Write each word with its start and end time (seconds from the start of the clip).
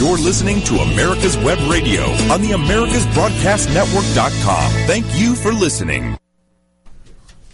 You're 0.00 0.16
listening 0.16 0.62
to 0.62 0.76
America's 0.76 1.36
Web 1.36 1.58
Radio 1.70 2.04
on 2.32 2.40
the 2.40 2.52
AmericasBroadcastNetwork.com. 2.52 4.72
Thank 4.86 5.04
you 5.20 5.34
for 5.34 5.52
listening. 5.52 6.16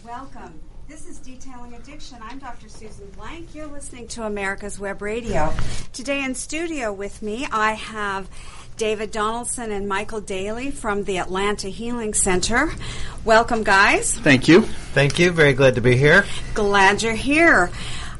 Welcome. 0.05 0.61
This 0.87 1.09
is 1.09 1.19
Detailing 1.19 1.75
Addiction. 1.75 2.19
I'm 2.23 2.39
Dr. 2.39 2.69
Susan 2.69 3.11
Blank. 3.17 3.53
You're 3.53 3.67
listening 3.67 4.07
to 4.07 4.23
America's 4.23 4.79
Web 4.79 5.03
Radio. 5.03 5.53
Today 5.93 6.23
in 6.23 6.37
studio 6.37 6.93
with 6.93 7.21
me, 7.21 7.49
I 7.51 7.73
have 7.73 8.29
David 8.77 9.11
Donaldson 9.11 9.73
and 9.73 9.89
Michael 9.89 10.21
Daly 10.21 10.71
from 10.71 11.03
the 11.03 11.19
Atlanta 11.19 11.67
Healing 11.67 12.15
Center. 12.15 12.71
Welcome, 13.25 13.65
guys. 13.65 14.13
Thank 14.13 14.47
you. 14.47 14.63
Thank 14.63 15.19
you. 15.19 15.33
Very 15.33 15.53
glad 15.53 15.75
to 15.75 15.81
be 15.81 15.97
here. 15.97 16.25
Glad 16.55 17.03
you're 17.03 17.15
here. 17.15 17.73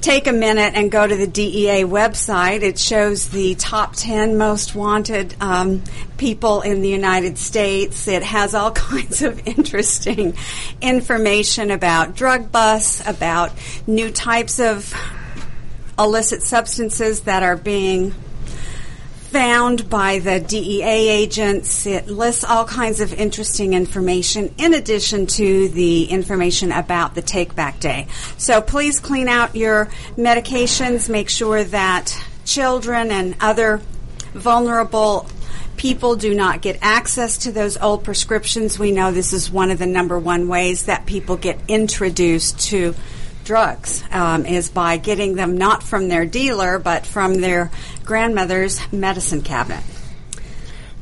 take 0.01 0.27
a 0.27 0.33
minute 0.33 0.73
and 0.75 0.91
go 0.91 1.07
to 1.07 1.15
the 1.15 1.27
DEA 1.27 1.85
website. 1.85 2.63
It 2.63 2.79
shows 2.79 3.29
the 3.29 3.57
top 3.57 3.93
10 3.95 4.39
most 4.39 4.75
wanted 4.75 5.37
um, 5.39 5.83
people 6.17 6.63
in 6.63 6.81
the 6.81 6.89
United 6.89 7.37
States. 7.37 8.09
It 8.09 8.23
has 8.23 8.55
all 8.55 8.71
kinds 8.91 9.21
of 9.21 9.47
interesting 9.47 10.35
information 10.81 11.71
about 11.73 12.17
drug 12.17 12.51
busts, 12.51 13.07
about 13.07 13.53
new 13.87 14.11
types 14.11 14.59
of 14.59 14.95
illicit 16.03 16.43
substances 16.43 17.21
that 17.23 17.43
are 17.43 17.57
being 17.57 18.13
found 19.33 19.89
by 19.89 20.19
the 20.19 20.39
DEA 20.41 21.09
agents. 21.09 21.87
It 21.87 22.09
lists 22.09 22.45
all 22.45 22.67
kinds 22.67 23.01
of 23.01 23.15
interesting 23.15 23.73
information 23.73 24.55
in 24.59 24.75
addition 24.75 25.27
to 25.27 25.69
the 25.69 26.05
information 26.05 26.71
about 26.71 27.15
the 27.15 27.23
Take 27.23 27.55
Back 27.55 27.81
Day. 27.81 28.09
So 28.37 28.61
please 28.61 29.01
clean 29.01 29.29
out 29.29 29.57
your 29.57 29.87
medications. 30.19 31.09
Make 31.09 31.31
sure 31.31 31.65
that 31.65 32.15
children 32.45 33.11
and 33.11 33.35
other 33.41 33.81
vulnerable 34.35 35.27
people 35.79 36.17
do 36.17 36.35
not 36.35 36.61
get 36.61 36.79
access 36.83 37.39
to 37.39 37.53
those 37.53 37.79
old 37.79 38.05
prescriptions. 38.05 38.79
We 38.79 38.93
know 38.93 39.13
this 39.13 39.33
is 39.33 39.51
one 39.51 39.71
of 39.71 39.79
the 39.79 39.87
number 39.87 40.19
one 40.19 40.47
ways 40.47 40.85
that 40.85 41.07
people 41.07 41.37
get 41.37 41.59
introduced 41.69 42.61
to 42.69 42.95
drugs 43.45 44.03
um, 44.11 44.47
is 44.47 44.69
by 44.69 44.97
getting 44.97 45.35
them 45.35 45.57
not 45.57 45.83
from 45.83 46.09
their 46.09 46.25
dealer 46.25 46.79
but 46.79 47.07
from 47.07 47.41
their 47.41 47.71
grandmother's 48.05 48.81
medicine 48.93 49.43
cabinet. 49.43 49.83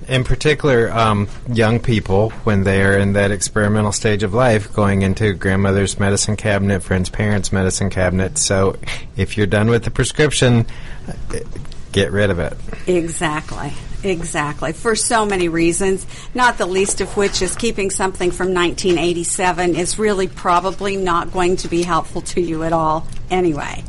In 0.08 0.24
particular, 0.24 0.90
um, 0.90 1.28
young 1.52 1.78
people, 1.78 2.30
when 2.42 2.64
they 2.64 2.82
are 2.82 2.98
in 2.98 3.12
that 3.12 3.30
experimental 3.30 3.92
stage 3.92 4.24
of 4.24 4.34
life, 4.34 4.72
going 4.72 5.02
into 5.02 5.32
grandmother's 5.34 6.00
medicine 6.00 6.36
cabinet, 6.36 6.82
friend's 6.82 7.10
parents' 7.10 7.52
medicine 7.52 7.90
cabinet. 7.90 8.36
So, 8.36 8.76
if 9.16 9.36
you're 9.36 9.46
done 9.46 9.68
with 9.70 9.84
the 9.84 9.92
prescription, 9.92 10.66
get 11.92 12.10
rid 12.10 12.30
of 12.30 12.40
it. 12.40 12.56
Exactly. 12.88 13.72
Exactly. 14.02 14.72
For 14.72 14.96
so 14.96 15.26
many 15.26 15.48
reasons, 15.48 16.06
not 16.34 16.58
the 16.58 16.66
least 16.66 17.00
of 17.00 17.16
which 17.16 17.42
is 17.42 17.54
keeping 17.54 17.90
something 17.90 18.30
from 18.30 18.54
1987 18.54 19.74
is 19.76 19.98
really 19.98 20.26
probably 20.26 20.96
not 20.96 21.32
going 21.32 21.56
to 21.58 21.68
be 21.68 21.82
helpful 21.82 22.22
to 22.22 22.40
you 22.40 22.62
at 22.62 22.72
all 22.72 23.06
anyway. 23.30 23.84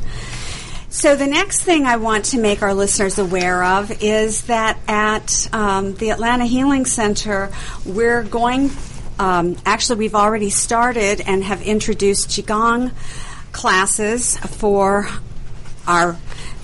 So, 0.90 1.16
the 1.16 1.26
next 1.26 1.62
thing 1.62 1.86
I 1.86 1.96
want 1.96 2.26
to 2.26 2.38
make 2.38 2.60
our 2.60 2.74
listeners 2.74 3.18
aware 3.18 3.64
of 3.64 4.02
is 4.02 4.42
that 4.42 4.78
at 4.86 5.48
um, 5.54 5.94
the 5.94 6.10
Atlanta 6.10 6.44
Healing 6.44 6.84
Center, 6.84 7.50
we're 7.86 8.22
going, 8.22 8.70
um, 9.18 9.56
actually, 9.64 10.00
we've 10.00 10.14
already 10.14 10.50
started 10.50 11.22
and 11.22 11.42
have 11.44 11.62
introduced 11.62 12.28
Qigong 12.28 12.92
classes 13.52 14.36
for 14.36 15.08
our 15.86 16.18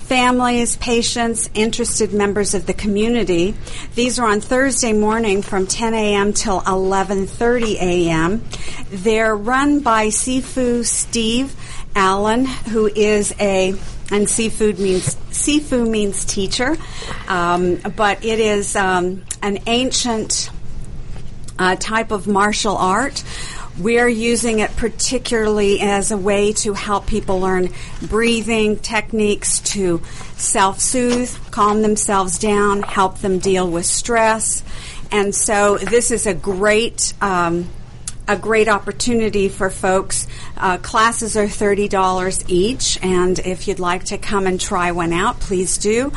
families, 0.09 0.75
patients, 0.77 1.51
interested 1.53 2.11
members 2.11 2.55
of 2.55 2.65
the 2.65 2.73
community. 2.73 3.53
These 3.93 4.17
are 4.17 4.27
on 4.27 4.41
Thursday 4.41 4.91
morning 4.91 5.43
from 5.43 5.67
10 5.67 5.93
a.m. 5.93 6.33
till 6.33 6.61
11:30 6.61 7.75
a.m. 7.75 8.43
They're 8.89 9.35
run 9.35 9.81
by 9.81 10.07
Sifu 10.07 10.83
Steve 10.83 11.55
Allen, 11.95 12.45
who 12.45 12.87
is 12.87 13.35
a 13.39 13.69
and 14.11 14.25
Sifu 14.25 14.79
means 14.79 15.15
Sifu 15.29 15.87
means 15.87 16.25
teacher, 16.25 16.75
um, 17.27 17.75
but 17.95 18.25
it 18.25 18.39
is 18.39 18.75
um, 18.75 19.23
an 19.43 19.59
ancient 19.67 20.49
uh, 21.59 21.75
type 21.75 22.09
of 22.09 22.27
martial 22.27 22.75
art 22.75 23.23
we're 23.79 24.09
using 24.09 24.59
it 24.59 24.75
particularly 24.75 25.79
as 25.79 26.11
a 26.11 26.17
way 26.17 26.53
to 26.53 26.73
help 26.73 27.07
people 27.07 27.39
learn 27.39 27.69
breathing 28.01 28.77
techniques 28.77 29.59
to 29.61 30.01
self 30.35 30.79
soothe, 30.79 31.33
calm 31.51 31.81
themselves 31.81 32.37
down, 32.37 32.81
help 32.81 33.19
them 33.19 33.39
deal 33.39 33.69
with 33.69 33.85
stress. 33.85 34.63
And 35.11 35.33
so 35.33 35.77
this 35.77 36.11
is 36.11 36.27
a 36.27 36.33
great. 36.33 37.13
Um, 37.21 37.69
a 38.27 38.37
great 38.37 38.67
opportunity 38.67 39.49
for 39.49 39.71
folks. 39.71 40.27
Uh, 40.55 40.77
classes 40.77 41.35
are 41.35 41.47
$30 41.47 42.45
each, 42.47 42.99
and 43.01 43.39
if 43.39 43.67
you'd 43.67 43.79
like 43.79 44.03
to 44.03 44.19
come 44.19 44.45
and 44.45 44.61
try 44.61 44.91
one 44.91 45.13
out, 45.13 45.39
please 45.39 45.79
do. 45.79 46.13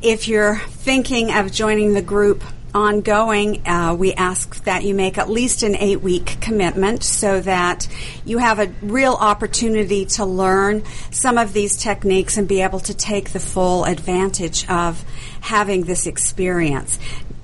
If 0.00 0.28
you're 0.28 0.58
thinking 0.58 1.32
of 1.32 1.50
joining 1.50 1.94
the 1.94 2.02
group, 2.02 2.44
ongoing, 2.74 3.66
uh, 3.66 3.94
we 3.98 4.12
ask 4.14 4.64
that 4.64 4.84
you 4.84 4.94
make 4.94 5.18
at 5.18 5.28
least 5.28 5.62
an 5.62 5.74
eight 5.76 6.00
week 6.00 6.36
commitment 6.40 7.02
so 7.02 7.40
that 7.40 7.88
you 8.24 8.38
have 8.38 8.58
a 8.58 8.72
real 8.82 9.14
opportunity 9.14 10.04
to 10.04 10.24
learn 10.24 10.84
some 11.10 11.38
of 11.38 11.52
these 11.52 11.76
techniques 11.76 12.36
and 12.36 12.46
be 12.46 12.60
able 12.62 12.80
to 12.80 12.94
take 12.94 13.30
the 13.30 13.40
full 13.40 13.84
advantage 13.84 14.68
of 14.68 15.02
having 15.40 15.84
this 15.84 16.06
experience. 16.06 16.98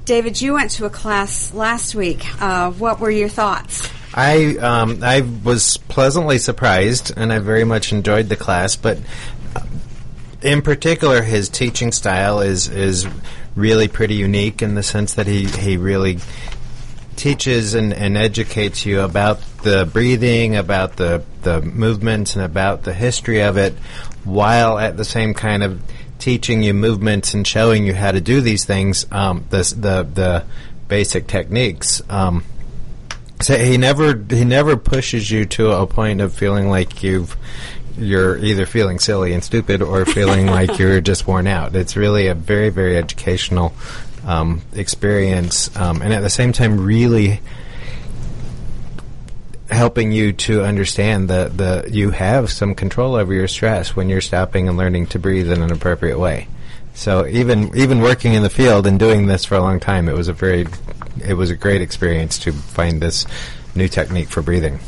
David, 0.05 0.41
you 0.41 0.53
went 0.53 0.71
to 0.73 0.85
a 0.85 0.91
class 0.91 1.55
last 1.55 1.95
week. 1.95 2.25
Uh, 2.41 2.71
what 2.73 3.01
were 3.01 3.11
your 3.11 3.31
thoughts? 3.31 3.89
I 4.13 4.57
um, 4.59 5.03
I 5.03 5.23
was 5.23 5.79
pleasantly 5.79 6.39
surprised, 6.39 7.13
and 7.17 7.33
I 7.33 7.39
very 7.41 7.65
much 7.65 7.93
enjoyed 7.93 8.29
the 8.29 8.37
class. 8.37 8.77
But 8.77 8.99
in 10.43 10.63
particular, 10.63 11.23
his 11.23 11.49
teaching 11.49 11.91
style 11.91 12.41
is 12.41 12.69
is 12.69 13.07
really 13.57 13.89
pretty 13.89 14.15
unique 14.15 14.63
in 14.63 14.75
the 14.75 14.83
sense 14.83 15.15
that 15.15 15.27
he 15.27 15.45
he 15.47 15.77
really 15.77 16.19
teaches 17.17 17.75
and, 17.75 17.93
and 17.93 18.17
educates 18.17 18.85
you 18.85 19.01
about 19.01 19.41
the 19.63 19.89
breathing, 19.93 20.57
about 20.57 20.97
the 20.97 21.23
the 21.43 21.63
movements, 21.63 22.35
and 22.37 22.45
about 22.45 22.83
the 22.83 22.93
history 22.93 23.43
of 23.43 23.57
it, 23.57 23.75
while 24.25 24.79
at 24.79 24.97
the 24.97 25.05
same 25.05 25.35
kind 25.35 25.63
of 25.63 25.81
teaching 26.19 26.63
you 26.63 26.75
movements 26.75 27.35
and 27.35 27.47
showing 27.47 27.85
you 27.87 27.95
how 27.95 28.11
to 28.11 28.21
do 28.21 28.41
these 28.41 28.65
things, 28.65 29.07
um, 29.13 29.45
the 29.51 29.59
the 29.77 30.09
the 30.15 30.45
basic 30.89 31.27
techniques. 31.27 32.03
Um, 32.09 32.45
so 33.41 33.59
he 33.59 33.77
never 33.77 34.17
he 34.31 34.45
never 34.45 34.77
pushes 34.77 35.31
you 35.31 35.45
to 35.47 35.73
a 35.73 35.87
point 35.87 36.21
of 36.21 36.33
feeling 36.33 36.69
like 36.69 37.03
you've 37.03 37.37
you're 37.97 38.39
either 38.39 38.67
feeling 38.67 38.99
silly 38.99 39.33
and 39.33 39.43
stupid 39.43 39.83
or 39.83 40.05
feeling 40.05 40.47
like 40.47 40.79
you're 40.79 41.01
just 41.01 41.27
worn 41.27 41.47
out. 41.47 41.75
It's 41.77 41.97
really 41.97 42.27
a 42.29 42.35
very 42.35 42.71
very 42.71 42.97
educational 42.97 43.73
um, 44.27 44.63
experience, 44.75 45.75
um, 45.77 46.03
and 46.03 46.13
at 46.13 46.21
the 46.21 46.31
same 46.31 46.53
time, 46.53 46.81
really 46.81 47.41
helping 49.71 50.13
you 50.13 50.33
to 50.33 50.63
understand 50.63 51.29
that 51.29 51.57
the 51.57 51.89
you 51.91 52.11
have 52.11 52.51
some 52.51 52.75
control 52.75 53.15
over 53.15 53.33
your 53.33 53.49
stress 53.49 53.97
when 53.97 54.09
you're 54.09 54.21
stopping 54.21 54.69
and 54.69 54.77
learning 54.77 55.07
to 55.07 55.19
breathe 55.19 55.51
in 55.51 55.63
an 55.63 55.73
appropriate 55.73 56.19
way. 56.19 56.49
So 56.95 57.27
even 57.27 57.77
even 57.77 58.01
working 58.01 58.35
in 58.35 58.43
the 58.43 58.51
field 58.51 58.87
and 58.87 58.99
doing 58.99 59.27
this 59.27 59.45
for 59.45 59.57
a 59.57 59.61
long 59.61 59.81
time, 59.81 60.09
it 60.09 60.15
was 60.15 60.29
a 60.29 60.33
very 60.33 60.67
it 61.25 61.35
was 61.35 61.51
a 61.51 61.57
great 61.57 61.83
experience 61.83 62.39
to 62.41 62.53
find 62.53 63.01
this 63.01 63.27
new 63.75 63.89
technique 63.89 64.29
for 64.29 64.43
breathing. 64.43 64.79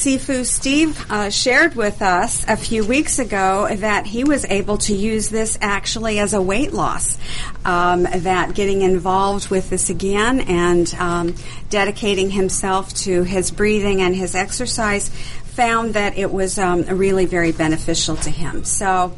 Sifu 0.04 0.46
Steve 0.46 1.10
uh, 1.10 1.30
shared 1.30 1.76
with 1.76 2.02
us 2.02 2.44
a 2.50 2.58
few 2.58 2.86
weeks 2.86 3.20
ago 3.20 3.74
that 3.74 4.06
he 4.06 4.26
was 4.26 4.44
able 4.44 4.78
to 4.80 4.94
use 4.94 5.30
this 5.30 5.58
actually 5.62 6.20
as 6.20 6.34
a 6.34 6.42
weight 6.42 6.74
loss. 6.74 7.18
Um, 7.64 8.04
that 8.04 8.54
getting 8.54 8.82
involved 8.82 9.50
with 9.50 9.70
this 9.70 9.90
again 9.90 10.42
and 10.42 10.94
um, 10.96 11.36
dedicating 11.70 12.32
himself 12.32 12.94
to 12.96 13.24
his 13.24 13.50
breathing 13.50 14.02
and 14.02 14.14
his 14.14 14.36
exercise 14.36 15.08
found 15.08 15.94
that 15.94 16.18
it 16.18 16.34
was 16.34 16.60
um, 16.60 16.82
really 16.84 17.26
very 17.26 17.54
beneficial 17.54 18.18
to 18.18 18.30
him. 18.30 18.66
So 18.66 19.18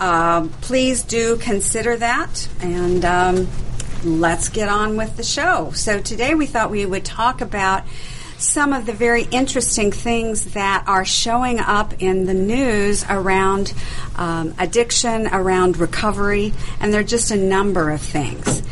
uh, 0.00 0.48
please 0.60 1.04
do 1.04 1.36
consider 1.36 1.98
that 1.98 2.48
and 2.60 3.04
um, 3.04 3.48
let's 4.02 4.48
get 4.48 4.68
on 4.68 4.96
with 4.96 5.16
the 5.16 5.22
show. 5.22 5.70
So 5.70 6.00
today 6.00 6.34
we 6.34 6.46
thought 6.46 6.72
we 6.72 6.84
would 6.84 7.04
talk 7.04 7.40
about 7.42 7.84
some 8.38 8.72
of 8.72 8.86
the 8.86 8.92
very 8.92 9.24
interesting 9.24 9.90
things 9.90 10.52
that 10.52 10.84
are 10.86 11.04
showing 11.04 11.58
up 11.58 12.02
in 12.02 12.26
the 12.26 12.34
news 12.34 13.04
around 13.08 13.72
um, 14.16 14.54
addiction, 14.58 15.26
around 15.28 15.78
recovery, 15.78 16.52
and 16.80 16.92
there 16.92 17.00
are 17.00 17.04
just 17.04 17.30
a 17.30 17.36
number 17.36 17.90
of 17.90 18.00
things. 18.00 18.62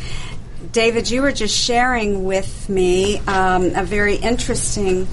David, 0.71 1.09
you 1.09 1.21
were 1.21 1.31
just 1.31 1.55
sharing 1.55 2.25
with 2.25 2.67
me 2.69 3.19
um, 3.19 3.75
a 3.75 3.83
very 3.83 4.15
interesting 4.15 5.07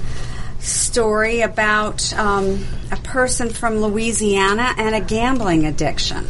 story 0.59 1.41
about 1.41 2.13
um, 2.15 2.65
a 2.91 2.97
person 2.97 3.51
from 3.51 3.77
Louisiana 3.79 4.75
and 4.77 4.95
a 4.95 5.01
gambling 5.01 5.67
addiction. 5.67 6.27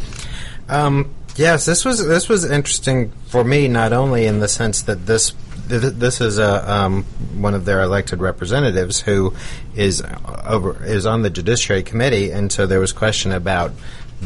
Um, 0.69 1.13
yes, 1.35 1.65
this 1.65 1.85
was 1.85 2.05
this 2.05 2.29
was 2.29 2.45
interesting 2.45 3.11
for 3.27 3.43
me 3.43 3.67
not 3.67 3.93
only 3.93 4.25
in 4.25 4.39
the 4.39 4.47
sense 4.47 4.83
that 4.83 5.05
this 5.05 5.33
this 5.79 6.21
is 6.21 6.37
a, 6.37 6.71
um, 6.71 7.03
one 7.35 7.53
of 7.53 7.65
their 7.65 7.81
elected 7.81 8.19
representatives 8.19 9.01
who 9.01 9.33
is 9.75 10.03
over 10.45 10.83
is 10.83 11.05
on 11.05 11.21
the 11.21 11.29
judiciary 11.29 11.83
committee, 11.83 12.31
and 12.31 12.51
so 12.51 12.65
there 12.65 12.79
was 12.79 12.91
question 12.91 13.31
about 13.31 13.71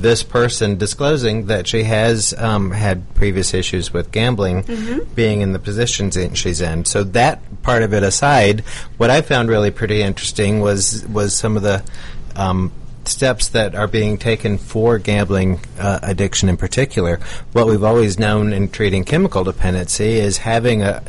this 0.02 0.24
person 0.24 0.78
disclosing 0.78 1.48
that 1.48 1.68
she 1.68 1.84
has 1.84 2.34
um, 2.38 2.72
had 2.72 3.14
previous 3.16 3.54
issues 3.54 3.92
with 3.92 4.12
gambling, 4.12 4.64
mm-hmm. 4.64 5.14
being 5.16 5.42
in 5.42 5.54
the 5.54 5.60
positions 5.60 6.16
that 6.16 6.38
she's 6.38 6.62
in. 6.62 6.86
So 6.86 7.04
that 7.04 7.42
part 7.64 7.82
of 7.82 7.94
it 7.94 8.04
aside, 8.04 8.62
what 8.98 9.10
I 9.10 9.22
found 9.22 9.50
really 9.50 9.72
pretty 9.72 10.02
interesting 10.02 10.60
was 10.60 11.06
was 11.08 11.36
some 11.36 11.58
of 11.58 11.64
the 11.64 11.84
um, 12.36 12.72
steps 13.08 13.50
that 13.50 13.76
are 13.76 13.88
being 13.88 14.18
taken 14.18 14.58
for 14.58 14.98
gambling 14.98 15.60
uh, 15.80 16.00
addiction 16.04 16.50
in 16.50 16.58
particular. 16.58 17.20
What 17.54 17.68
we've 17.68 17.84
always 17.84 18.20
known 18.20 18.54
in 18.54 18.70
treating 18.70 19.04
chemical 19.04 19.44
dependency 19.44 20.14
is 20.20 20.38
having 20.38 20.82
a 20.84 21.04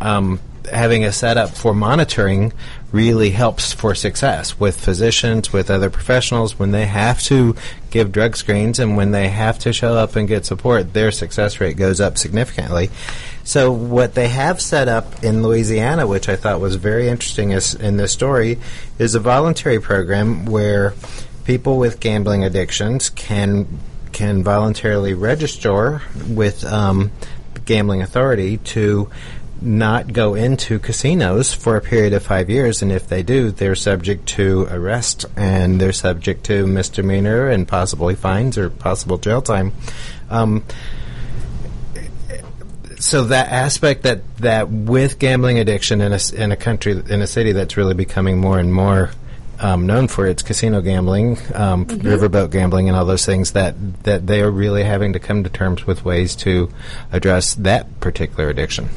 um, 0.00 0.40
having 0.70 1.04
a 1.04 1.12
setup 1.12 1.50
for 1.50 1.74
monitoring 1.74 2.52
really 2.92 3.30
helps 3.30 3.72
for 3.72 3.94
success 3.94 4.58
with 4.58 4.80
physicians, 4.80 5.52
with 5.52 5.70
other 5.70 5.90
professionals. 5.90 6.58
When 6.58 6.70
they 6.70 6.86
have 6.86 7.22
to 7.24 7.54
give 7.90 8.12
drug 8.12 8.36
screens 8.36 8.78
and 8.78 8.96
when 8.96 9.10
they 9.10 9.28
have 9.28 9.58
to 9.60 9.72
show 9.72 9.94
up 9.94 10.16
and 10.16 10.28
get 10.28 10.46
support, 10.46 10.92
their 10.92 11.10
success 11.10 11.60
rate 11.60 11.76
goes 11.76 12.00
up 12.00 12.16
significantly. 12.16 12.90
So, 13.44 13.70
what 13.70 14.14
they 14.14 14.28
have 14.28 14.60
set 14.60 14.88
up 14.88 15.22
in 15.22 15.42
Louisiana, 15.42 16.06
which 16.06 16.28
I 16.28 16.36
thought 16.36 16.60
was 16.60 16.76
very 16.76 17.08
interesting 17.08 17.50
in 17.50 17.96
this 17.96 18.12
story, 18.12 18.58
is 18.98 19.14
a 19.14 19.20
voluntary 19.20 19.80
program 19.80 20.46
where 20.46 20.94
people 21.46 21.78
with 21.78 22.00
gambling 22.00 22.44
addictions 22.44 23.08
can 23.10 23.66
can 24.12 24.42
voluntarily 24.42 25.14
register 25.14 26.02
with 26.28 26.64
um, 26.64 27.12
gambling 27.64 28.02
authority 28.02 28.56
to 28.56 29.10
not 29.60 30.12
go 30.12 30.34
into 30.34 30.78
casinos 30.78 31.52
for 31.54 31.76
a 31.76 31.80
period 31.80 32.12
of 32.12 32.22
five 32.22 32.50
years, 32.50 32.82
and 32.82 32.92
if 32.92 33.08
they 33.08 33.22
do, 33.22 33.50
they're 33.50 33.74
subject 33.74 34.26
to 34.26 34.66
arrest 34.70 35.24
and 35.36 35.80
they're 35.80 35.92
subject 35.92 36.44
to 36.44 36.66
misdemeanor 36.66 37.48
and 37.48 37.66
possibly 37.66 38.14
fines 38.14 38.58
or 38.58 38.68
possible 38.68 39.16
jail 39.16 39.40
time. 39.40 39.72
Um, 40.28 40.64
so 42.98 43.24
that 43.24 43.52
aspect 43.52 44.02
that 44.02 44.36
that 44.38 44.68
with 44.68 45.18
gambling 45.18 45.58
addiction 45.58 46.00
in 46.00 46.12
a 46.12 46.18
in 46.34 46.52
a 46.52 46.56
country 46.56 46.92
in 46.92 47.22
a 47.22 47.26
city 47.26 47.52
that's 47.52 47.76
really 47.76 47.94
becoming 47.94 48.38
more 48.38 48.58
and 48.58 48.72
more 48.72 49.10
um, 49.60 49.86
known 49.86 50.08
for 50.08 50.26
its 50.26 50.42
casino 50.42 50.80
gambling, 50.80 51.38
um, 51.54 51.86
mm-hmm. 51.86 52.06
riverboat 52.06 52.50
gambling, 52.50 52.88
and 52.88 52.96
all 52.96 53.04
those 53.04 53.26
things 53.26 53.52
that 53.52 53.74
that 54.04 54.26
they 54.26 54.40
are 54.40 54.50
really 54.50 54.84
having 54.84 55.12
to 55.12 55.18
come 55.18 55.44
to 55.44 55.50
terms 55.50 55.86
with 55.86 56.04
ways 56.04 56.36
to 56.36 56.70
address 57.12 57.54
that 57.56 58.00
particular 58.00 58.48
addiction. 58.48 58.88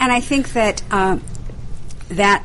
And 0.00 0.12
I 0.12 0.20
think 0.20 0.52
that 0.52 0.82
uh, 0.90 1.18
that 2.10 2.44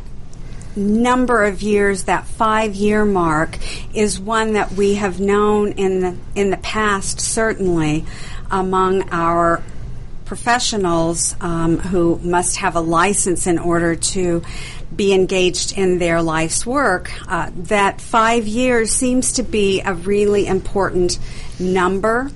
number 0.76 1.44
of 1.44 1.62
years, 1.62 2.04
that 2.06 2.26
five 2.26 2.76
year 2.76 3.06
mark, 3.06 3.58
is 3.94 4.20
one 4.20 4.54
that 4.54 4.72
we 4.72 4.96
have 4.96 5.20
known 5.20 5.74
in 5.74 6.00
the 6.02 6.18
in 6.36 6.50
the 6.50 6.58
past, 6.58 7.20
certainly 7.22 8.06
among 8.50 9.10
our 9.10 9.64
professionals 10.26 11.36
um, 11.42 11.78
who 11.78 12.18
must 12.24 12.58
have 12.58 12.76
a 12.76 12.80
license 12.80 13.46
in 13.46 13.60
order 13.60 13.96
to 13.96 14.42
be 14.96 15.14
engaged 15.14 15.78
in 15.78 16.00
their 16.00 16.22
life's 16.22 16.66
work, 16.66 17.12
uh, 17.30 17.52
that 17.56 18.02
five 18.02 18.48
years 18.48 18.92
seems 18.92 19.34
to 19.34 19.44
be 19.44 19.82
a 19.82 19.94
really 19.94 20.48
important 20.48 21.20
number. 21.60 22.32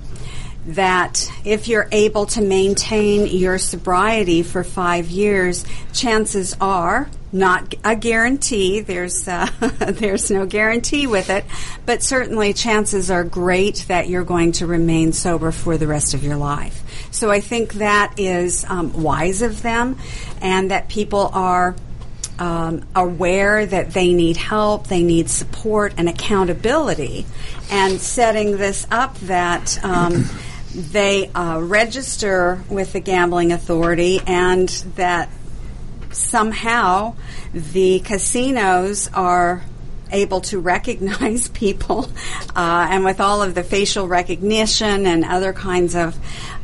That 0.66 1.30
if 1.44 1.66
you're 1.66 1.88
able 1.92 2.26
to 2.26 2.42
maintain 2.42 3.26
your 3.26 3.56
sobriety 3.56 4.42
for 4.42 4.62
five 4.62 5.08
years, 5.08 5.64
chances 5.94 6.54
are 6.60 7.08
not 7.32 7.74
a 7.84 7.94
guarantee. 7.96 8.80
There's 8.80 9.26
uh, 9.28 9.46
there's 9.78 10.30
no 10.30 10.46
guarantee 10.46 11.06
with 11.06 11.30
it, 11.30 11.44
but 11.86 12.02
certainly 12.02 12.52
chances 12.52 13.10
are 13.10 13.24
great 13.24 13.84
that 13.88 14.08
you're 14.08 14.24
going 14.24 14.52
to 14.52 14.66
remain 14.66 15.12
sober 15.12 15.52
for 15.52 15.76
the 15.76 15.86
rest 15.86 16.14
of 16.14 16.24
your 16.24 16.36
life. 16.36 16.82
So 17.10 17.30
I 17.30 17.40
think 17.40 17.74
that 17.74 18.14
is 18.18 18.64
um, 18.64 19.02
wise 19.02 19.42
of 19.42 19.62
them, 19.62 19.98
and 20.40 20.70
that 20.70 20.88
people 20.88 21.30
are 21.32 21.76
um, 22.38 22.84
aware 22.94 23.66
that 23.66 23.92
they 23.92 24.12
need 24.12 24.36
help, 24.36 24.86
they 24.86 25.02
need 25.02 25.28
support 25.28 25.94
and 25.96 26.08
accountability, 26.08 27.26
and 27.70 28.00
setting 28.00 28.56
this 28.56 28.86
up 28.90 29.18
that 29.20 29.82
um, 29.84 30.24
they 30.74 31.28
uh, 31.28 31.58
register 31.60 32.62
with 32.68 32.92
the 32.92 33.00
gambling 33.00 33.52
authority 33.52 34.20
and 34.26 34.68
that 34.96 35.30
somehow 36.10 37.14
the 37.52 38.00
casinos 38.00 39.10
are 39.14 39.62
able 40.10 40.40
to 40.42 40.58
recognize 40.58 41.48
people, 41.64 42.10
uh, 42.54 42.88
and 42.90 43.04
with 43.04 43.20
all 43.20 43.42
of 43.42 43.54
the 43.54 43.62
facial 43.62 44.08
recognition 44.08 45.06
and 45.06 45.24
other 45.24 45.52
kinds 45.52 45.94
of 45.94 46.16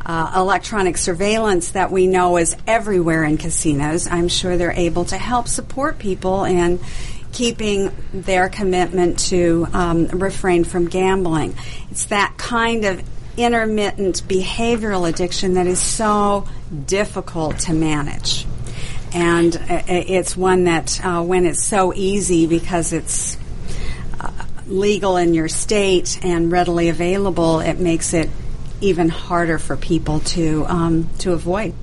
uh, 0.06 0.32
electronic 0.36 0.96
surveillance 0.96 1.70
that 1.72 1.90
we 1.90 2.06
know 2.06 2.36
is 2.36 2.56
everywhere 2.66 3.24
in 3.24 3.38
casinos, 3.38 4.06
I'm 4.06 4.28
sure 4.28 4.56
they're 4.56 4.72
able 4.72 5.06
to 5.06 5.16
help 5.16 5.48
support 5.48 5.98
people 5.98 6.44
in 6.44 6.80
keeping 7.32 7.90
their 8.12 8.48
commitment 8.48 9.18
to 9.18 9.66
um, 9.72 10.06
refrain 10.06 10.64
from 10.64 10.86
gambling. 10.86 11.54
It's 11.90 12.06
that 12.06 12.34
kind 12.36 12.84
of 12.84 13.02
intermittent 13.36 14.22
behavioral 14.28 15.08
addiction 15.08 15.54
that 15.54 15.66
is 15.66 15.80
so 15.80 16.46
difficult 16.86 17.58
to 17.60 17.72
manage 17.72 18.46
and 19.14 19.54
it's 19.68 20.36
one 20.36 20.64
that 20.64 21.00
uh, 21.04 21.22
when 21.22 21.46
it's 21.46 21.62
so 21.64 21.94
easy 21.94 22.46
because 22.46 22.92
it's 22.92 23.38
uh, 24.20 24.30
legal 24.66 25.16
in 25.16 25.34
your 25.34 25.48
state 25.48 26.18
and 26.24 26.50
readily 26.50 26.88
available, 26.88 27.60
it 27.60 27.78
makes 27.78 28.12
it 28.12 28.28
even 28.80 29.08
harder 29.08 29.58
for 29.58 29.76
people 29.76 30.20
to 30.20 30.66
um, 30.66 31.08
to 31.18 31.32
avoid. 31.32 31.74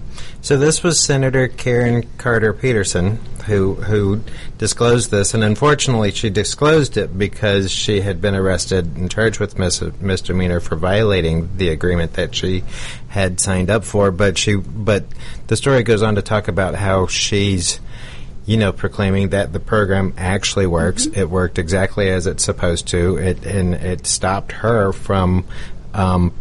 So 0.42 0.58
this 0.58 0.82
was 0.82 1.00
Senator 1.00 1.48
Karen 1.48 2.08
Carter 2.18 2.52
Peterson 2.52 3.20
who 3.46 3.76
who 3.76 4.22
disclosed 4.58 5.12
this, 5.12 5.34
and 5.34 5.44
unfortunately, 5.44 6.12
she 6.12 6.30
disclosed 6.30 6.98
it 6.98 7.18
because 7.18 7.72
she 7.72 8.02
had 8.02 8.22
been 8.22 8.36
arrested 8.36 8.96
and 8.96 9.10
charged 9.10 9.40
with 9.40 9.58
mis- 9.58 9.82
misdemeanor 10.00 10.60
for 10.60 10.76
violating 10.76 11.58
the 11.58 11.70
agreement 11.70 12.14
that 12.14 12.36
she 12.36 12.64
had 13.10 13.40
signed 13.40 13.70
up 13.70 13.84
for. 13.84 14.12
But 14.12 14.38
she, 14.38 14.56
but 14.56 15.06
the 15.48 15.56
story 15.56 15.84
goes 15.84 16.02
on 16.02 16.16
to 16.16 16.22
talk 16.22 16.48
about 16.48 16.76
how 16.76 17.08
she's 17.08 17.80
you 18.44 18.58
know, 18.58 18.74
proclaiming 18.74 19.30
that 19.30 19.54
the 19.54 19.60
program 19.60 20.14
actually 20.18 20.66
works. 20.66 21.06
Mm-hmm. 21.06 21.20
It 21.20 21.30
worked 21.30 21.60
exactly 21.60 22.10
as 22.10 22.26
it's 22.26 22.44
supposed 22.44 22.88
to. 22.88 23.18
It 23.18 23.46
and 23.46 23.76
it 23.76 24.08
stopped 24.08 24.52
her 24.52 24.92
from 24.92 25.46
um, 25.94 26.34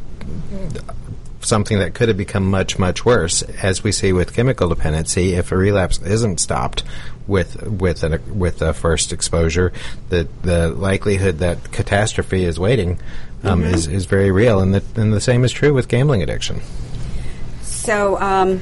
something 1.40 1.78
that 1.78 1.94
could 1.94 2.08
have 2.08 2.16
become 2.16 2.50
much, 2.50 2.78
much 2.78 3.04
worse, 3.04 3.42
as 3.42 3.82
we 3.82 3.92
see 3.92 4.12
with 4.12 4.34
chemical 4.34 4.68
dependency. 4.68 5.34
If 5.34 5.52
a 5.52 5.56
relapse 5.56 6.00
isn't 6.02 6.40
stopped 6.40 6.82
with 7.26 7.62
with 7.62 8.02
a, 8.02 8.20
with 8.32 8.62
a 8.62 8.74
first 8.74 9.12
exposure, 9.12 9.72
the 10.08 10.28
the 10.42 10.68
likelihood 10.70 11.38
that 11.38 11.72
catastrophe 11.72 12.44
is 12.44 12.58
waiting 12.58 12.98
um, 13.42 13.62
mm-hmm. 13.62 13.74
is 13.74 13.86
is 13.86 14.04
very 14.06 14.30
real, 14.30 14.60
and 14.60 14.74
the 14.74 14.82
and 15.00 15.12
the 15.12 15.20
same 15.20 15.44
is 15.44 15.52
true 15.52 15.72
with 15.72 15.88
gambling 15.88 16.22
addiction. 16.22 16.60
So, 17.62 18.20
um, 18.20 18.58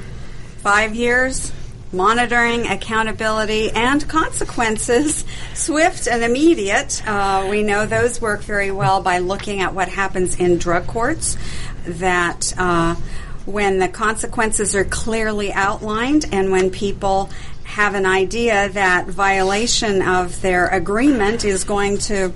five 0.58 0.94
years 0.94 1.52
monitoring, 1.92 2.66
accountability, 2.66 3.70
and 3.70 4.06
consequences, 4.08 5.25
swift 5.54 6.06
and 6.06 6.23
immediate. 6.23 7.02
Uh, 7.06 7.47
we 7.50 7.62
know 7.62 7.87
those 7.87 8.20
work 8.20 8.42
very 8.42 8.70
well 8.70 9.02
by 9.02 9.18
looking 9.18 9.61
at 9.61 9.75
what 9.75 9.88
happens 9.88 10.38
in 10.38 10.58
drug 10.58 10.87
courts 10.87 11.37
that 11.88 12.52
uh, 12.59 12.95
when 13.47 13.78
the 13.78 13.88
consequences 13.88 14.75
are 14.75 14.85
clearly 14.85 15.52
outlined 15.52 16.26
and 16.33 16.50
when 16.50 16.71
people 16.71 17.30
have 17.64 17.95
an 17.95 18.07
idea 18.07 18.68
that 18.71 19.07
violation 19.07 20.02
of 20.02 20.40
their 20.42 20.68
agreement 20.68 21.45
is 21.45 21.64
going 21.64 21.99
to 21.99 22.33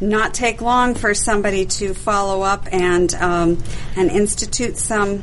not 0.00 0.34
take 0.34 0.60
long 0.60 0.94
for 0.94 1.14
somebody 1.14 1.66
to 1.66 1.94
follow 1.94 2.42
up 2.42 2.68
and 2.72 3.14
um, 3.14 3.62
and 3.96 4.10
institute 4.10 4.76
some. 4.76 5.22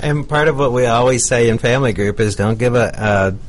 And 0.00 0.28
part 0.28 0.48
of 0.48 0.58
what 0.58 0.72
we 0.72 0.86
always 0.86 1.24
say 1.26 1.48
in 1.48 1.58
family 1.58 1.92
group 1.92 2.20
is 2.20 2.36
don't 2.36 2.58
give 2.58 2.74
a, 2.74 2.92
a 3.34 3.47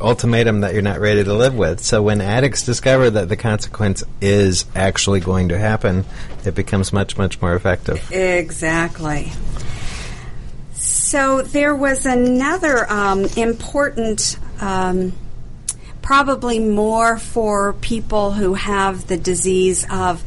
ultimatum 0.00 0.60
that 0.60 0.72
you're 0.72 0.82
not 0.82 1.00
ready 1.00 1.24
to 1.24 1.34
live 1.34 1.54
with. 1.54 1.82
So 1.82 2.02
when 2.02 2.20
addicts 2.20 2.62
discover 2.64 3.10
that 3.10 3.28
the 3.28 3.36
consequence 3.36 4.02
is 4.20 4.64
actually 4.74 5.20
going 5.20 5.50
to 5.50 5.58
happen, 5.58 6.04
it 6.44 6.54
becomes 6.54 6.92
much, 6.92 7.16
much 7.18 7.40
more 7.40 7.54
effective. 7.54 8.10
Exactly. 8.12 9.32
So 10.74 11.42
there 11.42 11.74
was 11.74 12.06
another 12.06 12.90
um, 12.90 13.24
important, 13.36 14.38
um, 14.60 15.12
probably 16.02 16.58
more 16.58 17.18
for 17.18 17.74
people 17.74 18.32
who 18.32 18.54
have 18.54 19.06
the 19.06 19.16
disease 19.16 19.86
of 19.90 20.22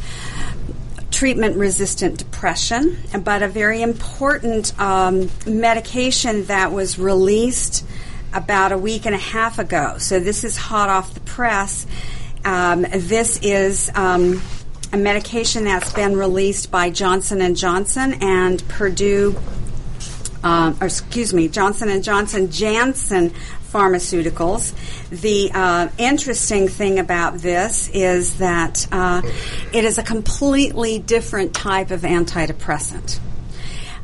treatment 1.09 1.55
resistant 1.55 2.17
depression, 2.17 2.97
but 3.23 3.43
a 3.43 3.47
very 3.47 3.81
important 3.81 4.77
um, 4.79 5.29
medication 5.47 6.45
that 6.45 6.71
was 6.71 6.99
released 6.99 7.85
about 8.33 8.71
a 8.71 8.77
week 8.77 9.05
and 9.05 9.15
a 9.15 9.19
half 9.19 9.59
ago. 9.59 9.97
So 9.97 10.19
this 10.19 10.43
is 10.43 10.57
hot 10.57 10.89
off 10.89 11.13
the 11.13 11.19
press. 11.21 11.85
Um, 12.43 12.81
this 12.81 13.39
is 13.41 13.91
um, 13.95 14.41
a 14.91 14.97
medication 14.97 15.63
that's 15.63 15.93
been 15.93 16.17
released 16.17 16.71
by 16.71 16.89
Johnson 16.89 17.41
and 17.41 17.55
Johnson 17.55 18.15
and 18.21 18.67
Purdue, 18.67 19.35
uh, 20.43 20.73
or 20.81 20.87
excuse 20.87 21.33
me, 21.33 21.47
Johnson 21.47 21.89
and 21.89 22.03
Johnson 22.03 22.51
Janssen 22.51 23.31
Pharmaceuticals. 23.71 24.73
The 25.09 25.51
uh, 25.53 25.87
interesting 25.97 26.67
thing 26.67 26.99
about 26.99 27.39
this 27.39 27.89
is 27.89 28.37
that 28.37 28.87
uh, 28.91 29.21
it 29.73 29.83
is 29.83 29.97
a 29.97 30.03
completely 30.03 30.99
different 30.99 31.55
type 31.55 31.89
of 31.89 32.01
antidepressant. 32.01 33.19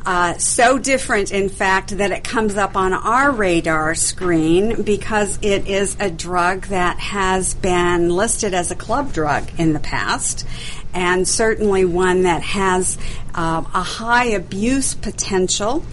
Uh, 0.05 0.37
so 0.37 0.77
different, 0.77 1.31
in 1.31 1.49
fact, 1.49 1.97
that 1.97 2.11
it 2.11 2.23
comes 2.23 2.55
up 2.55 2.75
on 2.75 2.93
our 2.93 3.31
radar 3.31 3.93
screen 3.95 4.81
because 4.83 5.37
it 5.41 5.67
is 5.67 5.97
a 5.99 6.09
drug 6.09 6.65
that 6.67 6.97
has 6.99 7.53
been 7.55 8.09
listed 8.09 8.53
as 8.53 8.71
a 8.71 8.75
club 8.75 9.11
drug 9.11 9.47
in 9.57 9.73
the 9.73 9.79
past, 9.79 10.47
and 10.93 11.27
certainly 11.27 11.83
one 11.85 12.23
that 12.23 12.41
has 12.41 12.97
uh, 13.35 13.63
a 13.73 13.83
high 13.83 14.25
abuse 14.25 14.95
potential. 14.95 15.83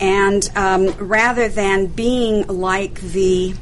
And 0.00 0.50
um, 0.56 0.88
rather 0.98 1.48
than 1.48 1.86
being 1.86 2.46
like 2.48 3.00
the 3.00 3.54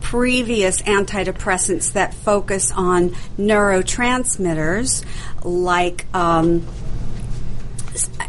previous 0.00 0.80
antidepressants 0.82 1.94
that 1.94 2.14
focus 2.14 2.70
on 2.70 3.10
neurotransmitters 3.36 5.04
like 5.42 6.06
um, 6.14 6.64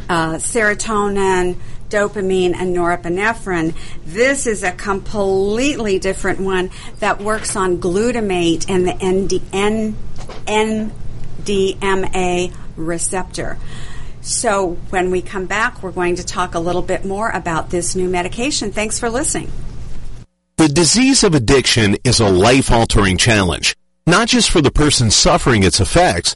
uh, 0.09 0.35
serotonin, 0.35 1.57
dopamine, 1.89 2.53
and 2.55 2.75
norepinephrine. 2.75 3.75
This 4.05 4.47
is 4.47 4.63
a 4.63 4.71
completely 4.71 5.99
different 5.99 6.39
one 6.39 6.71
that 6.99 7.21
works 7.21 7.55
on 7.55 7.77
glutamate 7.77 8.69
and 8.69 8.87
the 8.87 8.93
ND, 8.93 9.41
NMDA 11.45 12.53
receptor. 12.75 13.57
So 14.21 14.73
when 14.89 15.11
we 15.11 15.21
come 15.21 15.45
back, 15.45 15.83
we're 15.83 15.91
going 15.91 16.15
to 16.15 16.25
talk 16.25 16.55
a 16.55 16.59
little 16.59 16.81
bit 16.81 17.05
more 17.05 17.29
about 17.29 17.69
this 17.69 17.95
new 17.95 18.09
medication. 18.09 18.71
Thanks 18.71 18.99
for 18.99 19.09
listening. 19.09 19.51
The 20.57 20.67
disease 20.67 21.23
of 21.23 21.35
addiction 21.35 21.97
is 22.03 22.19
a 22.19 22.29
life 22.29 22.71
altering 22.71 23.17
challenge, 23.17 23.75
not 24.07 24.27
just 24.27 24.49
for 24.49 24.61
the 24.61 24.71
person 24.71 25.11
suffering 25.11 25.63
its 25.63 25.79
effects 25.79 26.35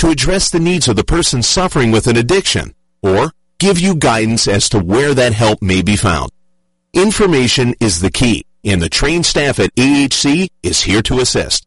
to 0.00 0.08
address 0.08 0.48
the 0.48 0.58
needs 0.58 0.88
of 0.88 0.96
the 0.96 1.04
person 1.04 1.42
suffering 1.42 1.90
with 1.90 2.06
an 2.06 2.16
addiction 2.16 2.74
or 3.02 3.32
give 3.58 3.78
you 3.78 3.94
guidance 3.94 4.48
as 4.48 4.66
to 4.70 4.78
where 4.78 5.12
that 5.12 5.34
help 5.34 5.60
may 5.60 5.82
be 5.82 5.94
found. 5.94 6.30
Information 6.94 7.74
is 7.80 8.00
the 8.00 8.10
key, 8.10 8.46
and 8.64 8.80
the 8.80 8.88
trained 8.88 9.26
staff 9.26 9.60
at 9.60 9.74
AHC 9.74 10.48
is 10.62 10.80
here 10.80 11.02
to 11.02 11.20
assist. 11.20 11.66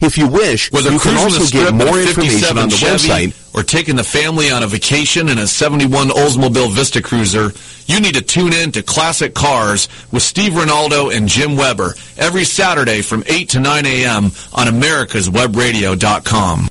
If 0.00 0.18
you 0.18 0.26
wish, 0.26 0.72
Whether 0.72 0.90
you 0.90 0.98
can 0.98 1.16
also 1.18 1.46
get 1.56 1.72
more 1.72 2.00
information 2.00 2.58
on 2.58 2.68
the 2.68 2.76
Chevy 2.76 3.08
website 3.08 3.54
or 3.54 3.62
taking 3.62 3.94
the 3.94 4.02
family 4.02 4.50
on 4.50 4.64
a 4.64 4.66
vacation 4.66 5.28
in 5.28 5.38
a 5.38 5.46
71 5.46 6.08
Oldsmobile 6.08 6.72
Vista 6.72 7.00
Cruiser, 7.00 7.52
you 7.86 8.00
need 8.00 8.14
to 8.14 8.22
tune 8.22 8.52
in 8.52 8.72
to 8.72 8.82
Classic 8.82 9.32
Cars 9.34 9.88
with 10.10 10.24
Steve 10.24 10.54
Ronaldo 10.54 11.16
and 11.16 11.28
Jim 11.28 11.56
Weber 11.56 11.94
every 12.16 12.42
Saturday 12.42 13.02
from 13.02 13.22
8 13.28 13.50
to 13.50 13.60
9 13.60 13.86
a.m. 13.86 14.24
on 14.52 14.66
americaswebradio.com. 14.66 16.70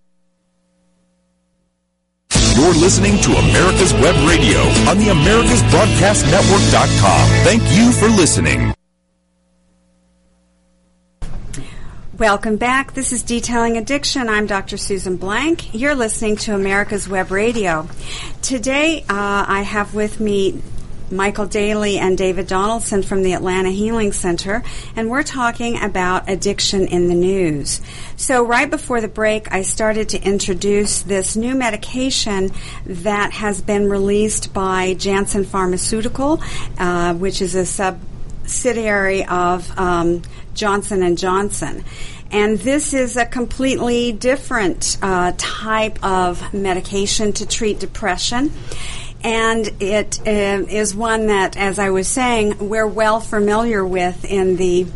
You're 2.61 2.75
listening 2.75 3.17
to 3.21 3.31
America's 3.31 3.91
Web 3.91 4.15
Radio 4.29 4.59
on 4.87 4.99
the 4.99 5.05
AmericasBroadcastNetwork.com. 5.05 7.29
Thank 7.43 7.63
you 7.75 7.91
for 7.91 8.07
listening. 8.07 8.75
Welcome 12.19 12.57
back. 12.57 12.93
This 12.93 13.13
is 13.13 13.23
Detailing 13.23 13.77
Addiction. 13.77 14.29
I'm 14.29 14.45
Dr. 14.45 14.77
Susan 14.77 15.17
Blank. 15.17 15.73
You're 15.73 15.95
listening 15.95 16.35
to 16.35 16.53
America's 16.53 17.09
Web 17.09 17.31
Radio. 17.31 17.89
Today, 18.43 19.05
uh, 19.09 19.45
I 19.47 19.63
have 19.63 19.95
with 19.95 20.19
me 20.19 20.61
Michael 21.11 21.45
Daly 21.45 21.97
and 21.97 22.17
David 22.17 22.47
Donaldson 22.47 23.03
from 23.03 23.23
the 23.23 23.33
Atlanta 23.33 23.69
Healing 23.69 24.11
Center, 24.11 24.63
and 24.95 25.09
we're 25.09 25.23
talking 25.23 25.81
about 25.81 26.29
addiction 26.29 26.87
in 26.87 27.07
the 27.07 27.15
news. 27.15 27.81
So, 28.15 28.45
right 28.45 28.69
before 28.69 29.01
the 29.01 29.07
break, 29.07 29.51
I 29.51 29.63
started 29.63 30.09
to 30.09 30.21
introduce 30.21 31.01
this 31.01 31.35
new 31.35 31.55
medication 31.55 32.51
that 32.85 33.33
has 33.33 33.61
been 33.61 33.89
released 33.89 34.53
by 34.53 34.93
Janssen 34.93 35.43
Pharmaceutical, 35.43 36.41
uh, 36.77 37.13
which 37.13 37.41
is 37.41 37.55
a 37.55 37.65
subsidiary 37.65 39.25
of 39.25 39.77
um, 39.77 40.21
Johnson 40.53 41.03
and 41.03 41.17
Johnson. 41.17 41.83
And 42.31 42.57
this 42.59 42.93
is 42.93 43.17
a 43.17 43.25
completely 43.25 44.13
different 44.13 44.97
uh, 45.01 45.33
type 45.37 46.01
of 46.01 46.53
medication 46.53 47.33
to 47.33 47.45
treat 47.45 47.79
depression 47.79 48.53
and 49.23 49.69
it 49.79 50.19
uh, 50.21 50.65
is 50.67 50.95
one 50.95 51.27
that, 51.27 51.57
as 51.57 51.79
I 51.79 51.89
was 51.89 52.07
saying, 52.07 52.69
we're 52.69 52.87
well 52.87 53.19
familiar 53.19 53.85
with 53.85 54.25
in 54.25 54.55
the 54.55 54.87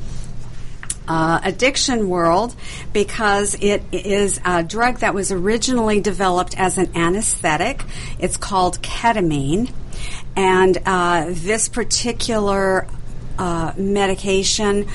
uh, 1.07 1.39
addiction 1.43 2.09
world 2.09 2.55
because 2.91 3.55
it 3.61 3.83
is 3.91 4.39
a 4.43 4.63
drug 4.63 4.99
that 4.99 5.13
was 5.13 5.31
originally 5.31 6.01
developed 6.01 6.57
as 6.57 6.77
an 6.77 6.95
anesthetic. 6.95 7.83
It's 8.19 8.37
called 8.37 8.81
ketamine, 8.81 9.71
and 10.35 10.77
uh, 10.85 11.25
this 11.29 11.69
particular 11.69 12.87
uh, 13.37 13.73
medication 13.77 14.87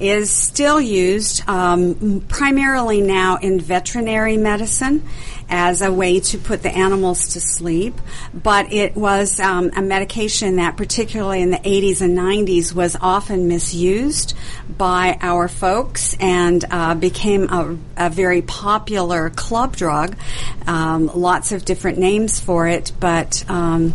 is 0.00 0.30
still 0.30 0.80
used 0.80 1.46
um, 1.48 2.24
primarily 2.28 3.00
now 3.00 3.36
in 3.36 3.60
veterinary 3.60 4.36
medicine 4.36 5.02
as 5.48 5.82
a 5.82 5.92
way 5.92 6.20
to 6.20 6.38
put 6.38 6.62
the 6.62 6.70
animals 6.70 7.28
to 7.28 7.40
sleep. 7.40 7.94
But 8.34 8.72
it 8.72 8.96
was 8.96 9.40
um, 9.40 9.70
a 9.74 9.82
medication 9.82 10.56
that, 10.56 10.76
particularly 10.76 11.42
in 11.42 11.50
the 11.50 11.58
80s 11.58 12.00
and 12.00 12.16
90s, 12.16 12.74
was 12.74 12.96
often 13.00 13.48
misused 13.48 14.34
by 14.76 15.18
our 15.20 15.48
folks 15.48 16.16
and 16.20 16.64
uh, 16.70 16.94
became 16.94 17.48
a, 17.50 17.76
a, 17.96 18.10
very 18.10 18.42
popular 18.42 19.30
club 19.30 19.76
drug. 19.76 20.16
Um, 20.66 21.10
lots 21.14 21.52
of 21.52 21.64
different 21.64 21.98
names 21.98 22.38
for 22.38 22.68
it, 22.68 22.92
but 23.00 23.44
um, 23.48 23.94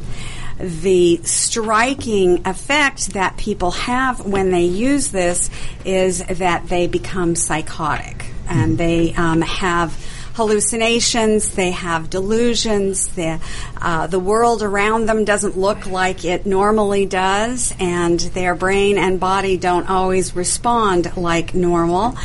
the 0.59 1.17
striking 1.23 2.45
effect 2.47 3.13
that 3.13 3.37
people 3.37 3.71
have 3.71 4.25
when 4.25 4.51
they 4.51 4.65
use 4.65 5.09
this 5.09 5.49
is 5.83 6.23
that 6.25 6.67
they 6.67 6.87
become 6.87 7.35
psychotic 7.35 8.25
and 8.47 8.77
they 8.77 9.13
um, 9.15 9.41
have 9.41 9.97
hallucinations, 10.33 11.49
they 11.55 11.71
have 11.71 12.09
delusions, 12.09 13.07
the, 13.09 13.39
uh, 13.81 14.07
the 14.07 14.19
world 14.19 14.63
around 14.63 15.07
them 15.07 15.25
doesn't 15.25 15.57
look 15.57 15.85
like 15.85 16.25
it 16.25 16.45
normally 16.45 17.05
does, 17.05 17.73
and 17.79 18.19
their 18.19 18.55
brain 18.55 18.97
and 18.97 19.19
body 19.19 19.57
don't 19.57 19.89
always 19.89 20.35
respond 20.35 21.15
like 21.17 21.53
normal 21.53 22.15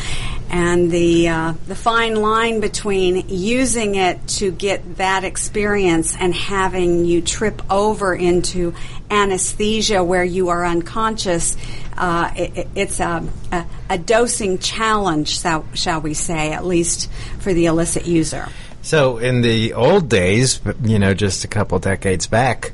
and 0.50 0.90
the 0.90 1.28
uh, 1.28 1.54
the 1.66 1.74
fine 1.74 2.16
line 2.16 2.60
between 2.60 3.28
using 3.28 3.94
it 3.96 4.26
to 4.26 4.50
get 4.50 4.96
that 4.96 5.24
experience 5.24 6.16
and 6.18 6.34
having 6.34 7.04
you 7.04 7.20
trip 7.20 7.62
over 7.70 8.14
into 8.14 8.74
anesthesia 9.10 10.02
where 10.02 10.24
you 10.24 10.48
are 10.48 10.64
unconscious, 10.64 11.56
uh, 11.96 12.30
it, 12.36 12.68
it's 12.74 13.00
a, 13.00 13.26
a, 13.52 13.66
a, 13.90 13.98
dosing 13.98 14.58
challenge, 14.58 15.40
shall, 15.40 15.64
shall 15.74 16.00
we 16.00 16.14
say, 16.14 16.52
at 16.52 16.64
least 16.64 17.10
for 17.40 17.52
the 17.52 17.66
illicit 17.66 18.06
user. 18.06 18.48
So, 18.82 19.18
in 19.18 19.40
the 19.40 19.74
old 19.74 20.08
days, 20.08 20.60
you 20.82 20.98
know, 20.98 21.14
just 21.14 21.44
a 21.44 21.48
couple 21.48 21.78
decades 21.78 22.26
back, 22.26 22.72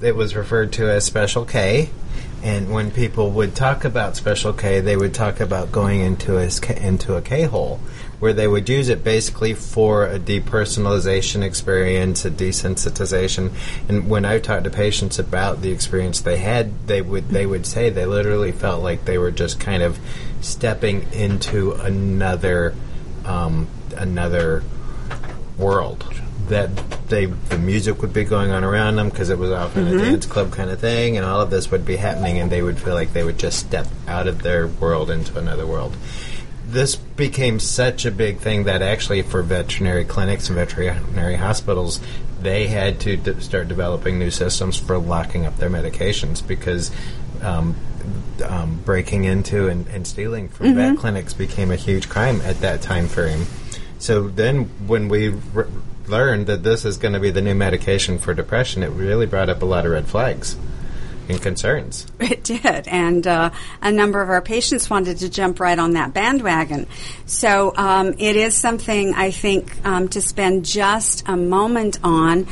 it 0.00 0.16
was 0.16 0.34
referred 0.34 0.72
to 0.74 0.90
as 0.90 1.04
Special 1.04 1.44
K 1.44 1.90
and 2.44 2.70
when 2.70 2.90
people 2.90 3.30
would 3.30 3.56
talk 3.56 3.86
about 3.86 4.16
Special 4.16 4.52
K, 4.52 4.80
they 4.80 4.98
would 4.98 5.14
talk 5.14 5.40
about 5.40 5.72
going 5.72 6.00
into 6.00 6.36
a 6.36 6.50
into 6.76 7.14
a 7.16 7.22
K 7.22 7.44
hole, 7.44 7.80
where 8.20 8.34
they 8.34 8.46
would 8.46 8.68
use 8.68 8.90
it 8.90 9.02
basically 9.02 9.54
for 9.54 10.06
a 10.06 10.18
depersonalization 10.18 11.42
experience, 11.42 12.26
a 12.26 12.30
desensitization. 12.30 13.50
And 13.88 14.10
when 14.10 14.26
I 14.26 14.40
talked 14.40 14.64
to 14.64 14.70
patients 14.70 15.18
about 15.18 15.62
the 15.62 15.70
experience 15.70 16.20
they 16.20 16.36
had, 16.36 16.86
they 16.86 17.00
would 17.00 17.30
they 17.30 17.46
would 17.46 17.64
say 17.64 17.88
they 17.88 18.04
literally 18.04 18.52
felt 18.52 18.82
like 18.82 19.06
they 19.06 19.16
were 19.16 19.30
just 19.30 19.58
kind 19.58 19.82
of 19.82 19.98
stepping 20.42 21.10
into 21.14 21.72
another 21.72 22.74
um, 23.24 23.68
another 23.96 24.62
world 25.56 26.04
that 26.48 26.70
they 27.08 27.26
the 27.26 27.58
music 27.58 28.02
would 28.02 28.12
be 28.12 28.24
going 28.24 28.50
on 28.50 28.64
around 28.64 28.96
them 28.96 29.08
because 29.08 29.30
it 29.30 29.38
was 29.38 29.50
often 29.50 29.84
mm-hmm. 29.84 29.98
a 29.98 30.02
dance 30.02 30.26
club 30.26 30.52
kind 30.52 30.70
of 30.70 30.80
thing, 30.80 31.16
and 31.16 31.24
all 31.24 31.40
of 31.40 31.50
this 31.50 31.70
would 31.70 31.84
be 31.84 31.96
happening, 31.96 32.38
and 32.38 32.50
they 32.50 32.62
would 32.62 32.78
feel 32.78 32.94
like 32.94 33.12
they 33.12 33.24
would 33.24 33.38
just 33.38 33.58
step 33.58 33.86
out 34.06 34.26
of 34.26 34.42
their 34.42 34.66
world 34.66 35.10
into 35.10 35.38
another 35.38 35.66
world. 35.66 35.96
This 36.66 36.96
became 36.96 37.60
such 37.60 38.04
a 38.04 38.10
big 38.10 38.38
thing 38.38 38.64
that 38.64 38.82
actually, 38.82 39.22
for 39.22 39.42
veterinary 39.42 40.04
clinics 40.04 40.48
and 40.48 40.56
veterinary 40.56 41.36
hospitals, 41.36 42.00
they 42.40 42.66
had 42.66 43.00
to 43.00 43.16
d- 43.16 43.40
start 43.40 43.68
developing 43.68 44.18
new 44.18 44.30
systems 44.30 44.76
for 44.76 44.98
locking 44.98 45.46
up 45.46 45.56
their 45.58 45.70
medications 45.70 46.46
because 46.46 46.90
um, 47.42 47.76
um, 48.44 48.80
breaking 48.84 49.24
into 49.24 49.68
and, 49.68 49.86
and 49.88 50.06
stealing 50.06 50.48
from 50.48 50.66
mm-hmm. 50.66 50.76
vet 50.76 50.98
clinics 50.98 51.32
became 51.32 51.70
a 51.70 51.76
huge 51.76 52.08
crime 52.08 52.40
at 52.42 52.60
that 52.60 52.82
time 52.82 53.08
frame. 53.08 53.46
So 53.98 54.28
then, 54.28 54.64
when 54.86 55.08
we 55.08 55.28
re- 55.28 55.66
learned 56.08 56.46
that 56.46 56.62
this 56.62 56.84
is 56.84 56.96
going 56.96 57.14
to 57.14 57.20
be 57.20 57.30
the 57.30 57.42
new 57.42 57.54
medication 57.54 58.18
for 58.18 58.34
depression, 58.34 58.82
it 58.82 58.88
really 58.88 59.26
brought 59.26 59.48
up 59.48 59.62
a 59.62 59.64
lot 59.64 59.86
of 59.86 59.92
red 59.92 60.06
flags 60.06 60.56
and 61.28 61.40
concerns. 61.40 62.06
It 62.20 62.42
did, 62.42 62.88
and 62.88 63.26
uh, 63.26 63.50
a 63.82 63.92
number 63.92 64.22
of 64.22 64.30
our 64.30 64.40
patients 64.40 64.88
wanted 64.88 65.18
to 65.18 65.28
jump 65.28 65.60
right 65.60 65.78
on 65.78 65.92
that 65.92 66.14
bandwagon. 66.14 66.86
So 67.26 67.74
um, 67.76 68.14
it 68.18 68.36
is 68.36 68.56
something 68.56 69.14
I 69.14 69.30
think 69.30 69.74
um, 69.84 70.08
to 70.08 70.22
spend 70.22 70.64
just 70.64 71.28
a 71.28 71.36
moment 71.36 71.98
on 72.02 72.46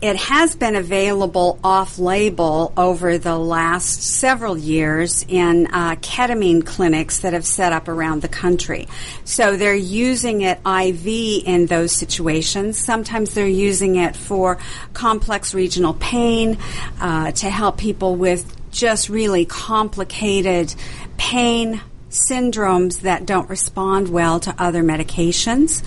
it 0.00 0.16
has 0.16 0.54
been 0.54 0.76
available 0.76 1.58
off 1.64 1.98
label 1.98 2.72
over 2.76 3.18
the 3.18 3.36
last 3.36 4.02
several 4.02 4.56
years 4.56 5.24
in 5.26 5.66
uh, 5.66 5.96
ketamine 5.96 6.64
clinics 6.64 7.20
that 7.20 7.32
have 7.32 7.44
set 7.44 7.72
up 7.72 7.88
around 7.88 8.22
the 8.22 8.28
country. 8.28 8.86
So 9.24 9.56
they're 9.56 9.74
using 9.74 10.42
it 10.42 10.60
IV 10.64 11.44
in 11.44 11.66
those 11.66 11.90
situations. 11.92 12.78
Sometimes 12.78 13.34
they're 13.34 13.48
using 13.48 13.96
it 13.96 14.14
for 14.14 14.58
complex 14.92 15.52
regional 15.52 15.94
pain 15.94 16.58
uh, 17.00 17.32
to 17.32 17.50
help 17.50 17.78
people 17.78 18.14
with 18.14 18.54
just 18.70 19.08
really 19.08 19.46
complicated 19.46 20.72
pain 21.16 21.80
syndromes 22.10 23.00
that 23.00 23.26
don't 23.26 23.48
respond 23.48 24.08
well 24.08 24.40
to 24.40 24.54
other 24.58 24.82
medications. 24.82 25.82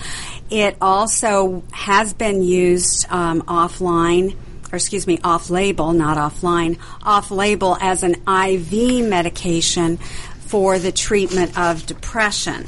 It 0.50 0.76
also 0.80 1.62
has 1.72 2.12
been 2.12 2.42
used 2.42 3.06
um, 3.10 3.42
offline 3.42 4.36
or 4.72 4.76
excuse 4.76 5.06
me, 5.06 5.18
off 5.22 5.50
label, 5.50 5.92
not 5.92 6.16
offline, 6.16 6.78
off 7.02 7.30
label 7.30 7.76
as 7.80 8.02
an 8.02 8.14
IV 8.26 9.06
medication 9.06 9.98
for 9.98 10.78
the 10.78 10.90
treatment 10.90 11.58
of 11.58 11.84
depression. 11.84 12.66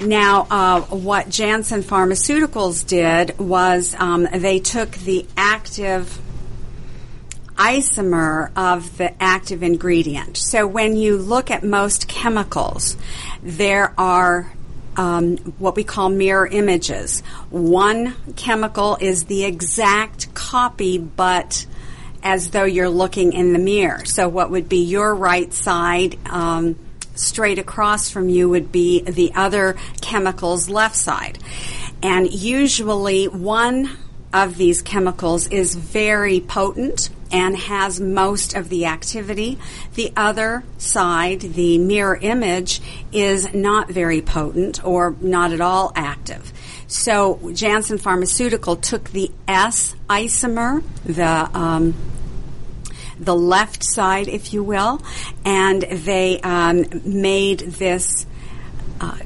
Now, 0.00 0.46
uh, 0.50 0.80
what 0.80 1.28
Janssen 1.28 1.82
Pharmaceuticals 1.82 2.86
did 2.86 3.38
was 3.38 3.94
um, 3.98 4.26
they 4.32 4.58
took 4.58 4.90
the 4.92 5.26
active 5.36 6.18
isomer 7.60 8.50
of 8.56 8.96
the 8.96 9.22
active 9.22 9.62
ingredient. 9.62 10.38
So 10.38 10.66
when 10.66 10.96
you 10.96 11.18
look 11.18 11.50
at 11.50 11.62
most 11.62 12.08
chemicals, 12.08 12.96
there 13.42 13.92
are 13.98 14.50
um, 14.96 15.36
what 15.58 15.76
we 15.76 15.84
call 15.84 16.08
mirror 16.08 16.46
images. 16.46 17.20
One 17.50 18.14
chemical 18.34 18.96
is 18.98 19.24
the 19.24 19.44
exact 19.44 20.32
copy, 20.32 20.96
but 20.96 21.66
as 22.22 22.50
though 22.50 22.64
you're 22.64 22.88
looking 22.88 23.34
in 23.34 23.52
the 23.52 23.58
mirror. 23.58 24.06
So 24.06 24.26
what 24.26 24.50
would 24.50 24.68
be 24.68 24.84
your 24.84 25.14
right 25.14 25.52
side? 25.52 26.18
Um, 26.26 26.76
straight 27.14 27.58
across 27.58 28.08
from 28.08 28.30
you 28.30 28.48
would 28.48 28.72
be 28.72 29.02
the 29.02 29.32
other 29.34 29.76
chemical's 30.00 30.70
left 30.70 30.96
side. 30.96 31.38
And 32.02 32.32
usually 32.32 33.28
one 33.28 33.90
of 34.32 34.56
these 34.56 34.80
chemicals 34.80 35.46
is 35.48 35.74
very 35.74 36.40
potent 36.40 37.10
and 37.32 37.56
has 37.56 38.00
most 38.00 38.54
of 38.54 38.68
the 38.68 38.86
activity. 38.86 39.58
The 39.94 40.12
other 40.16 40.64
side, 40.78 41.40
the 41.40 41.78
mirror 41.78 42.18
image, 42.20 42.80
is 43.12 43.52
not 43.54 43.88
very 43.90 44.20
potent 44.20 44.84
or 44.84 45.16
not 45.20 45.52
at 45.52 45.60
all 45.60 45.92
active. 45.94 46.52
So 46.86 47.52
Janssen 47.52 47.98
Pharmaceutical 47.98 48.76
took 48.76 49.10
the 49.10 49.30
S 49.46 49.94
isomer, 50.08 50.82
the 51.04 51.48
um, 51.56 51.94
the 53.18 53.36
left 53.36 53.84
side, 53.84 54.28
if 54.28 54.52
you 54.52 54.64
will, 54.64 55.00
and 55.44 55.82
they 55.82 56.40
um, 56.40 56.84
made 57.04 57.60
this 57.60 58.26
uh, 59.00 59.18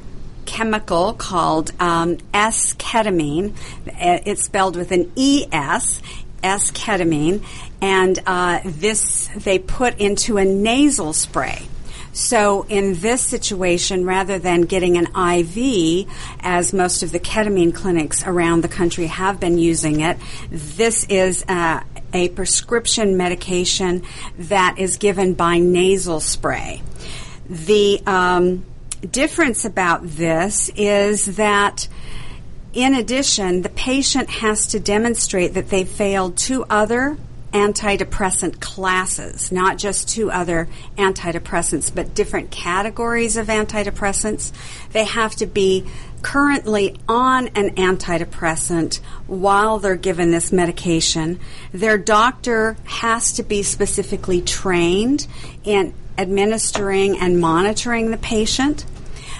chemical 0.45 1.13
called 1.13 1.71
um, 1.79 2.17
esketamine. 2.33 3.55
It's 3.87 4.43
spelled 4.43 4.75
with 4.75 4.91
an 4.91 5.11
E-S, 5.15 6.01
esketamine, 6.45 7.43
and 7.81 8.19
uh, 8.25 8.61
this 8.63 9.29
they 9.35 9.59
put 9.59 9.99
into 9.99 10.37
a 10.37 10.45
nasal 10.45 11.13
spray. 11.13 11.67
So 12.15 12.65
in 12.69 12.93
this 12.93 13.21
situation, 13.21 14.05
rather 14.05 14.39
than 14.39 14.61
getting 14.61 14.97
an 14.97 15.07
IV, 15.07 16.07
as 16.39 16.71
most 16.71 17.03
of 17.03 17.11
the 17.11 17.19
ketamine 17.19 17.75
clinics 17.75 18.25
around 18.25 18.61
the 18.61 18.69
country 18.69 19.07
have 19.07 19.41
been 19.41 19.57
using 19.57 19.99
it, 19.99 20.17
this 20.49 21.05
is 21.09 21.43
uh, 21.49 21.81
a 22.13 22.29
prescription 22.29 23.17
medication 23.17 24.03
that 24.37 24.79
is 24.79 24.95
given 24.95 25.33
by 25.33 25.59
nasal 25.59 26.21
spray. 26.21 26.81
The 27.49 28.01
um, 28.07 28.65
difference 29.11 29.65
about 29.65 30.07
this 30.07 30.71
is 30.77 31.35
that 31.35 31.89
in 32.75 32.93
addition, 32.93 33.61
the 33.61 33.69
patient 33.69 34.29
has 34.29 34.67
to 34.67 34.79
demonstrate 34.79 35.53
that 35.53 35.69
they 35.69 35.85
failed 35.85 36.37
two 36.37 36.65
other 36.69 37.17
antidepressant 37.53 38.59
classes, 38.59 39.49
not 39.49 39.77
just 39.77 40.09
two 40.09 40.29
other 40.29 40.67
antidepressants, 40.97 41.93
but 41.93 42.13
different 42.13 42.51
categories 42.51 43.37
of 43.37 43.47
antidepressants. 43.47 44.51
They 44.91 45.05
have 45.05 45.35
to 45.37 45.45
be 45.45 45.85
currently 46.21 46.97
on 47.07 47.47
an 47.49 47.75
antidepressant 47.75 48.97
while 49.27 49.79
they're 49.79 49.95
given 49.95 50.31
this 50.31 50.51
medication. 50.51 51.39
Their 51.71 51.97
doctor 51.97 52.75
has 52.83 53.31
to 53.33 53.43
be 53.43 53.63
specifically 53.63 54.41
trained 54.41 55.27
in 55.63 55.93
administering 56.17 57.17
and 57.19 57.39
monitoring 57.39 58.11
the 58.11 58.17
patient 58.17 58.85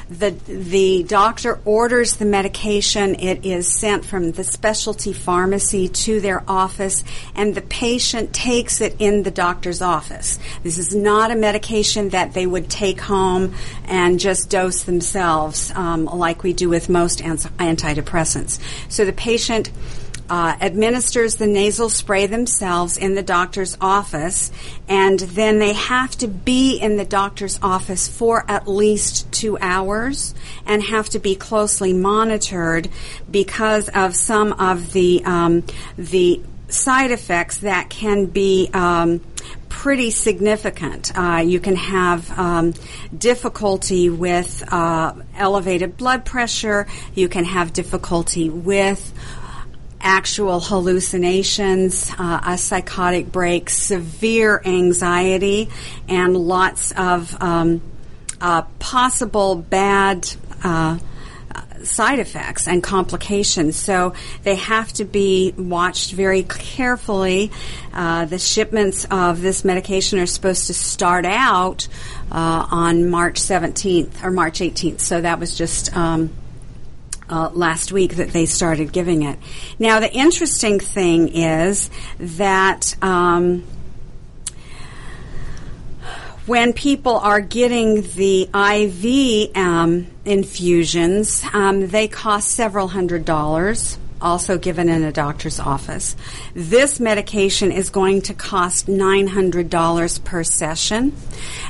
the 0.10 0.32
the 0.48 1.04
doctor 1.04 1.60
orders 1.66 2.18
the 2.18 2.26
medication. 2.26 3.16
It 3.16 3.46
is 3.46 3.68
sent 3.68 4.06
from 4.06 4.32
the 4.32 4.44
specialty 4.44 5.14
pharmacy 5.14 5.88
to 5.88 6.20
their 6.20 6.44
office, 6.48 7.04
and 7.36 7.56
the 7.56 7.62
patient 7.62 8.34
takes 8.34 8.82
it 8.82 8.96
in 9.00 9.24
the 9.24 9.32
doctor's 9.32 9.82
office. 9.82 10.40
This 10.64 10.78
is 10.78 10.94
not 10.94 11.32
a 11.32 11.36
medication 11.36 12.10
that 12.10 12.34
they 12.34 12.46
would 12.46 12.70
take 12.70 13.02
home 13.02 13.54
and 13.86 14.20
just 14.20 14.50
dose 14.50 14.84
themselves, 14.84 15.72
um, 15.76 16.06
like 16.06 16.44
we 16.44 16.54
do 16.54 16.70
with 16.70 16.90
most 16.90 17.20
antidepressants. 17.20 18.60
So 18.90 19.06
the 19.06 19.14
patient 19.14 19.72
uh, 20.30 20.56
administers 20.62 21.36
the 21.36 21.48
nasal 21.48 21.90
spray 21.90 22.28
themselves 22.28 22.98
in 22.98 23.16
the 23.16 23.24
doctor's 23.24 23.78
office, 23.80 24.52
and 24.88 25.20
then 25.20 25.60
they 25.60 25.74
have 25.74 26.12
to 26.18 26.28
be 26.28 26.78
in 26.78 26.98
the 26.98 27.06
doctor's 27.06 27.60
office 27.62 28.08
for 28.08 28.44
at 28.50 28.68
least 28.68 29.32
two 29.32 29.58
hours 29.60 30.34
and 30.66 30.84
have 30.84 31.10
to 31.10 31.20
be 31.20 31.36
closely 31.36 31.94
monitored 31.94 32.90
because 33.30 33.90
of 33.90 34.16
some 34.16 34.54
of 34.54 34.94
the 34.94 35.24
um, 35.26 35.64
the 35.98 36.42
side 36.68 37.12
effects 37.12 37.60
that 37.60 37.90
can 37.90 38.26
be 38.26 38.70
um, 38.74 39.22
pretty 39.70 40.10
significant. 40.10 41.12
Uh, 41.16 41.44
you 41.46 41.60
can 41.60 41.76
have 41.76 42.38
um, 42.38 42.74
difficulty 43.16 44.10
with 44.10 44.64
uh, 44.72 45.14
elevated 45.36 45.98
blood 45.98 46.26
pressure. 46.26 46.88
You 47.14 47.30
can 47.30 47.46
have 47.46 47.74
difficulty 47.74 48.50
with 48.50 49.14
actual 50.06 50.60
hallucinations, 50.60 52.12
uh, 52.18 52.40
a 52.46 52.58
psychotic 52.58 53.32
break, 53.32 53.70
severe 53.70 54.62
anxiety, 54.64 55.68
and 56.08 56.38
lots 56.38 56.92
of 56.92 57.36
um, 57.42 57.82
uh, 58.40 58.62
possible 58.78 59.56
bad 59.56 60.30
uh, 60.64 61.00
side 61.84 62.20
effects 62.20 62.68
and 62.68 62.84
complications. 62.84 63.76
So 63.76 64.14
they 64.44 64.56
have 64.56 64.94
to 64.94 65.06
be 65.06 65.54
watched 65.58 66.12
very 66.12 66.44
carefully. 66.44 67.52
Uh, 67.92 68.26
the 68.26 68.40
shipments 68.40 69.06
of 69.10 69.42
this 69.42 69.66
medication 69.66 70.20
are 70.20 70.28
supposed 70.28 70.68
to 70.68 70.74
start 70.76 71.26
out 71.26 71.88
uh, 72.32 72.68
on 72.70 73.10
March 73.10 73.40
17th 73.40 74.24
or 74.24 74.30
March 74.30 74.60
18th. 74.60 75.00
So 75.00 75.22
that 75.22 75.40
was 75.40 75.58
just. 75.58 75.96
Um, 75.98 76.32
uh, 77.30 77.50
last 77.54 77.92
week 77.92 78.16
that 78.16 78.30
they 78.30 78.46
started 78.46 78.92
giving 78.92 79.24
it. 79.24 79.40
Now, 79.80 80.00
the 80.00 80.12
interesting 80.12 80.80
thing 80.80 81.30
is 81.30 81.90
that 82.20 82.96
um, 83.02 83.64
when 86.46 86.74
people 86.74 87.18
are 87.18 87.42
getting 87.42 88.04
the 88.16 88.44
IV 88.54 89.58
um, 89.58 90.08
infusions, 90.26 91.44
um, 91.54 91.88
they 91.88 92.08
cost 92.08 92.52
several 92.52 92.88
hundred 92.88 93.26
dollars. 93.26 93.98
Also 94.22 94.58
given 94.58 94.88
in 94.88 95.04
a 95.04 95.12
doctor's 95.12 95.60
office. 95.60 96.16
This 96.56 97.02
medication 97.02 97.72
is 97.72 97.90
going 97.90 98.22
to 98.24 98.34
cost 98.34 98.88
$900 98.88 100.24
per 100.24 100.44
session. 100.44 101.14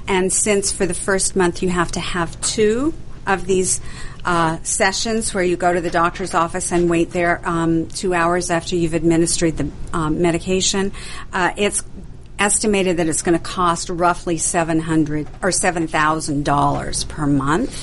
And 0.07 0.31
since 0.31 0.71
for 0.71 0.85
the 0.85 0.93
first 0.93 1.35
month 1.35 1.63
you 1.63 1.69
have 1.69 1.91
to 1.93 1.99
have 1.99 2.39
two 2.41 2.93
of 3.25 3.47
these 3.47 3.81
uh, 4.25 4.57
sessions 4.63 5.33
where 5.33 5.43
you 5.43 5.55
go 5.55 5.71
to 5.71 5.79
the 5.79 5.91
doctor's 5.91 6.33
office 6.33 6.71
and 6.71 6.89
wait 6.89 7.11
there 7.11 7.39
um, 7.45 7.87
two 7.87 8.13
hours 8.13 8.49
after 8.49 8.75
you've 8.75 8.95
administered 8.95 9.55
the 9.55 9.69
um, 9.93 10.21
medication. 10.21 10.91
Uh, 11.31 11.51
it's 11.55 11.83
estimated 12.37 12.97
that 12.97 13.07
it's 13.07 13.21
going 13.21 13.37
to 13.37 13.43
cost 13.43 13.89
roughly 13.89 14.37
seven 14.37 14.79
hundred 14.79 15.27
or 15.41 15.51
seven 15.51 15.87
thousand 15.87 16.43
dollars 16.43 17.05
per 17.05 17.25
month 17.25 17.73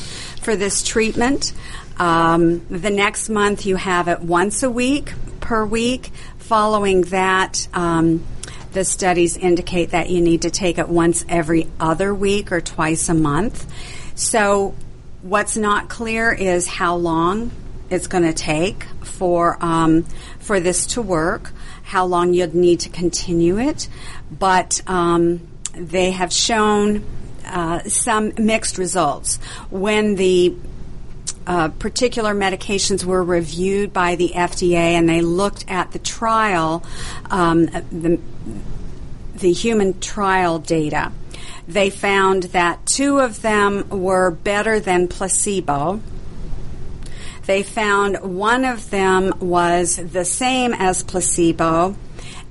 for 0.42 0.56
this 0.56 0.82
treatment. 0.82 1.52
Um, 1.96 2.66
the 2.68 2.90
next 2.90 3.28
month 3.28 3.64
you 3.64 3.76
have 3.76 4.08
it 4.08 4.20
once 4.20 4.62
a 4.62 4.70
week 4.70 5.12
per 5.40 5.64
week. 5.64 6.10
Following 6.38 7.02
that, 7.02 7.68
um, 7.72 8.26
the 8.72 8.84
studies 8.84 9.36
indicate 9.36 9.90
that 9.90 10.10
you 10.10 10.20
need 10.20 10.42
to 10.42 10.50
take 10.50 10.78
it 10.78 10.88
once 10.88 11.24
every 11.28 11.68
other 11.78 12.12
week 12.12 12.50
or 12.52 12.60
twice 12.60 13.08
a 13.08 13.14
month. 13.14 13.66
So 14.14 14.74
What's 15.22 15.56
not 15.56 15.88
clear 15.88 16.32
is 16.32 16.66
how 16.66 16.96
long 16.96 17.52
it's 17.90 18.08
going 18.08 18.24
to 18.24 18.32
take 18.32 18.84
for 19.04 19.56
um, 19.60 20.02
for 20.40 20.58
this 20.58 20.86
to 20.86 21.02
work, 21.02 21.52
how 21.84 22.06
long 22.06 22.34
you'd 22.34 22.56
need 22.56 22.80
to 22.80 22.88
continue 22.88 23.58
it, 23.60 23.88
but 24.36 24.82
um, 24.88 25.46
they 25.74 26.10
have 26.10 26.32
shown 26.32 27.04
uh, 27.46 27.84
some 27.84 28.32
mixed 28.36 28.78
results. 28.78 29.36
When 29.70 30.16
the 30.16 30.56
uh, 31.46 31.68
particular 31.68 32.34
medications 32.34 33.04
were 33.04 33.22
reviewed 33.22 33.92
by 33.92 34.16
the 34.16 34.30
FDA 34.30 34.94
and 34.94 35.08
they 35.08 35.20
looked 35.20 35.64
at 35.68 35.92
the 35.92 35.98
trial, 35.98 36.84
um, 37.30 37.66
the, 37.66 38.18
the 39.34 39.52
human 39.52 40.00
trial 40.00 40.58
data 40.58 41.12
they 41.66 41.90
found 41.90 42.44
that 42.44 42.84
two 42.86 43.18
of 43.18 43.42
them 43.42 43.88
were 43.88 44.30
better 44.30 44.80
than 44.80 45.08
placebo. 45.08 46.00
They 47.46 47.62
found 47.62 48.20
one 48.20 48.64
of 48.64 48.90
them 48.90 49.32
was 49.40 49.96
the 49.96 50.24
same 50.24 50.74
as 50.74 51.02
placebo, 51.02 51.96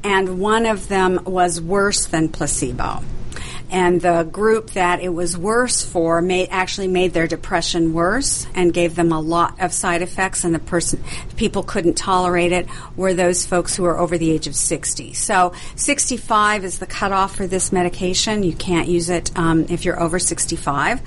and 0.03 0.39
one 0.39 0.65
of 0.65 0.87
them 0.87 1.21
was 1.25 1.61
worse 1.61 2.05
than 2.05 2.29
placebo 2.29 3.03
and 3.71 4.01
the 4.01 4.23
group 4.23 4.71
that 4.71 5.01
it 5.01 5.09
was 5.09 5.37
worse 5.37 5.83
for 5.83 6.21
made 6.21 6.49
actually 6.51 6.87
made 6.87 7.13
their 7.13 7.27
depression 7.27 7.93
worse 7.93 8.45
and 8.53 8.73
gave 8.73 8.95
them 8.95 9.11
a 9.11 9.19
lot 9.19 9.59
of 9.59 9.73
side 9.73 10.01
effects 10.01 10.43
and 10.43 10.53
the 10.53 10.59
person 10.59 11.03
people 11.37 11.63
couldn't 11.63 11.95
tolerate 11.95 12.51
it 12.51 12.67
were 12.95 13.13
those 13.13 13.45
folks 13.45 13.75
who 13.75 13.85
are 13.85 13.97
over 13.97 14.17
the 14.17 14.29
age 14.29 14.47
of 14.47 14.55
60 14.55 15.13
so 15.13 15.53
65 15.75 16.65
is 16.65 16.79
the 16.79 16.85
cutoff 16.85 17.35
for 17.35 17.47
this 17.47 17.71
medication. 17.71 18.43
You 18.43 18.53
can't 18.53 18.87
use 18.87 19.09
it 19.09 19.35
um, 19.37 19.65
if 19.69 19.85
you're 19.85 19.99
over 19.99 20.19
65 20.19 21.01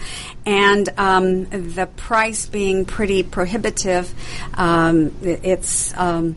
and 0.47 0.89
um, 0.97 1.45
the 1.45 1.87
price 1.97 2.47
being 2.47 2.85
pretty 2.85 3.23
prohibitive 3.23 4.13
um, 4.55 5.15
it's 5.23 5.97
um, 5.97 6.37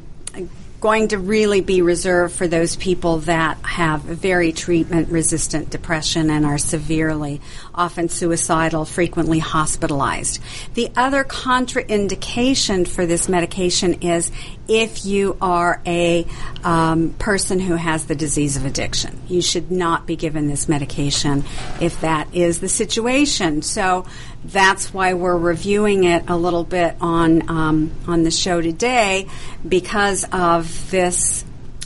going 0.88 1.10
to 1.10 1.18
really 1.18 1.60
be 1.60 1.82
reserved 1.82 2.34
for 2.34 2.48
those 2.48 2.78
people 2.78 3.18
that 3.18 3.58
have 3.58 4.00
very 4.04 4.54
treatment 4.54 5.10
resistant 5.10 5.70
depression 5.70 6.30
and 6.30 6.46
are 6.46 6.58
severely, 6.58 7.42
often 7.76 8.08
suicidal, 8.08 8.86
frequently 8.86 9.38
hospitalized. 9.38 10.40
The 10.76 10.90
other 10.96 11.26
contraindication 11.26 12.88
for 12.88 13.06
this 13.06 13.28
medication 13.28 13.96
is 13.96 14.32
if 14.68 15.06
you 15.06 15.38
are 15.42 15.82
a 15.86 16.26
um, 16.64 17.12
person 17.12 17.60
who 17.60 17.76
has 17.76 18.06
the 18.06 18.16
disease 18.16 18.58
of 18.58 18.66
addiction. 18.66 19.22
You 19.28 19.42
should 19.42 19.72
not 19.72 20.06
be 20.06 20.16
given 20.16 20.48
this 20.48 20.68
medication 20.68 21.44
if 21.80 22.02
that 22.02 22.34
is 22.36 22.60
the 22.60 22.70
situation. 22.70 23.62
So 23.62 24.06
that's 24.44 24.94
why 24.94 25.14
we're 25.14 25.38
reviewing 25.38 26.04
it 26.04 26.30
a 26.30 26.38
little 26.38 26.64
bit 26.64 26.96
on 27.02 27.50
um, 27.50 27.92
on 28.08 28.24
the 28.24 28.32
show 28.32 28.62
today 28.62 29.28
because 29.68 30.26
of 30.32 30.92
this 30.92 31.44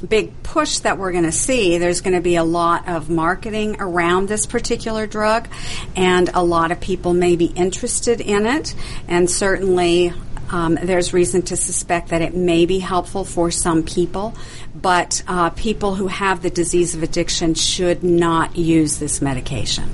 big 0.07 0.43
push 0.43 0.79
that 0.79 0.97
we're 0.97 1.11
going 1.11 1.25
to 1.25 1.31
see, 1.31 1.77
there's 1.77 2.01
going 2.01 2.15
to 2.15 2.21
be 2.21 2.35
a 2.35 2.43
lot 2.43 2.87
of 2.87 3.09
marketing 3.09 3.77
around 3.79 4.27
this 4.27 4.45
particular 4.45 5.07
drug, 5.07 5.47
and 5.95 6.29
a 6.33 6.43
lot 6.43 6.71
of 6.71 6.79
people 6.79 7.13
may 7.13 7.35
be 7.35 7.45
interested 7.45 8.21
in 8.21 8.45
it. 8.45 8.73
And 9.07 9.29
certainly, 9.29 10.13
um, 10.51 10.77
there's 10.81 11.13
reason 11.13 11.41
to 11.43 11.55
suspect 11.55 12.09
that 12.09 12.21
it 12.21 12.35
may 12.35 12.65
be 12.65 12.79
helpful 12.79 13.23
for 13.23 13.51
some 13.51 13.83
people, 13.83 14.35
but 14.75 15.23
uh, 15.27 15.49
people 15.51 15.95
who 15.95 16.07
have 16.07 16.41
the 16.41 16.49
disease 16.49 16.93
of 16.93 17.03
addiction 17.03 17.53
should 17.53 18.03
not 18.03 18.57
use 18.57 18.99
this 18.99 19.21
medication. 19.21 19.89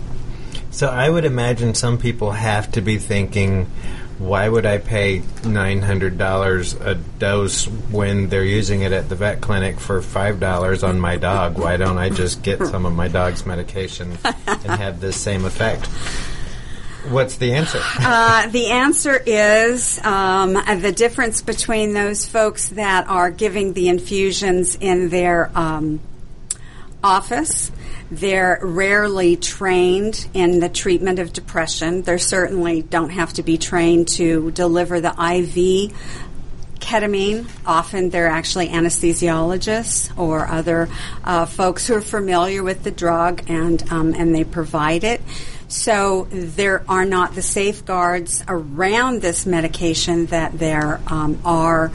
So 0.71 0.87
I 0.87 1.09
would 1.09 1.25
imagine 1.25 1.75
some 1.75 1.97
people 1.97 2.31
have 2.31 2.71
to 2.73 2.81
be 2.81 2.97
thinking, 2.97 3.65
why 4.19 4.49
would 4.49 4.65
I 4.65 4.79
pay 4.79 5.21
nine 5.45 5.81
hundred 5.81 6.17
dollars 6.17 6.73
a 6.73 6.95
dose 6.95 7.65
when 7.67 8.29
they're 8.29 8.43
using 8.43 8.81
it 8.81 8.91
at 8.91 9.09
the 9.09 9.15
vet 9.15 9.41
clinic 9.41 9.79
for 9.79 10.01
five 10.01 10.39
dollars 10.39 10.83
on 10.83 10.99
my 10.99 11.17
dog? 11.17 11.59
Why 11.59 11.77
don't 11.77 11.99
I 11.99 12.09
just 12.09 12.41
get 12.41 12.59
some 12.67 12.85
of 12.85 12.93
my 12.93 13.07
dog's 13.07 13.45
medication 13.45 14.17
and 14.23 14.65
have 14.65 15.01
the 15.01 15.13
same 15.13 15.45
effect? 15.45 15.87
What's 17.09 17.37
the 17.37 17.53
answer? 17.53 17.79
uh, 17.99 18.47
the 18.47 18.67
answer 18.67 19.15
is 19.15 20.03
um, 20.03 20.53
the 20.53 20.91
difference 20.91 21.41
between 21.41 21.93
those 21.93 22.25
folks 22.25 22.69
that 22.69 23.07
are 23.07 23.31
giving 23.31 23.73
the 23.73 23.87
infusions 23.87 24.75
in 24.75 25.09
their 25.09 25.51
um, 25.55 25.99
office. 27.03 27.71
They're 28.09 28.59
rarely 28.61 29.35
trained 29.35 30.27
in 30.33 30.59
the 30.59 30.69
treatment 30.69 31.19
of 31.19 31.33
depression. 31.33 32.01
They 32.01 32.17
certainly 32.17 32.81
don't 32.81 33.09
have 33.09 33.33
to 33.33 33.43
be 33.43 33.57
trained 33.57 34.07
to 34.09 34.51
deliver 34.51 35.01
the 35.01 35.09
IV 35.09 35.93
ketamine. 36.79 37.49
Often 37.65 38.11
they're 38.11 38.29
actually 38.29 38.69
anesthesiologists 38.69 40.17
or 40.17 40.47
other 40.47 40.87
uh, 41.23 41.45
folks 41.45 41.87
who 41.87 41.95
are 41.95 42.01
familiar 42.01 42.63
with 42.63 42.83
the 42.83 42.91
drug 42.91 43.43
and 43.49 43.83
um, 43.91 44.13
and 44.13 44.33
they 44.33 44.43
provide 44.43 45.03
it. 45.03 45.21
So 45.67 46.27
there 46.31 46.83
are 46.87 47.05
not 47.05 47.35
the 47.35 47.41
safeguards 47.41 48.43
around 48.47 49.21
this 49.21 49.45
medication 49.45 50.27
that 50.27 50.57
there 50.57 51.01
um, 51.07 51.39
are. 51.43 51.91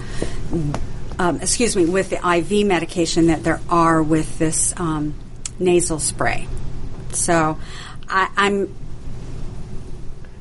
Um, 1.18 1.36
excuse 1.36 1.76
me, 1.76 1.84
with 1.84 2.10
the 2.10 2.16
IV 2.16 2.66
medication 2.66 3.26
that 3.26 3.44
there 3.44 3.60
are 3.68 4.02
with 4.02 4.38
this 4.38 4.74
um, 4.78 5.14
nasal 5.58 5.98
spray. 5.98 6.48
So 7.12 7.58
I, 8.08 8.28
I'm 8.36 8.74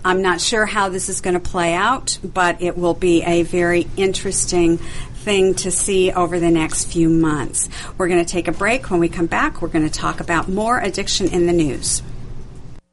I'm 0.04 0.22
not 0.24 0.42
sure 0.42 0.66
how 0.66 0.90
this 0.90 1.10
is 1.10 1.22
going 1.22 1.36
to 1.36 1.40
play 1.40 1.74
out, 1.74 2.18
but 2.24 2.62
it 2.62 2.78
will 2.78 2.96
be 2.96 3.22
a 3.22 3.44
very 3.44 3.88
interesting 3.98 4.78
thing 4.78 5.54
to 5.56 5.70
see 5.70 6.12
over 6.12 6.40
the 6.40 6.50
next 6.50 6.86
few 6.86 7.08
months. 7.10 7.70
We're 7.98 8.08
going 8.08 8.24
to 8.24 8.30
take 8.30 8.48
a 8.48 8.52
break. 8.52 8.90
When 8.90 9.00
we 9.00 9.10
come 9.10 9.28
back, 9.28 9.62
we're 9.62 9.68
going 9.68 9.88
to 9.88 9.94
talk 9.94 10.20
about 10.20 10.50
more 10.50 10.80
addiction 10.80 11.28
in 11.28 11.46
the 11.46 11.54
news. 11.54 12.02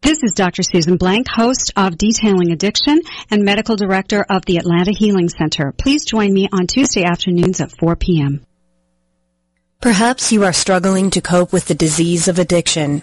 This 0.00 0.22
is 0.22 0.32
Dr. 0.32 0.62
Susan 0.62 0.96
Blank, 0.96 1.26
host 1.28 1.72
of 1.76 1.98
Detailing 1.98 2.52
Addiction 2.52 3.00
and 3.30 3.44
medical 3.44 3.74
director 3.74 4.24
of 4.28 4.44
the 4.46 4.56
Atlanta 4.56 4.92
Healing 4.92 5.28
Center. 5.28 5.72
Please 5.72 6.04
join 6.04 6.32
me 6.32 6.48
on 6.52 6.68
Tuesday 6.68 7.02
afternoons 7.02 7.60
at 7.60 7.76
4 7.76 7.96
p.m. 7.96 8.44
Perhaps 9.80 10.30
you 10.30 10.44
are 10.44 10.52
struggling 10.52 11.10
to 11.10 11.20
cope 11.20 11.52
with 11.52 11.66
the 11.66 11.74
disease 11.74 12.28
of 12.28 12.38
addiction. 12.38 13.02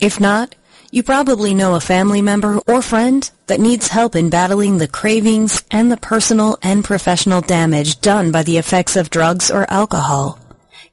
If 0.00 0.20
not, 0.20 0.54
you 0.90 1.02
probably 1.02 1.54
know 1.54 1.74
a 1.74 1.80
family 1.80 2.20
member 2.20 2.58
or 2.66 2.82
friend 2.82 3.28
that 3.46 3.58
needs 3.58 3.88
help 3.88 4.14
in 4.14 4.28
battling 4.28 4.76
the 4.76 4.86
cravings 4.86 5.64
and 5.70 5.90
the 5.90 5.96
personal 5.96 6.58
and 6.62 6.84
professional 6.84 7.40
damage 7.40 8.00
done 8.00 8.32
by 8.32 8.42
the 8.42 8.58
effects 8.58 8.96
of 8.96 9.10
drugs 9.10 9.50
or 9.50 9.68
alcohol. 9.70 10.38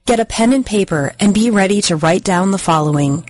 Get 0.05 0.21
a 0.21 0.25
pen 0.25 0.53
and 0.53 0.65
paper 0.65 1.13
and 1.19 1.33
be 1.33 1.51
ready 1.51 1.81
to 1.83 1.97
write 1.97 2.23
down 2.23 2.51
the 2.51 2.57
following. 2.57 3.29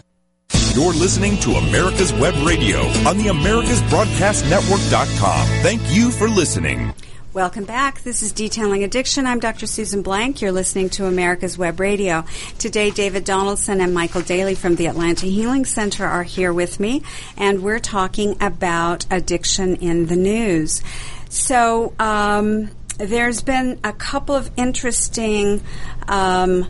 You're 0.73 0.93
listening 0.93 1.37
to 1.39 1.51
America's 1.51 2.13
Web 2.13 2.33
Radio 2.45 2.79
on 3.07 3.17
the 3.17 3.27
AmericasBroadcastNetwork.com. 3.27 5.47
Thank 5.63 5.81
you 5.89 6.11
for 6.11 6.29
listening. 6.29 6.93
Welcome 7.33 7.63
back. 7.63 8.01
This 8.01 8.23
is 8.23 8.33
Detailing 8.33 8.83
Addiction. 8.83 9.25
I'm 9.25 9.39
Dr. 9.39 9.65
Susan 9.65 10.01
Blank. 10.01 10.41
You're 10.41 10.51
listening 10.51 10.89
to 10.89 11.05
America's 11.05 11.57
Web 11.57 11.79
Radio. 11.79 12.25
Today, 12.59 12.91
David 12.91 13.23
Donaldson 13.23 13.79
and 13.79 13.93
Michael 13.93 14.21
Daly 14.21 14.53
from 14.53 14.75
the 14.75 14.87
Atlanta 14.87 15.27
Healing 15.27 15.63
Center 15.63 16.05
are 16.05 16.23
here 16.23 16.51
with 16.51 16.81
me, 16.81 17.03
and 17.37 17.63
we're 17.63 17.79
talking 17.79 18.35
about 18.41 19.05
addiction 19.09 19.77
in 19.77 20.07
the 20.07 20.17
news. 20.17 20.83
So, 21.29 21.93
um, 21.99 22.69
there's 22.97 23.41
been 23.41 23.79
a 23.81 23.93
couple 23.93 24.35
of 24.35 24.51
interesting 24.57 25.61
um, 26.09 26.67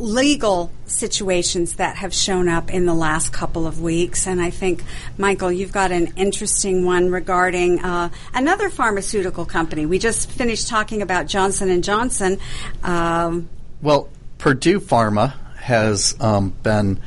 legal 0.00 0.72
situations 0.86 1.76
that 1.76 1.96
have 1.96 2.14
shown 2.14 2.48
up 2.48 2.72
in 2.72 2.86
the 2.86 2.94
last 2.94 3.32
couple 3.32 3.66
of 3.66 3.80
weeks, 3.80 4.26
and 4.26 4.40
I 4.40 4.50
think 4.50 4.82
Michael, 5.18 5.52
you've 5.52 5.72
got 5.72 5.92
an 5.92 6.14
interesting 6.16 6.86
one 6.86 7.10
regarding 7.10 7.80
uh, 7.80 8.08
another 8.34 8.70
pharmaceutical 8.70 9.44
company. 9.44 9.84
We 9.84 9.98
just 9.98 10.30
finished 10.30 10.68
talking 10.68 11.02
about 11.02 11.26
Johnson 11.26 11.70
and 11.70 11.84
Johnson. 11.84 12.38
Um, 12.82 13.50
well, 13.82 14.08
Purdue 14.38 14.80
Pharma 14.80 15.34
has 15.56 16.16
um, 16.18 16.54
been 16.62 17.00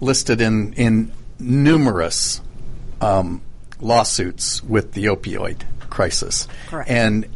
listed 0.00 0.42
in 0.42 0.74
in 0.74 1.12
numerous 1.38 2.42
um, 3.00 3.40
lawsuits 3.80 4.62
with 4.62 4.92
the 4.92 5.06
opioid 5.06 5.62
crisis, 5.88 6.48
Correct. 6.68 6.90
and 6.90 7.26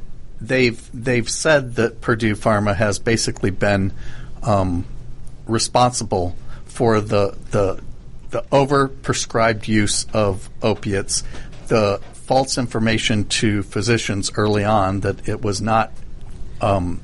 they've 0.43 0.91
they've 0.93 1.29
said 1.29 1.77
that 1.77 2.03
Purdue 2.03 2.35
Pharma 2.35 2.77
has 2.77 2.99
basically 2.99 3.51
been 3.51 3.95
um, 4.43 4.85
responsible 5.47 6.37
for 6.67 7.01
the 7.01 7.37
the 7.51 7.81
the 8.31 8.43
overprescribed 8.53 9.67
use 9.67 10.07
of 10.13 10.49
opiates, 10.63 11.25
the 11.69 12.01
false 12.13 12.57
information 12.59 13.25
to 13.25 13.63
physicians 13.65 14.31
early 14.37 14.63
on 14.65 15.01
that 15.01 15.29
it 15.29 15.43
was 15.43 15.61
not 15.61 15.91
um, 16.61 17.01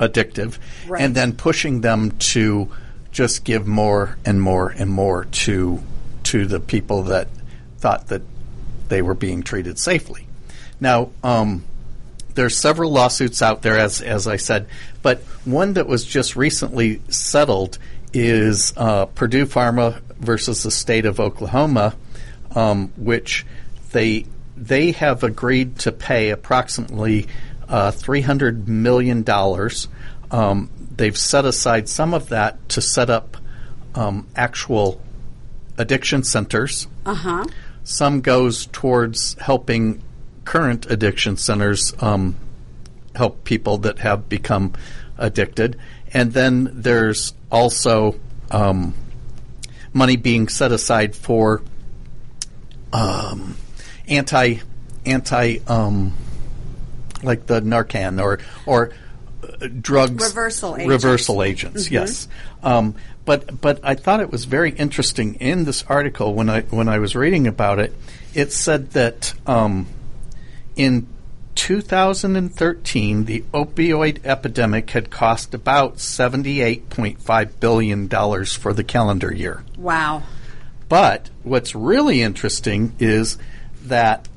addictive, 0.00 0.58
Right. 0.88 1.02
and 1.02 1.14
then 1.14 1.34
pushing 1.34 1.82
them 1.82 2.12
to 2.12 2.70
just 3.12 3.44
give 3.44 3.66
more 3.66 4.16
and 4.24 4.40
more 4.40 4.70
and 4.70 4.90
more 4.90 5.26
to 5.26 5.82
to 6.24 6.46
the 6.46 6.60
people 6.60 7.02
that 7.04 7.28
thought 7.78 8.08
that 8.08 8.22
they 8.88 9.02
were 9.02 9.14
being 9.14 9.42
treated 9.42 9.78
safely. 9.78 10.26
Now, 10.80 11.10
um, 11.22 11.64
there's 12.34 12.56
several 12.56 12.90
lawsuits 12.90 13.42
out 13.42 13.62
there, 13.62 13.78
as 13.78 14.00
as 14.00 14.26
I 14.26 14.36
said, 14.36 14.66
but 15.02 15.18
one 15.44 15.74
that 15.74 15.86
was 15.86 16.04
just 16.04 16.36
recently 16.36 17.00
settled 17.08 17.78
is 18.12 18.72
uh, 18.76 19.06
Purdue 19.06 19.46
Pharma 19.46 20.00
versus 20.18 20.62
the 20.62 20.70
state 20.70 21.06
of 21.06 21.20
Oklahoma, 21.20 21.96
um, 22.54 22.92
which 22.96 23.44
they 23.92 24.26
they 24.56 24.92
have 24.92 25.22
agreed 25.24 25.78
to 25.80 25.92
pay 25.92 26.30
approximately 26.30 27.26
uh, 27.68 27.90
three 27.90 28.20
hundred 28.20 28.68
million 28.68 29.22
dollars. 29.22 29.88
Um, 30.30 30.70
they've 30.96 31.16
set 31.16 31.44
aside 31.44 31.88
some 31.88 32.14
of 32.14 32.28
that 32.28 32.68
to 32.70 32.80
set 32.80 33.10
up 33.10 33.36
um, 33.94 34.26
actual 34.36 35.00
addiction 35.78 36.22
centers. 36.22 36.86
uh 37.06 37.14
huh. 37.14 37.44
Some 37.86 38.22
goes 38.22 38.66
towards 38.66 39.34
helping 39.34 40.02
current 40.44 40.90
addiction 40.90 41.36
centers 41.36 41.94
um, 42.00 42.36
help 43.14 43.44
people 43.44 43.78
that 43.78 43.98
have 44.00 44.28
become 44.28 44.72
addicted, 45.18 45.78
and 46.12 46.32
then 46.32 46.70
there's 46.72 47.34
also 47.50 48.18
um, 48.50 48.94
money 49.92 50.16
being 50.16 50.48
set 50.48 50.72
aside 50.72 51.14
for 51.14 51.62
um, 52.92 53.56
anti 54.08 54.56
anti 55.06 55.58
um, 55.66 56.12
like 57.22 57.46
the 57.46 57.60
Narcan 57.60 58.22
or 58.22 58.40
or 58.66 58.92
uh, 59.42 59.68
drugs 59.80 60.24
Reversal 60.24 60.76
agents. 60.76 60.90
reversal 60.90 61.42
agents. 61.42 61.90
Yes, 61.90 62.28
um, 62.62 62.94
but 63.24 63.60
but 63.60 63.80
I 63.82 63.94
thought 63.94 64.20
it 64.20 64.30
was 64.30 64.44
very 64.44 64.70
interesting 64.70 65.34
in 65.36 65.64
this 65.64 65.84
article 65.88 66.34
when 66.34 66.48
I 66.48 66.62
when 66.62 66.88
I 66.88 66.98
was 66.98 67.16
reading 67.16 67.46
about 67.46 67.78
it. 67.78 67.94
It 68.34 68.52
said 68.52 68.90
that 68.92 69.32
um, 69.46 69.86
in 70.76 71.06
2013, 71.54 73.24
the 73.24 73.44
opioid 73.52 74.24
epidemic 74.24 74.90
had 74.90 75.10
cost 75.10 75.54
about 75.54 75.96
78.5 75.96 77.60
billion 77.60 78.06
dollars 78.08 78.54
for 78.54 78.72
the 78.72 78.84
calendar 78.84 79.32
year. 79.32 79.64
Wow. 79.76 80.22
But 80.88 81.30
what's 81.42 81.74
really 81.74 82.22
interesting 82.22 82.94
is 82.98 83.38
that 83.84 84.28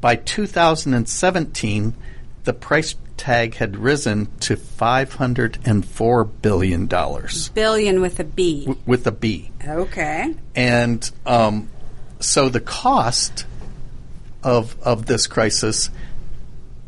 by 0.00 0.16
2017, 0.16 1.94
the 2.44 2.52
price 2.52 2.94
tag 3.16 3.56
had 3.56 3.76
risen 3.76 4.28
to 4.40 4.56
504 4.56 6.24
billion 6.24 6.86
dollars 6.86 7.48
Billion 7.50 8.00
with 8.00 8.20
a 8.20 8.24
B. 8.24 8.64
w- 8.64 8.80
with 8.86 9.06
a 9.06 9.12
B. 9.12 9.50
Okay. 9.66 10.34
And 10.54 11.10
um, 11.26 11.68
so 12.20 12.48
the 12.48 12.60
cost 12.60 13.44
of 14.42 14.80
of 14.82 15.06
this 15.06 15.26
crisis 15.26 15.90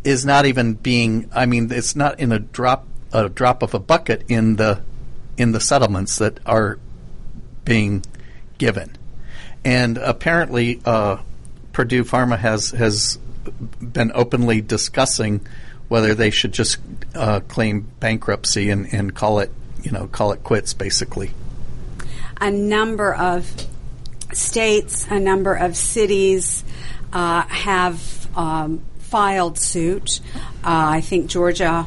is 0.04 0.24
not 0.24 0.46
even 0.46 0.74
being. 0.74 1.30
I 1.34 1.46
mean, 1.46 1.70
it's 1.72 1.96
not 1.96 2.20
in 2.20 2.32
a 2.32 2.38
drop 2.38 2.86
a 3.12 3.28
drop 3.28 3.62
of 3.62 3.74
a 3.74 3.78
bucket 3.78 4.24
in 4.28 4.56
the 4.56 4.82
in 5.36 5.52
the 5.52 5.60
settlements 5.60 6.18
that 6.18 6.38
are 6.46 6.78
being 7.64 8.04
given. 8.58 8.96
And 9.64 9.98
apparently, 9.98 10.80
uh, 10.84 11.18
Purdue 11.72 12.04
Pharma 12.04 12.38
has 12.38 12.70
has 12.70 13.18
been 13.80 14.12
openly 14.14 14.60
discussing 14.60 15.46
whether 15.88 16.14
they 16.14 16.30
should 16.30 16.52
just 16.52 16.78
uh, 17.14 17.40
claim 17.40 17.90
bankruptcy 17.98 18.70
and, 18.70 18.92
and 18.92 19.14
call 19.14 19.40
it 19.40 19.50
you 19.82 19.90
know 19.90 20.06
call 20.06 20.32
it 20.32 20.44
quits 20.44 20.72
basically. 20.74 21.30
a 22.40 22.50
number 22.50 23.14
of 23.14 23.50
states, 24.32 25.06
a 25.10 25.18
number 25.18 25.54
of 25.54 25.76
cities 25.76 26.64
uh, 27.12 27.42
have 27.42 28.28
um, 28.36 28.82
filed 28.98 29.58
suit. 29.58 30.20
Uh, 30.64 30.98
I 30.98 31.00
think 31.00 31.28
Georgia 31.28 31.86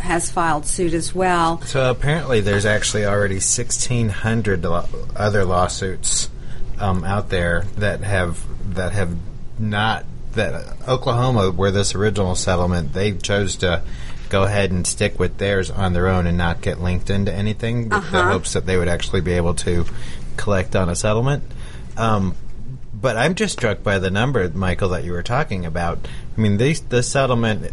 has 0.00 0.30
filed 0.30 0.64
suit 0.66 0.94
as 0.94 1.14
well. 1.14 1.60
So 1.62 1.90
apparently, 1.90 2.40
there's 2.40 2.66
actually 2.66 3.04
already 3.04 3.36
1,600 3.36 4.62
lo- 4.64 4.86
other 5.16 5.44
lawsuits 5.44 6.30
um, 6.78 7.02
out 7.04 7.30
there 7.30 7.62
that 7.76 8.00
have 8.02 8.44
that 8.74 8.92
have 8.92 9.16
not 9.58 10.04
that 10.34 10.76
Oklahoma, 10.86 11.50
where 11.50 11.70
this 11.72 11.94
original 11.94 12.34
settlement, 12.36 12.92
they 12.92 13.12
chose 13.12 13.56
to 13.56 13.82
go 14.28 14.44
ahead 14.44 14.70
and 14.70 14.86
stick 14.86 15.18
with 15.18 15.38
theirs 15.38 15.70
on 15.70 15.94
their 15.94 16.06
own 16.06 16.26
and 16.26 16.36
not 16.38 16.60
get 16.60 16.80
linked 16.80 17.08
into 17.10 17.32
anything, 17.32 17.88
with 17.88 18.10
the 18.12 18.18
Uh-huh. 18.18 18.32
hopes 18.32 18.52
that 18.52 18.66
they 18.66 18.76
would 18.76 18.86
actually 18.88 19.22
be 19.22 19.32
able 19.32 19.54
to 19.54 19.84
collect 20.36 20.76
on 20.76 20.88
a 20.90 20.94
settlement. 20.94 21.42
Um, 21.96 22.36
but 23.00 23.16
I'm 23.16 23.34
just 23.34 23.52
struck 23.54 23.82
by 23.82 23.98
the 23.98 24.10
number, 24.10 24.48
Michael, 24.50 24.90
that 24.90 25.04
you 25.04 25.12
were 25.12 25.22
talking 25.22 25.66
about. 25.66 25.98
I 26.36 26.40
mean, 26.40 26.56
these 26.56 26.80
the 26.80 27.02
settlement, 27.02 27.72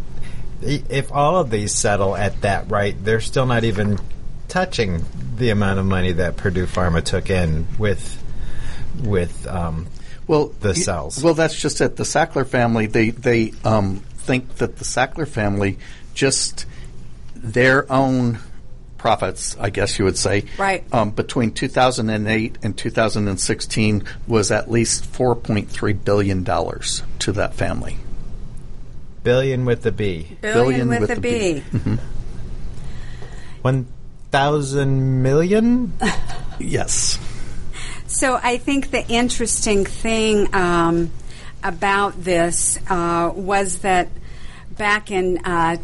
if 0.62 1.12
all 1.12 1.38
of 1.38 1.50
these 1.50 1.74
settle 1.74 2.16
at 2.16 2.42
that 2.42 2.70
rate, 2.70 3.04
they're 3.04 3.22
still 3.22 3.46
not 3.46 3.64
even 3.64 4.00
touching 4.48 5.06
the 5.38 5.50
amount 5.50 5.80
of 5.80 5.86
money 5.86 6.12
that 6.14 6.38
Purdue 6.38 6.66
Pharma 6.66 7.04
took 7.04 7.30
in 7.30 7.68
with 7.78 8.24
with 9.04 9.48
um, 9.48 9.88
well 10.28 10.48
the 10.60 10.76
cells. 10.76 11.24
Well, 11.24 11.34
that's 11.34 11.60
just 11.60 11.82
it. 11.82 11.96
The 11.96 12.04
Sackler 12.04 12.48
family 12.48 12.86
they 12.88 13.10
they 13.10 13.54
um, 13.64 13.98
think 14.18 14.56
that 14.56 14.78
the 14.78 14.86
Sackler 14.86 15.28
family 15.28 15.80
just 16.14 16.66
their 17.36 17.92
own 17.92 18.40
profits, 18.98 19.56
I 19.60 19.70
guess 19.70 20.00
you 20.00 20.06
would 20.06 20.18
say, 20.18 20.46
Right. 20.58 20.84
Um, 20.94 21.12
between 21.12 21.52
2008 21.52 22.58
and 22.64 22.78
2016 22.78 24.04
was 24.28 24.52
at 24.52 24.70
least 24.72 25.04
4.3 25.12 26.04
billion 26.06 26.44
dollars 26.44 27.04
to 27.20 27.32
that 27.34 27.54
family. 27.54 27.98
billion 29.24 29.66
with 29.66 29.82
the 29.84 29.92
B, 29.92 30.38
Billion, 30.42 30.88
Billion 30.88 30.88
with, 30.90 31.02
with 31.02 31.10
a 31.12 31.14
a 31.14 31.20
B. 31.20 31.64
B. 31.72 31.98
one 33.62 33.86
thousand 34.32 35.22
million. 35.24 35.94
Yes. 36.60 37.20
So 38.08 38.40
I 38.42 38.58
think 38.58 38.92
the 38.92 39.06
interesting 39.08 39.84
thing 39.84 40.54
um, 40.56 41.12
about 41.64 42.24
this 42.24 42.80
uh, 42.90 43.32
was 43.36 43.80
that 43.80 44.08
back 44.78 45.12
in 45.12 45.40
uh, 45.44 45.78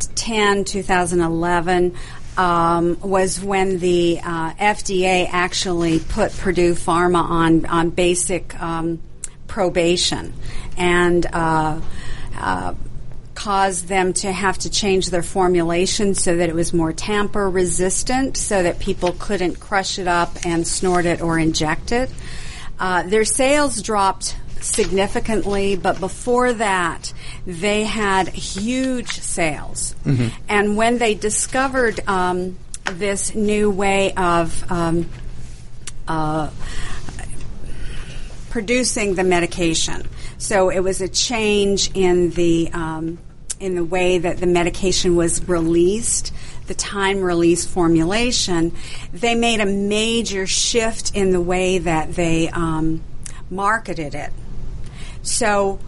2010, 0.00 0.64
2011, 0.64 1.94
um, 2.36 2.98
was 3.00 3.42
when 3.42 3.78
the 3.78 4.20
uh, 4.22 4.52
FDA 4.54 5.28
actually 5.30 6.00
put 6.00 6.36
Purdue 6.36 6.74
Pharma 6.74 7.22
on 7.22 7.66
on 7.66 7.90
basic 7.90 8.60
um, 8.60 9.00
probation 9.46 10.34
and. 10.76 11.26
Uh, 11.32 11.80
uh, 12.38 12.74
caused 13.34 13.86
them 13.86 14.14
to 14.14 14.32
have 14.32 14.58
to 14.58 14.70
change 14.70 15.10
their 15.10 15.22
formulation 15.22 16.14
so 16.14 16.36
that 16.38 16.48
it 16.48 16.54
was 16.54 16.72
more 16.72 16.92
tamper 16.92 17.48
resistant, 17.48 18.36
so 18.36 18.62
that 18.62 18.78
people 18.78 19.14
couldn't 19.18 19.60
crush 19.60 19.98
it 19.98 20.08
up 20.08 20.36
and 20.44 20.66
snort 20.66 21.04
it 21.04 21.20
or 21.20 21.38
inject 21.38 21.92
it. 21.92 22.10
Uh, 22.80 23.02
their 23.04 23.24
sales 23.24 23.82
dropped 23.82 24.36
significantly, 24.60 25.76
but 25.76 26.00
before 26.00 26.52
that, 26.54 27.12
they 27.46 27.84
had 27.84 28.28
huge 28.28 29.12
sales. 29.20 29.94
And 30.48 30.76
when 30.76 30.98
they 30.98 31.14
discovered 31.14 32.00
um, 32.08 32.58
this 32.84 33.34
new 33.34 33.70
way 33.70 34.12
of 34.14 34.70
um, 34.70 35.08
uh, 36.08 36.50
producing 38.50 39.14
the 39.14 39.24
medication. 39.24 40.08
So 40.38 40.70
it 40.70 40.80
was 40.80 41.00
a 41.00 41.08
change 41.08 41.90
in 41.94 42.30
the 42.30 42.70
um, 42.72 43.18
in 43.58 43.74
the 43.74 43.84
way 43.84 44.18
that 44.18 44.38
the 44.38 44.46
medication 44.46 45.16
was 45.16 45.46
released, 45.48 46.32
the 46.66 46.74
time 46.74 47.20
release 47.20 47.66
formulation. 47.66 48.72
They 49.12 49.34
made 49.34 49.60
a 49.60 49.66
major 49.66 50.46
shift 50.46 51.14
in 51.14 51.32
the 51.32 51.40
way 51.40 51.78
that 51.78 52.14
they 52.14 52.48
um, 52.50 53.02
marketed 53.50 54.14
it. 54.14 54.32
So 55.26 55.80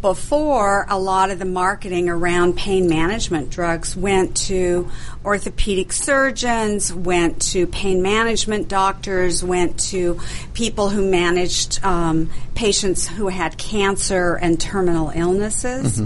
before 0.00 0.86
a 0.88 0.98
lot 0.98 1.30
of 1.30 1.38
the 1.38 1.44
marketing 1.44 2.08
around 2.08 2.56
pain 2.56 2.88
management 2.88 3.50
drugs 3.50 3.94
went 3.94 4.34
to 4.48 4.90
orthopedic 5.22 5.92
surgeons, 5.92 6.92
went 6.92 7.42
to 7.42 7.66
pain 7.66 8.00
management 8.00 8.68
doctors, 8.68 9.44
went 9.44 9.78
to 9.90 10.18
people 10.54 10.88
who 10.88 11.08
managed 11.08 11.84
um, 11.84 12.30
patients 12.54 13.06
who 13.06 13.28
had 13.28 13.58
cancer 13.58 14.36
and 14.36 14.58
terminal 14.58 15.10
illnesses. 15.14 16.00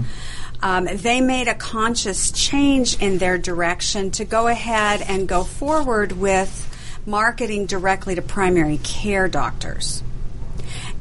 Um, 0.61 0.89
they 0.91 1.21
made 1.21 1.47
a 1.47 1.55
conscious 1.55 2.31
change 2.31 3.01
in 3.01 3.19
their 3.19 3.37
direction 3.37 4.11
to 4.11 4.25
go 4.25 4.47
ahead 4.47 5.01
and 5.01 5.27
go 5.27 5.43
forward 5.43 6.11
with 6.11 7.03
marketing 7.05 7.67
directly 7.67 8.15
to 8.15 8.21
primary 8.21 8.77
care 8.79 9.27
doctors. 9.27 10.03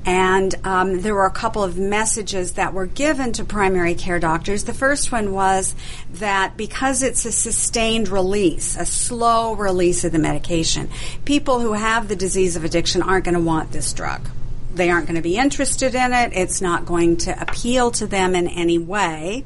And 0.07 0.55
um, 0.65 1.01
there 1.01 1.15
were 1.15 1.25
a 1.25 1.31
couple 1.31 1.65
of 1.65 1.79
messages 1.79 2.53
that 2.53 2.75
were 2.75 2.87
given 2.87 3.33
to 3.33 3.45
primary 3.45 3.95
care 3.95 4.21
doctors. 4.21 4.65
The 4.65 4.75
first 4.75 5.11
one 5.11 5.33
was 5.33 5.75
that 6.15 6.57
because 6.57 7.03
it's 7.03 7.25
a 7.25 7.33
sustained 7.33 8.09
release, 8.09 8.77
a 8.77 8.85
slow 8.85 9.55
release 9.55 10.05
of 10.05 10.13
the 10.13 10.19
medication, 10.19 10.91
people 11.25 11.61
who 11.61 11.73
have 11.73 12.09
the 12.09 12.17
disease 12.17 12.57
of 12.57 12.65
addiction 12.65 13.03
aren't 13.03 13.25
going 13.25 13.35
to 13.35 13.41
want 13.41 13.73
this 13.73 13.93
drug. 13.93 14.29
They 14.75 14.91
aren't 14.91 15.07
going 15.07 15.17
to 15.17 15.23
be 15.23 15.37
interested 15.39 15.95
in 15.95 16.13
it. 16.13 16.33
It's 16.35 16.61
not 16.61 16.85
going 16.85 17.17
to 17.19 17.41
appeal 17.41 17.91
to 17.93 18.07
them 18.07 18.35
in 18.35 18.49
any 18.49 18.77
way. 18.79 19.45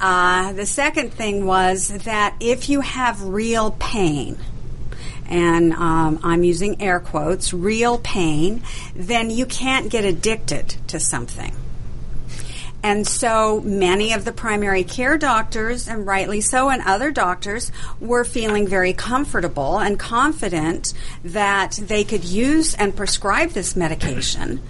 Uh, 0.00 0.52
the 0.54 0.66
second 0.66 1.12
thing 1.12 1.46
was 1.46 1.88
that 1.88 2.34
if 2.40 2.68
you 2.68 2.80
have 2.80 3.22
real 3.22 3.70
pain, 3.72 4.38
and 5.30 5.72
um, 5.72 6.20
I'm 6.22 6.44
using 6.44 6.82
air 6.82 7.00
quotes, 7.00 7.54
real 7.54 7.98
pain, 7.98 8.62
then 8.94 9.30
you 9.30 9.46
can't 9.46 9.88
get 9.88 10.04
addicted 10.04 10.74
to 10.88 11.00
something. 11.00 11.54
And 12.82 13.06
so 13.06 13.60
many 13.60 14.14
of 14.14 14.24
the 14.24 14.32
primary 14.32 14.84
care 14.84 15.18
doctors, 15.18 15.86
and 15.86 16.06
rightly 16.06 16.40
so, 16.40 16.70
and 16.70 16.82
other 16.82 17.10
doctors 17.10 17.70
were 18.00 18.24
feeling 18.24 18.66
very 18.66 18.94
comfortable 18.94 19.78
and 19.78 19.98
confident 19.98 20.94
that 21.22 21.78
they 21.82 22.04
could 22.04 22.24
use 22.24 22.74
and 22.74 22.96
prescribe 22.96 23.50
this 23.50 23.76
medication 23.76 24.62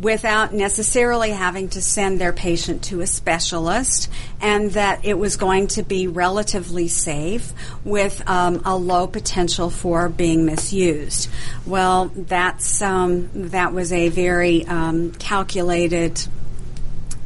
without 0.00 0.52
necessarily 0.52 1.30
having 1.30 1.68
to 1.70 1.82
send 1.82 2.20
their 2.20 2.32
patient 2.32 2.84
to 2.84 3.00
a 3.00 3.06
specialist, 3.06 4.10
and 4.40 4.70
that 4.72 5.04
it 5.04 5.14
was 5.14 5.36
going 5.36 5.66
to 5.66 5.82
be 5.82 6.06
relatively 6.06 6.88
safe 6.88 7.52
with 7.84 8.22
um, 8.28 8.62
a 8.64 8.76
low 8.76 9.06
potential 9.06 9.70
for 9.70 10.08
being 10.08 10.44
misused. 10.44 11.28
Well, 11.66 12.10
that's 12.14 12.80
um, 12.82 13.30
that 13.50 13.72
was 13.72 13.92
a 13.92 14.08
very 14.08 14.66
um, 14.66 15.12
calculated 15.12 16.20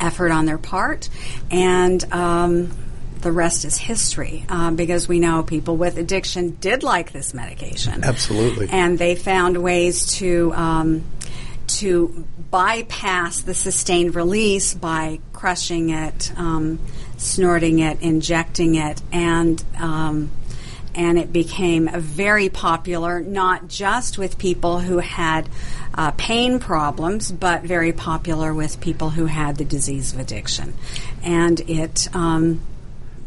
effort 0.00 0.30
on 0.30 0.46
their 0.46 0.58
part, 0.58 1.08
and 1.50 2.02
um, 2.12 2.70
the 3.20 3.32
rest 3.32 3.64
is 3.64 3.76
history 3.76 4.44
uh, 4.48 4.70
because 4.70 5.06
we 5.06 5.20
know 5.20 5.42
people 5.42 5.76
with 5.76 5.96
addiction 5.96 6.56
did 6.60 6.82
like 6.82 7.12
this 7.12 7.34
medication. 7.34 8.02
Absolutely. 8.04 8.68
And 8.70 8.98
they 8.98 9.14
found 9.14 9.56
ways 9.62 10.06
to. 10.18 10.52
Um, 10.54 11.04
to 11.66 12.26
bypass 12.50 13.40
the 13.40 13.54
sustained 13.54 14.14
release 14.14 14.74
by 14.74 15.20
crushing 15.32 15.90
it, 15.90 16.32
um, 16.36 16.78
snorting 17.16 17.78
it, 17.78 18.00
injecting 18.00 18.74
it, 18.74 19.00
and 19.12 19.62
um, 19.78 20.30
and 20.94 21.18
it 21.18 21.32
became 21.32 21.88
very 21.88 22.48
popular, 22.48 23.20
not 23.20 23.68
just 23.68 24.18
with 24.18 24.36
people 24.38 24.80
who 24.80 24.98
had 24.98 25.48
uh, 25.94 26.10
pain 26.12 26.58
problems, 26.58 27.32
but 27.32 27.62
very 27.62 27.92
popular 27.92 28.52
with 28.52 28.80
people 28.80 29.10
who 29.10 29.26
had 29.26 29.56
the 29.56 29.64
disease 29.64 30.12
of 30.12 30.20
addiction. 30.20 30.74
And 31.22 31.60
it. 31.60 32.14
Um, 32.14 32.60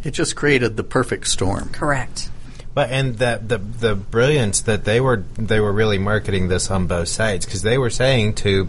it 0.03 0.11
just 0.11 0.36
created 0.36 0.77
the 0.77 0.83
perfect 0.83 1.27
storm. 1.27 1.69
Correct. 1.69 2.29
But 2.76 2.91
and 2.91 3.17
the 3.17 3.41
the 3.43 3.57
the 3.57 3.95
brilliance 3.95 4.61
that 4.61 4.84
they 4.84 5.01
were 5.01 5.23
they 5.38 5.59
were 5.59 5.73
really 5.73 5.97
marketing 5.97 6.49
this 6.49 6.69
on 6.69 6.86
both 6.86 7.07
sides 7.07 7.45
because 7.45 7.63
they 7.63 7.80
were 7.80 7.89
saying 7.89 8.36
to 8.36 8.67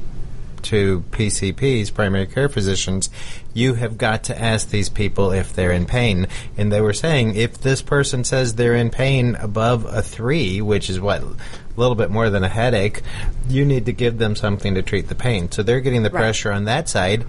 to 0.62 1.04
PCPs, 1.12 1.92
primary 1.94 2.26
care 2.26 2.48
physicians, 2.48 3.09
you 3.54 3.74
have 3.74 3.98
got 3.98 4.24
to 4.24 4.40
ask 4.40 4.70
these 4.70 4.88
people 4.88 5.30
if 5.30 5.52
they're 5.52 5.70
in 5.70 5.86
pain. 5.86 6.26
And 6.57 6.72
they 6.72 6.80
were 6.80 6.92
saying 6.92 7.36
if 7.36 7.59
this 7.59 7.82
person 7.82 8.24
says 8.24 8.54
they're 8.54 8.74
in 8.74 8.90
pain 8.90 9.36
above 9.36 9.84
a 9.84 10.02
three, 10.02 10.61
which 10.61 10.90
is 10.90 10.98
what 10.98 11.22
a 11.22 11.36
little 11.76 11.94
bit 11.94 12.11
more 12.11 12.30
than 12.30 12.42
a 12.42 12.48
headache, 12.48 13.02
you 13.48 13.64
need 13.64 13.86
to 13.86 13.92
give 13.92 14.18
them 14.18 14.34
something 14.34 14.74
to 14.74 14.82
treat 14.82 15.09
the 15.09 15.14
pain. 15.14 15.50
So 15.52 15.62
they're 15.62 15.80
getting 15.80 16.02
the 16.02 16.11
Right. 16.11 16.20
pressure 16.20 16.50
on 16.50 16.64
that 16.64 16.88
side. 16.88 17.24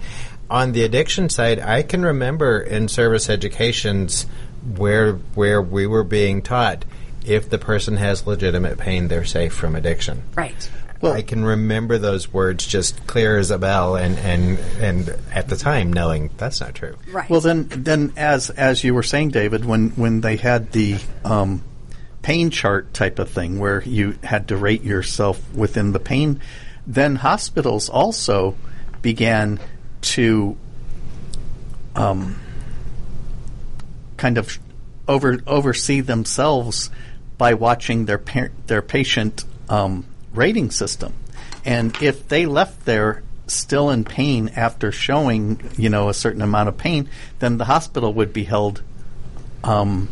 On 0.50 0.72
the 0.72 0.82
addiction 0.82 1.28
side, 1.28 1.60
I 1.60 1.82
can 1.82 2.02
remember 2.04 2.58
in 2.58 2.88
service 2.88 3.28
educations 3.28 4.26
where 4.76 5.14
where 5.34 5.62
we 5.62 5.86
were 5.86 6.04
being 6.04 6.42
taught 6.42 6.84
if 7.24 7.50
the 7.50 7.58
person 7.58 7.96
has 7.96 8.26
legitimate 8.26 8.78
pain, 8.78 9.08
they're 9.08 9.24
safe 9.24 9.52
from 9.52 9.74
addiction. 9.74 10.22
Right. 10.34 10.70
Well- 11.00 11.12
I 11.12 11.22
can 11.22 11.44
remember 11.44 11.98
those 11.98 12.32
words 12.32 12.66
just 12.66 13.06
clear 13.06 13.38
as 13.38 13.50
a 13.50 13.58
bell, 13.58 13.94
and, 13.94 14.18
and 14.18 14.58
and 14.80 15.14
at 15.32 15.48
the 15.48 15.56
time 15.56 15.92
knowing 15.92 16.30
that's 16.36 16.60
not 16.60 16.74
true. 16.74 16.96
Right. 17.12 17.30
Well, 17.30 17.40
then, 17.40 17.68
then 17.68 18.12
as 18.16 18.50
as 18.50 18.82
you 18.82 18.94
were 18.94 19.04
saying, 19.04 19.30
David, 19.30 19.64
when 19.64 19.90
when 19.90 20.22
they 20.22 20.36
had 20.36 20.72
the 20.72 20.98
um, 21.24 21.62
pain 22.22 22.50
chart 22.50 22.94
type 22.94 23.20
of 23.20 23.30
thing, 23.30 23.60
where 23.60 23.82
you 23.82 24.18
had 24.24 24.48
to 24.48 24.56
rate 24.56 24.82
yourself 24.82 25.40
within 25.54 25.92
the 25.92 26.00
pain, 26.00 26.40
then 26.84 27.14
hospitals 27.14 27.88
also 27.88 28.56
began 29.00 29.60
to 30.00 30.56
um, 31.94 32.40
kind 34.18 34.36
of 34.36 34.58
over 35.08 35.38
oversee 35.46 36.00
themselves 36.02 36.90
by 37.38 37.54
watching 37.54 38.04
their 38.04 38.18
par- 38.18 38.50
their 38.66 38.82
patient 38.82 39.44
um, 39.70 40.04
rating 40.34 40.70
system, 40.70 41.14
and 41.64 41.96
if 42.02 42.28
they 42.28 42.44
left 42.44 42.84
there 42.84 43.22
still 43.46 43.88
in 43.88 44.04
pain 44.04 44.50
after 44.56 44.92
showing 44.92 45.58
you 45.78 45.88
know 45.88 46.10
a 46.10 46.14
certain 46.14 46.42
amount 46.42 46.68
of 46.68 46.76
pain, 46.76 47.08
then 47.38 47.56
the 47.56 47.64
hospital 47.64 48.12
would 48.12 48.32
be 48.34 48.44
held 48.44 48.82
um, 49.64 50.08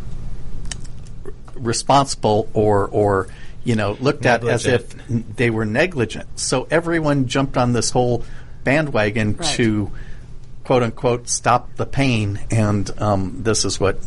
r- 1.24 1.32
responsible 1.54 2.48
or 2.54 2.86
or 2.88 3.28
you 3.64 3.74
know 3.74 3.96
looked 4.00 4.24
at 4.24 4.42
as 4.46 4.64
if 4.66 4.94
n- 5.10 5.24
they 5.36 5.50
were 5.50 5.66
negligent. 5.66 6.26
So 6.38 6.66
everyone 6.70 7.26
jumped 7.26 7.56
on 7.58 7.72
this 7.74 7.90
whole 7.90 8.24
bandwagon 8.64 9.36
Right. 9.36 9.48
to 9.56 9.90
quote 10.66 10.82
unquote 10.82 11.28
stop 11.28 11.76
the 11.76 11.86
pain, 11.86 12.40
and 12.50 12.90
um, 13.00 13.42
this 13.44 13.64
is 13.64 13.78
what 13.78 13.98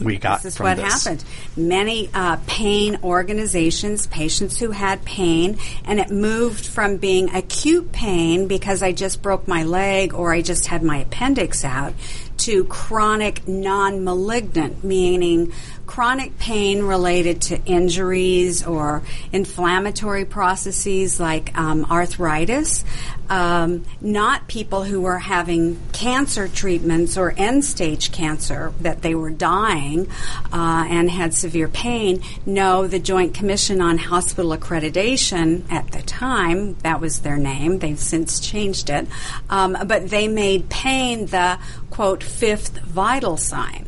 we 0.00 0.16
got 0.16 0.42
This 0.42 0.54
is 0.54 0.60
what 0.60 0.76
this. 0.76 1.04
happened. 1.04 1.22
Many 1.54 2.08
uh, 2.14 2.38
pain 2.46 2.98
organizations, 3.02 4.06
patients 4.06 4.58
who 4.58 4.70
had 4.70 5.04
pain, 5.04 5.58
and 5.84 6.00
it 6.00 6.10
moved 6.10 6.64
from 6.66 6.96
being 6.96 7.34
acute 7.34 7.92
pain 7.92 8.48
because 8.48 8.82
I 8.82 8.92
just 8.92 9.20
broke 9.20 9.46
my 9.46 9.64
leg 9.64 10.14
or 10.14 10.32
I 10.32 10.40
just 10.40 10.66
had 10.66 10.82
my 10.82 10.98
appendix 10.98 11.62
out 11.62 11.92
to 12.38 12.64
chronic 12.64 13.46
non 13.46 14.04
malignant, 14.04 14.82
meaning 14.84 15.52
chronic 15.88 16.38
pain 16.38 16.82
related 16.82 17.40
to 17.40 17.64
injuries 17.64 18.64
or 18.64 19.02
inflammatory 19.32 20.24
processes 20.26 21.18
like 21.18 21.56
um, 21.58 21.86
arthritis. 21.86 22.84
Um, 23.30 23.84
not 24.00 24.48
people 24.48 24.84
who 24.84 25.00
were 25.02 25.18
having 25.18 25.78
cancer 25.92 26.48
treatments 26.48 27.18
or 27.18 27.34
end 27.36 27.64
stage 27.64 28.10
cancer 28.10 28.72
that 28.80 29.02
they 29.02 29.14
were 29.14 29.30
dying 29.30 30.08
uh, 30.52 30.86
and 30.88 31.10
had 31.10 31.34
severe 31.34 31.68
pain. 31.68 32.22
No, 32.46 32.86
the 32.86 32.98
Joint 32.98 33.34
Commission 33.34 33.82
on 33.82 33.98
Hospital 33.98 34.56
Accreditation 34.56 35.70
at 35.70 35.90
the 35.90 36.00
time, 36.02 36.74
that 36.76 37.00
was 37.00 37.20
their 37.20 37.36
name, 37.36 37.80
they've 37.80 37.98
since 37.98 38.40
changed 38.40 38.88
it, 38.88 39.06
um, 39.50 39.76
but 39.86 40.08
they 40.08 40.28
made 40.28 40.70
pain 40.70 41.26
the 41.26 41.58
quote 41.90 42.22
fifth 42.22 42.78
vital 42.80 43.36
sign. 43.36 43.86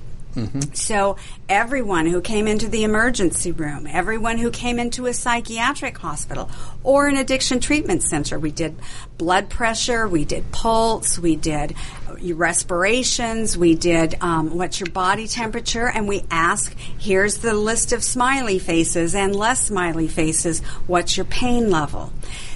So 0.75 1.17
everyone 1.49 2.07
who 2.07 2.21
came 2.21 2.47
into 2.47 2.69
the 2.69 2.85
emergency 2.85 3.51
room, 3.51 3.89
everyone 3.89 4.39
who 4.39 4.53
came 4.53 4.79
into 4.79 5.07
a 5.07 5.13
psychiatric 5.13 5.99
hospital 5.99 6.49
or 6.85 7.09
an 7.09 7.17
addiction 7.17 7.59
treatment 7.59 8.05
center, 8.05 8.39
we 8.39 8.53
did 8.53 8.77
blood 9.19 9.51
pressure, 9.51 10.07
we 10.07 10.25
did 10.25 10.53
pulse, 10.53 11.19
we 11.19 11.35
did 11.35 11.75
respirations, 12.23 13.59
we 13.59 13.75
did 13.75 14.15
um, 14.21 14.57
what's 14.57 14.79
your 14.79 14.91
body 14.91 15.27
temperature, 15.27 15.89
and 15.89 16.07
we 16.07 16.25
ask, 16.31 16.77
here's 16.79 17.39
the 17.39 17.53
list 17.53 17.93
of 17.93 18.05
smiley 18.05 18.61
faces 18.61 19.17
and 19.17 19.35
less 19.35 19.67
smiley 19.67 20.07
faces, 20.07 20.61
what's 20.87 21.17
your 21.17 21.27
pain 21.27 21.71
level? 21.71 22.13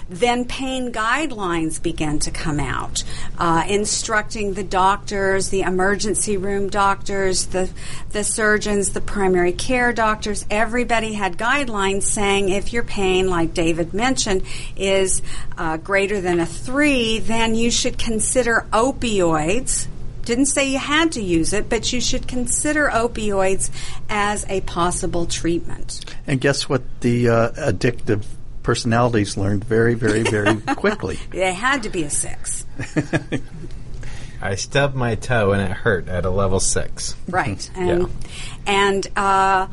Then 0.09 0.45
pain 0.45 0.93
guidelines 0.93 1.83
began 1.83 2.19
to 2.21 2.31
come 2.31 2.61
out, 2.61 3.05
uh, 3.39 3.65
instructing 3.69 4.55
the 4.55 4.65
doctors, 4.65 5.49
the 5.51 5.63
emergency 5.63 6.37
room 6.37 6.69
doctors, 6.69 7.47
the 7.47 7.71
the 8.11 8.25
surgeons, 8.25 8.91
the 8.91 9.01
primary 9.01 9.53
care 9.53 9.93
doctors. 9.93 10.45
Everybody 10.51 11.15
had 11.15 11.37
guidelines 11.37 12.03
saying 12.03 12.49
if 12.49 12.73
your 12.73 12.85
pain, 12.85 13.29
like 13.29 13.55
David 13.55 13.95
mentioned, 13.95 14.43
is 14.77 15.23
uh, 15.57 15.77
greater 15.79 16.21
than 16.21 16.41
a 16.41 16.47
three, 16.47 17.19
then 17.19 17.55
you 17.55 17.71
should 17.71 17.99
consider 17.99 18.67
opioids 18.73 19.89
didn't 20.25 20.47
say 20.47 20.71
you 20.71 20.79
had 20.79 21.13
to 21.13 21.23
use 21.23 21.53
it, 21.53 21.69
but 21.69 21.93
you 21.93 22.01
should 22.01 22.27
consider 22.27 22.89
opioids 22.89 23.71
as 24.09 24.47
a 24.49 24.63
possible 24.63 25.27
treatment. 25.27 26.05
And 26.27 26.41
guess 26.41 26.69
what? 26.69 26.83
The 27.01 27.29
uh, 27.29 27.51
addictive 27.53 28.25
personalities 28.65 29.37
learned 29.37 29.63
very, 29.63 29.95
very, 29.95 30.23
very 30.23 30.57
quickly. 30.77 31.21
They 31.31 31.55
had 31.55 31.85
to 31.85 31.91
be 31.91 32.03
a 32.03 32.11
six. 32.11 32.67
I 34.43 34.57
stubbed 34.57 34.97
my 34.97 35.15
toe 35.15 35.53
and 35.53 35.63
it 35.63 35.71
hurt 35.71 36.09
at 36.09 36.25
a 36.25 36.31
level 36.31 36.59
six. 36.59 37.15
Right. 37.29 37.71
And, 37.77 38.03
yeah. 38.03 38.07
and, 38.67 39.07
uh, 39.17 39.69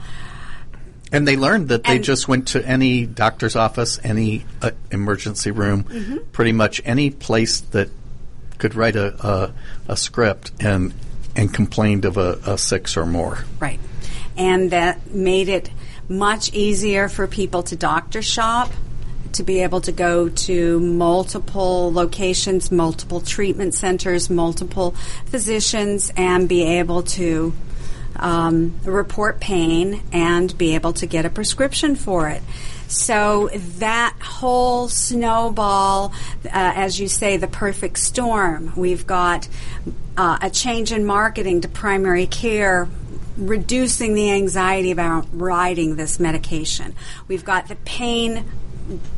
and 1.12 1.28
they 1.28 1.36
learned 1.36 1.70
that 1.70 1.84
they 1.84 2.00
just 2.00 2.28
went 2.28 2.50
to 2.50 2.66
any 2.66 3.06
doctor's 3.06 3.56
office, 3.56 4.00
any 4.04 4.46
uh, 4.62 4.72
emergency 4.92 5.52
room, 5.52 5.84
mm-hmm. 5.84 6.18
pretty 6.32 6.54
much 6.54 6.82
any 6.86 7.10
place 7.10 7.60
that 7.72 7.89
could 8.60 8.76
write 8.76 8.96
a, 8.96 9.28
a, 9.28 9.54
a 9.89 9.98
script 9.98 10.52
and 10.62 10.94
and 11.36 11.54
complained 11.54 12.06
of 12.06 12.18
a, 12.18 12.39
a 12.46 12.58
six 12.58 12.96
or 12.96 13.06
more. 13.06 13.44
Right. 13.60 13.80
And 14.38 14.72
that 14.72 15.12
made 15.12 15.50
it 15.50 15.70
much 16.12 16.53
easier 16.53 17.07
for 17.07 17.26
people 17.26 17.64
to 17.64 17.76
doctor 17.76 18.22
shop, 18.22 18.70
to 19.32 19.43
be 19.43 19.62
able 19.62 19.80
to 19.80 19.93
go 19.93 20.28
to 20.28 20.80
multiple 20.82 21.91
locations, 21.91 22.70
multiple 22.70 23.22
treatment 23.22 23.74
centers, 23.74 24.30
multiple 24.30 24.91
physicians, 25.28 26.12
and 26.18 26.49
be 26.49 26.64
able 26.64 27.01
to 27.01 27.53
um, 28.18 28.78
report 28.84 29.39
pain 29.39 30.03
and 30.12 30.55
be 30.57 30.76
able 30.76 30.91
to 30.91 31.05
get 31.05 31.26
a 31.26 31.30
prescription 31.30 31.95
for 31.95 32.28
it. 32.28 32.43
So 32.88 33.49
that 33.80 34.18
whole 34.22 34.89
snowball, 34.89 36.14
uh, 36.45 36.49
as 36.51 36.99
you 36.99 37.07
say, 37.07 37.38
the 37.38 37.47
perfect 37.47 37.97
storm. 37.99 38.74
We've 38.76 39.07
got 39.07 39.47
uh, 40.18 40.39
a 40.41 40.49
change 40.49 40.91
in 40.91 41.05
marketing 41.05 41.62
to 41.62 41.70
primary 41.70 42.28
care 42.28 42.89
reducing 43.42 44.14
the 44.14 44.32
anxiety 44.32 44.92
about 44.92 45.28
writing 45.34 45.96
this 45.96 46.20
medication. 46.20 46.96
We've 47.28 47.44
got 47.44 47.68
the 47.68 47.76
pain 47.76 48.46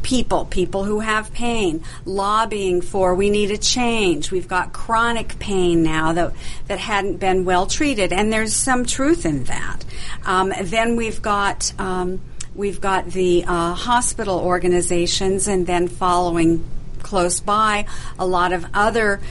people, 0.04 0.46
people 0.46 0.84
who 0.84 1.00
have 1.00 1.34
pain, 1.34 1.84
lobbying 2.06 2.82
for 2.82 3.16
we 3.16 3.30
need 3.30 3.52
a 3.52 3.58
change. 3.58 4.32
We've 4.32 4.48
got 4.48 4.74
chronic 4.74 5.40
pain 5.40 5.84
now 5.84 6.14
that 6.14 6.34
that 6.68 6.80
hadn't 6.80 7.18
been 7.18 7.46
well 7.46 7.66
treated, 7.66 8.14
and 8.14 8.32
there's 8.32 8.56
some 8.56 8.86
truth 8.86 9.26
in 9.26 9.46
that. 9.46 9.86
Um, 10.26 10.54
then 10.62 10.96
we've 10.96 11.22
got 11.22 11.74
um, 11.80 12.22
We've 12.56 12.80
got 12.80 13.08
the 13.08 13.46
uh, 13.48 13.74
hospital 13.74 14.38
organizations, 14.38 15.48
and 15.48 15.66
then 15.66 15.88
following 15.88 16.64
close 17.02 17.40
by, 17.40 17.86
a 18.20 18.28
lot 18.28 18.54
of 18.54 18.66
other 18.74 19.22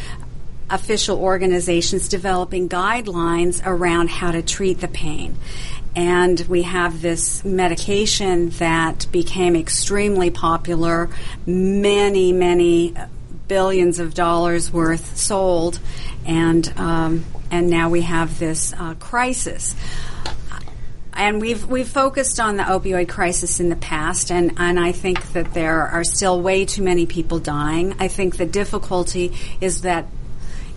official 0.72 1.18
organizations 1.18 2.08
developing 2.08 2.68
guidelines 2.68 3.62
around 3.64 4.08
how 4.08 4.32
to 4.32 4.42
treat 4.42 4.80
the 4.80 4.88
pain. 4.88 5.36
And 5.94 6.40
we 6.48 6.62
have 6.62 7.02
this 7.02 7.44
medication 7.44 8.48
that 8.50 9.06
became 9.12 9.54
extremely 9.54 10.30
popular, 10.30 11.10
many, 11.46 12.32
many 12.32 12.94
billions 13.46 13.98
of 13.98 14.14
dollars 14.14 14.72
worth 14.72 15.18
sold, 15.18 15.78
and 16.24 16.72
um, 16.78 17.26
and 17.50 17.68
now 17.68 17.90
we 17.90 18.00
have 18.00 18.38
this 18.38 18.72
uh, 18.72 18.94
crisis 18.94 19.74
and 21.14 21.40
we've 21.40 21.66
we've 21.66 21.88
focused 21.88 22.40
on 22.40 22.56
the 22.56 22.62
opioid 22.62 23.08
crisis 23.08 23.60
in 23.60 23.68
the 23.68 23.76
past, 23.76 24.30
and, 24.30 24.54
and 24.56 24.80
I 24.80 24.92
think 24.92 25.32
that 25.32 25.52
there 25.52 25.82
are 25.82 26.04
still 26.04 26.40
way 26.40 26.64
too 26.64 26.82
many 26.82 27.06
people 27.06 27.38
dying. 27.38 27.94
I 27.98 28.08
think 28.08 28.36
the 28.36 28.46
difficulty 28.46 29.32
is 29.60 29.82
that 29.82 30.06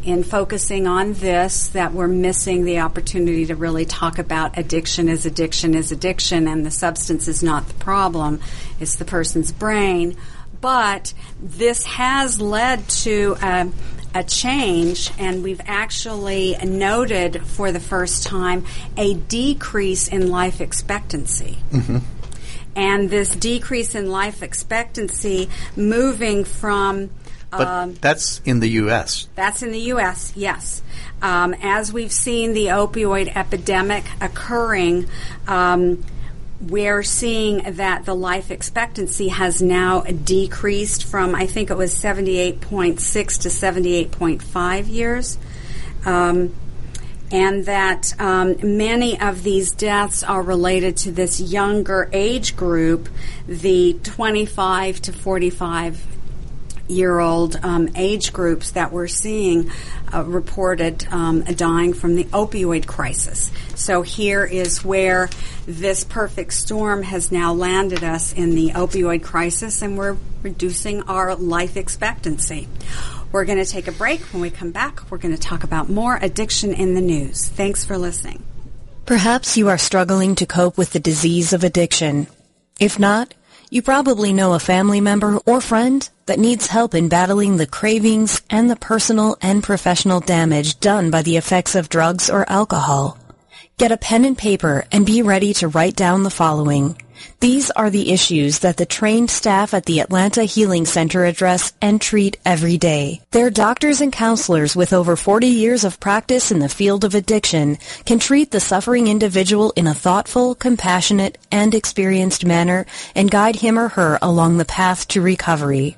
in 0.05 0.23
focusing 0.23 0.85
on 0.85 1.13
this, 1.13 1.69
that 1.69 1.91
we're 1.91 2.07
missing 2.07 2.63
the 2.63 2.79
opportunity 2.79 3.47
to 3.47 3.55
really 3.55 3.85
talk 3.85 4.19
about 4.19 4.57
addiction 4.57 5.09
as 5.09 5.25
addiction 5.25 5.73
is 5.73 5.91
addiction, 5.91 6.47
and 6.47 6.63
the 6.63 6.71
substance 6.71 7.27
is 7.27 7.41
not 7.41 7.67
the 7.67 7.73
problem; 7.73 8.39
it's 8.79 8.95
the 8.95 9.05
person's 9.05 9.51
brain. 9.51 10.15
But 10.61 11.13
this 11.41 11.83
has 11.85 12.39
led 12.39 12.87
to 12.89 13.35
a, 13.41 13.71
a 14.13 14.23
change, 14.23 15.11
and 15.17 15.43
we've 15.43 15.61
actually 15.65 16.55
noted 16.63 17.43
for 17.43 17.71
the 17.71 17.79
first 17.79 18.27
time 18.27 18.63
a 18.95 19.15
decrease 19.15 20.07
in 20.07 20.29
life 20.29 20.61
expectancy. 20.61 21.57
Mm-hmm. 21.71 21.97
And 22.75 23.09
this 23.09 23.35
decrease 23.35 23.95
in 23.95 24.11
life 24.11 24.43
expectancy 24.43 25.49
moving 25.75 26.43
from 26.43 27.09
but 27.57 27.67
um, 27.67 27.93
that's 27.95 28.41
in 28.45 28.59
the 28.59 28.69
U.S. 28.69 29.27
That's 29.35 29.63
in 29.63 29.71
the 29.71 29.79
U.S. 29.79 30.33
Yes, 30.35 30.81
um, 31.21 31.55
as 31.61 31.91
we've 31.91 32.11
seen 32.11 32.53
the 32.53 32.67
opioid 32.67 33.35
epidemic 33.35 34.05
occurring, 34.21 35.07
um, 35.47 36.03
we're 36.61 37.03
seeing 37.03 37.75
that 37.75 38.05
the 38.05 38.13
life 38.13 38.51
expectancy 38.51 39.27
has 39.29 39.61
now 39.61 40.01
decreased 40.01 41.03
from, 41.03 41.35
I 41.35 41.45
think 41.45 41.69
it 41.69 41.77
was 41.77 41.93
78.6 41.93 42.99
to 43.41 43.49
78.5 43.49 44.87
years. 44.89 45.37
Um, 46.05 46.55
and 47.31 47.65
that 47.65 48.13
um, 48.19 48.55
many 48.77 49.19
of 49.19 49.43
these 49.43 49.71
deaths 49.71 50.23
are 50.23 50.41
related 50.41 50.95
to 50.97 51.11
this 51.11 51.41
younger 51.41 52.09
age 52.13 52.55
group, 52.55 53.09
the 53.47 53.99
25 54.03 55.01
to 55.01 55.11
45 55.11 56.14
year 56.88 57.19
old 57.19 57.55
um, 57.63 57.89
age 57.95 58.31
groups 58.31 58.71
that 58.71 58.91
we're 58.91 59.07
seeing 59.07 59.71
uh, 60.13 60.23
reported 60.23 61.07
um, 61.11 61.43
dying 61.43 61.93
from 61.93 62.15
the 62.15 62.25
opioid 62.25 62.86
crisis. 62.86 63.51
So 63.75 64.01
here 64.01 64.45
is 64.45 64.83
where 64.83 65.29
this 65.65 66.03
perfect 66.03 66.53
storm 66.53 67.03
has 67.03 67.31
now 67.31 67.53
landed 67.53 68.03
us 68.03 68.33
in 68.33 68.55
the 68.55 68.69
opioid 68.71 69.23
crisis, 69.23 69.81
and 69.81 69.97
we're 69.97 70.17
reducing 70.43 71.01
our 71.03 71.36
life 71.36 71.75
expectancy. 71.75 72.67
We're 73.31 73.45
going 73.45 73.57
to 73.57 73.65
take 73.65 73.88
a 73.88 73.91
break. 73.91 74.21
When 74.31 74.41
we 74.41 74.49
come 74.49 74.71
back, 74.71 75.11
we're 75.11 75.17
going 75.17 75.36
to 75.36 75.41
talk 75.41 75.63
about 75.63 75.89
more 75.89 76.17
addiction 76.21 76.73
in 76.73 76.93
the 76.93 77.01
news. 77.01 77.47
Thanks 77.49 77.83
for 77.83 77.97
listening. 77.97 78.43
Perhaps 79.05 79.57
you 79.57 79.67
are 79.69 79.77
struggling 79.77 80.36
to 80.36 80.45
cope 80.45 80.77
with 80.77 80.91
the 80.91 80.99
disease 80.99 81.53
of 81.53 81.63
addiction. 81.63 82.27
If 82.79 82.97
not, 82.97 83.33
you 83.69 83.81
probably 83.81 84.33
know 84.33 84.53
a 84.53 84.59
family 84.59 85.01
member 85.01 85.38
or 85.45 85.61
friend 85.61 86.07
that 86.26 86.39
needs 86.39 86.67
help 86.67 86.95
in 86.95 87.09
battling 87.09 87.57
the 87.57 87.67
cravings 87.67 88.41
and 88.49 88.69
the 88.69 88.76
personal 88.76 89.38
and 89.41 89.63
professional 89.63 90.19
damage 90.19 90.80
done 90.80 91.11
by 91.11 91.21
the 91.21 91.38
effects 91.38 91.76
of 91.76 91.89
drugs 91.89 92.30
or 92.30 92.49
alcohol. 92.49 93.17
Get 93.78 93.91
a 93.91 93.97
pen 93.97 94.26
and 94.26 94.38
paper 94.38 94.86
and 94.91 95.05
be 95.05 95.21
ready 95.21 95.53
to 95.55 95.67
write 95.67 95.95
down 95.95 96.23
the 96.23 96.30
following. 96.30 96.97
These 97.39 97.71
are 97.71 97.89
the 97.89 98.11
issues 98.11 98.59
that 98.59 98.78
the 98.78 98.86
trained 98.86 99.30
staff 99.30 99.73
at 99.73 99.86
the 99.86 99.99
Atlanta 99.99 100.43
Healing 100.43 100.86
Center 100.86 101.26
address 101.26 101.73
and 101.82 101.99
treat 101.99 102.38
every 102.45 102.78
day. 102.78 103.21
Their 103.32 103.49
doctors 103.49 104.01
and 104.01 104.11
counselors 104.11 104.76
with 104.76 104.93
over 104.93 105.15
40 105.15 105.47
years 105.47 105.84
of 105.84 105.99
practice 105.99 106.51
in 106.51 106.59
the 106.59 106.69
field 106.69 107.03
of 107.03 107.15
addiction 107.15 107.78
can 108.05 108.19
treat 108.19 108.51
the 108.51 108.59
suffering 108.59 109.07
individual 109.07 109.73
in 109.76 109.88
a 109.88 109.93
thoughtful, 109.93 110.55
compassionate, 110.55 111.38
and 111.51 111.76
experienced 111.76 112.45
manner 112.45 112.86
and 113.13 113.32
guide 113.32 113.57
him 113.57 113.78
or 113.78 113.89
her 113.89 114.17
along 114.21 114.57
the 114.57 114.65
path 114.65 115.07
to 115.09 115.21
recovery. 115.21 115.97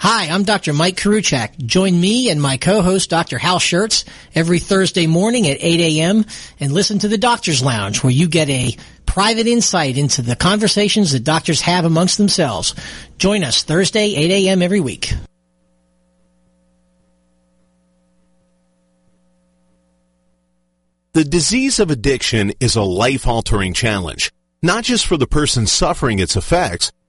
Hi, 0.00 0.28
I'm 0.28 0.44
Dr. 0.44 0.72
Mike 0.72 0.96
Karuchak. 0.96 1.58
Join 1.58 2.00
me 2.00 2.30
and 2.30 2.40
my 2.40 2.56
co-host 2.56 3.10
Dr. 3.10 3.36
Hal 3.36 3.58
Schertz 3.58 4.04
every 4.32 4.60
Thursday 4.60 5.08
morning 5.08 5.48
at 5.48 5.56
8 5.58 5.80
a.m. 5.80 6.24
and 6.60 6.72
listen 6.72 7.00
to 7.00 7.08
the 7.08 7.18
Doctor's 7.18 7.64
Lounge 7.64 8.04
where 8.04 8.12
you 8.12 8.28
get 8.28 8.48
a 8.48 8.76
private 9.06 9.48
insight 9.48 9.98
into 9.98 10.22
the 10.22 10.36
conversations 10.36 11.10
that 11.10 11.24
doctors 11.24 11.62
have 11.62 11.84
amongst 11.84 12.16
themselves. 12.16 12.76
Join 13.18 13.42
us 13.42 13.64
Thursday, 13.64 14.14
8 14.14 14.30
a.m. 14.30 14.62
every 14.62 14.78
week. 14.78 15.12
The 21.12 21.24
disease 21.24 21.80
of 21.80 21.90
addiction 21.90 22.52
is 22.60 22.76
a 22.76 22.82
life-altering 22.82 23.74
challenge, 23.74 24.30
not 24.62 24.84
just 24.84 25.08
for 25.08 25.16
the 25.16 25.26
person 25.26 25.66
suffering 25.66 26.20
its 26.20 26.36
effects, 26.36 26.92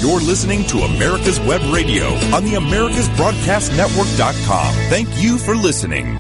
You're 0.01 0.21
listening 0.21 0.65
to 0.65 0.79
America's 0.79 1.39
Web 1.41 1.61
Radio 1.73 2.07
on 2.35 2.45
the 2.45 2.55
AmericasBroadcastNetwork.com. 2.55 4.75
Thank 4.89 5.23
you 5.23 5.39
for 5.39 5.55
listening. 5.55 6.19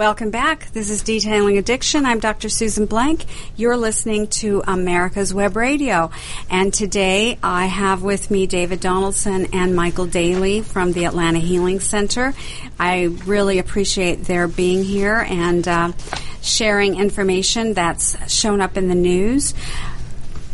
Welcome 0.00 0.30
back. 0.30 0.72
This 0.72 0.88
is 0.88 1.02
Detailing 1.02 1.58
Addiction. 1.58 2.06
I'm 2.06 2.20
Dr. 2.20 2.48
Susan 2.48 2.86
Blank. 2.86 3.26
You're 3.54 3.76
listening 3.76 4.28
to 4.28 4.62
America's 4.66 5.34
Web 5.34 5.56
Radio. 5.56 6.10
And 6.48 6.72
today 6.72 7.38
I 7.42 7.66
have 7.66 8.02
with 8.02 8.30
me 8.30 8.46
David 8.46 8.80
Donaldson 8.80 9.48
and 9.52 9.76
Michael 9.76 10.06
Daly 10.06 10.62
from 10.62 10.92
the 10.92 11.04
Atlanta 11.04 11.38
Healing 11.38 11.80
Center. 11.80 12.32
I 12.78 13.14
really 13.26 13.58
appreciate 13.58 14.24
their 14.24 14.48
being 14.48 14.84
here 14.84 15.18
and 15.18 15.68
uh, 15.68 15.92
sharing 16.40 16.98
information 16.98 17.74
that's 17.74 18.32
shown 18.32 18.62
up 18.62 18.78
in 18.78 18.88
the 18.88 18.94
news 18.94 19.52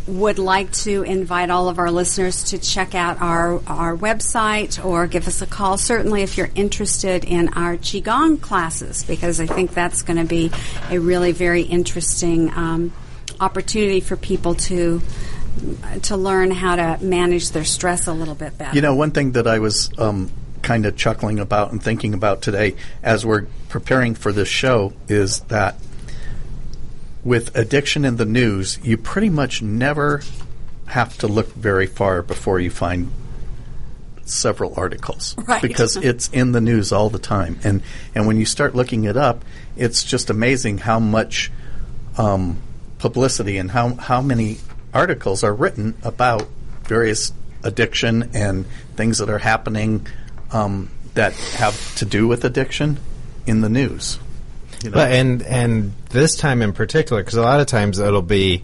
would 0.07 0.39
like 0.39 0.71
to 0.71 1.03
invite 1.03 1.49
all 1.49 1.69
of 1.69 1.79
our 1.79 1.91
listeners 1.91 2.45
to 2.45 2.57
check 2.57 2.95
out 2.95 3.21
our, 3.21 3.61
our 3.67 3.95
website 3.95 4.83
or 4.83 5.05
give 5.05 5.27
us 5.27 5.41
a 5.41 5.45
call, 5.45 5.77
certainly 5.77 6.23
if 6.23 6.37
you're 6.37 6.49
interested 6.55 7.25
in 7.25 7.49
our 7.49 7.75
Qigong 7.75 8.39
classes, 8.41 9.03
because 9.03 9.39
I 9.39 9.45
think 9.45 9.73
that's 9.73 10.03
going 10.03 10.17
to 10.17 10.25
be 10.25 10.51
a 10.89 10.97
really 10.97 11.33
very 11.33 11.63
interesting 11.63 12.51
um, 12.55 12.93
opportunity 13.39 13.99
for 13.99 14.15
people 14.15 14.55
to 14.55 15.01
to 16.03 16.15
learn 16.15 16.51
how 16.51 16.75
to 16.75 17.03
manage 17.03 17.49
their 17.49 17.65
stress 17.65 18.05
a 18.05 18.13
little 18.13 18.35
bit 18.35 18.55
better. 18.59 18.75
You 18.75 18.81
know, 18.81 18.93
one 18.93 19.09
thing 19.09 19.31
that 19.31 19.47
I 19.47 19.57
was 19.57 19.89
um, 19.97 20.29
kind 20.61 20.85
of 20.85 20.95
chuckling 20.95 21.39
about 21.39 21.71
and 21.71 21.81
thinking 21.81 22.13
about 22.13 22.43
today 22.43 22.75
as 23.01 23.25
we're 23.25 23.47
preparing 23.69 24.13
for 24.13 24.31
this 24.31 24.47
show 24.47 24.93
is 25.07 25.39
that 25.47 25.75
with 27.27 27.53
addiction 27.57 28.05
in 28.05 28.15
the 28.15 28.25
news, 28.25 28.79
you 28.83 28.97
pretty 28.97 29.29
much 29.29 29.61
never 29.61 30.21
have 30.85 31.17
to 31.17 31.27
look 31.27 31.47
very 31.53 31.85
far 31.85 32.21
before 32.21 32.57
you 32.57 32.71
find 32.71 33.11
several 34.23 34.73
articles 34.77 35.35
right. 35.45 35.61
because 35.61 35.97
it's 35.97 36.29
in 36.29 36.53
the 36.53 36.61
news 36.61 36.93
all 36.93 37.09
the 37.09 37.19
time. 37.19 37.59
And 37.65 37.83
and 38.15 38.27
when 38.27 38.37
you 38.37 38.45
start 38.45 38.75
looking 38.75 39.03
it 39.03 39.17
up, 39.17 39.43
it's 39.75 40.05
just 40.05 40.29
amazing 40.29 40.77
how 40.77 41.01
much 41.01 41.51
um, 42.17 42.61
publicity 42.97 43.57
and 43.57 43.69
how 43.71 43.95
how 43.95 44.21
many 44.21 44.59
articles 44.93 45.43
are 45.43 45.53
written 45.53 45.95
about 46.03 46.47
various 46.83 47.33
addiction 47.61 48.31
and 48.33 48.65
things 48.95 49.17
that 49.17 49.29
are 49.29 49.39
happening 49.39 50.07
um, 50.53 50.89
that 51.13 51.33
have 51.33 51.95
to 51.97 52.05
do 52.05 52.25
with 52.25 52.45
addiction 52.45 52.97
in 53.45 53.59
the 53.59 53.69
news. 53.69 54.17
You 54.83 54.91
know? 54.91 54.99
and 54.99 55.41
and 55.43 55.93
this 56.09 56.35
time 56.35 56.61
in 56.61 56.73
particular, 56.73 57.21
because 57.21 57.35
a 57.35 57.41
lot 57.41 57.59
of 57.59 57.67
times 57.67 57.99
it'll 57.99 58.21
be 58.21 58.63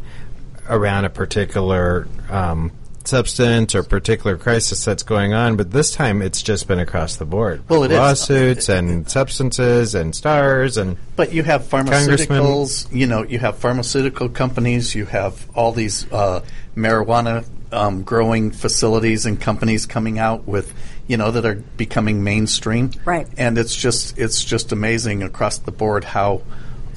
around 0.69 1.05
a 1.05 1.09
particular 1.09 2.07
um, 2.29 2.71
substance 3.05 3.75
or 3.75 3.83
particular 3.83 4.37
crisis 4.37 4.83
that's 4.85 5.03
going 5.03 5.33
on, 5.33 5.57
but 5.57 5.71
this 5.71 5.91
time 5.91 6.21
it's 6.21 6.41
just 6.41 6.67
been 6.67 6.79
across 6.79 7.17
the 7.17 7.25
board. 7.25 7.63
Well, 7.69 7.83
it 7.83 7.91
lawsuits 7.91 8.69
and 8.69 9.09
substances 9.09 9.95
and 9.95 10.15
stars 10.15 10.77
and. 10.77 10.97
But 11.15 11.33
you 11.33 11.43
have 11.43 11.63
pharmaceuticals. 11.63 12.93
You 12.93 13.07
know, 13.07 13.23
you 13.23 13.39
have 13.39 13.57
pharmaceutical 13.57 14.29
companies. 14.29 14.95
You 14.95 15.05
have 15.05 15.47
all 15.55 15.71
these 15.71 16.11
uh, 16.11 16.43
marijuana 16.75 17.45
um, 17.71 18.03
growing 18.03 18.51
facilities 18.51 19.25
and 19.25 19.39
companies 19.39 19.85
coming 19.85 20.19
out 20.19 20.47
with 20.47 20.73
you 21.07 21.17
know 21.17 21.31
that 21.31 21.45
are 21.45 21.55
becoming 21.55 22.23
mainstream. 22.23 22.91
Right. 23.05 23.27
And 23.37 23.57
it's 23.57 23.75
just 23.75 24.17
it's 24.17 24.43
just 24.43 24.71
amazing 24.71 25.23
across 25.23 25.57
the 25.57 25.71
board 25.71 26.03
how 26.03 26.41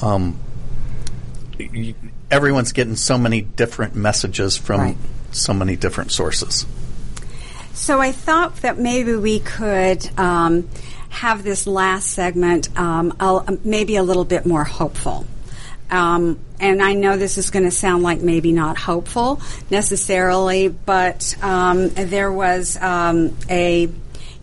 um, 0.00 0.38
y- 1.58 1.94
everyone's 2.30 2.72
getting 2.72 2.96
so 2.96 3.18
many 3.18 3.40
different 3.40 3.94
messages 3.94 4.56
from 4.56 4.80
Right. 4.80 4.96
so 5.32 5.52
many 5.54 5.76
different 5.76 6.12
sources. 6.12 6.66
So 7.74 8.00
I 8.00 8.12
thought 8.12 8.56
that 8.62 8.78
maybe 8.78 9.14
we 9.16 9.40
could 9.40 10.08
um, 10.18 10.68
have 11.10 11.42
this 11.42 11.66
last 11.66 12.10
segment 12.10 12.68
um, 12.78 13.12
maybe 13.64 13.96
a 13.96 14.02
little 14.02 14.24
bit 14.24 14.46
more 14.46 14.64
hopeful. 14.64 15.26
Um, 15.90 16.40
and 16.58 16.82
I 16.82 16.94
know 16.94 17.16
this 17.16 17.38
is 17.38 17.50
going 17.50 17.64
to 17.64 17.70
sound 17.70 18.02
like 18.02 18.20
maybe 18.20 18.52
not 18.52 18.78
hopeful 18.78 19.40
necessarily, 19.70 20.68
but 20.68 21.36
um, 21.42 21.90
there 21.90 22.32
was 22.32 22.76
um, 22.80 23.36
a 23.48 23.88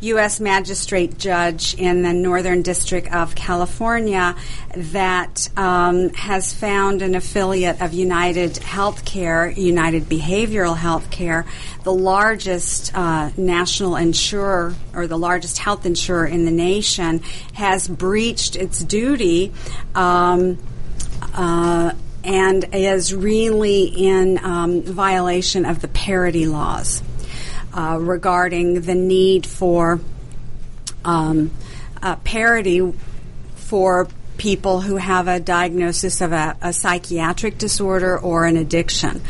U.S. 0.04 0.42
magistrate 0.42 1.18
judge 1.18 1.76
in 1.76 2.02
the 2.02 2.12
Northern 2.12 2.62
District 2.62 3.12
of 3.14 3.36
California 3.36 4.36
that 4.76 5.50
um, 5.58 6.10
has 6.10 6.54
found 6.54 7.02
an 7.02 7.16
affiliate 7.16 7.82
of 7.82 7.94
United 7.94 8.52
Healthcare, 8.56 9.56
United 9.56 10.04
Behavioral 10.04 10.76
Healthcare, 10.76 11.46
the 11.84 11.94
largest 11.94 12.94
uh, 12.94 13.32
national 13.38 13.96
insurer 13.96 14.76
or 14.94 15.08
the 15.08 15.18
largest 15.18 15.58
health 15.58 15.86
insurer 15.86 16.26
in 16.26 16.44
the 16.44 16.52
nation, 16.52 17.20
has 17.54 17.88
breached 17.88 18.58
its 18.58 18.84
duty. 18.84 19.54
Um, 19.96 20.58
uh, 21.34 21.92
and 22.24 22.66
is 22.74 23.14
really 23.14 23.84
in 23.84 24.40
um, 24.44 24.82
violation 24.82 25.66
of 25.66 25.82
the 25.82 25.88
parity 25.88 26.46
laws 26.46 27.04
uh, 27.74 27.98
regarding 28.00 28.82
the 28.82 28.96
need 28.96 29.46
for 29.46 30.00
um, 31.04 31.52
uh, 32.02 32.16
parity 32.18 32.94
for 33.56 34.08
people 34.38 34.82
who 34.82 34.98
have 34.98 35.28
a 35.28 35.40
diagnosis 35.40 36.22
of 36.22 36.32
a, 36.32 36.58
a 36.62 36.74
psychiatric 36.74 37.58
disorder 37.58 38.18
or 38.18 38.46
an 38.46 38.58
addiction. 38.58 39.22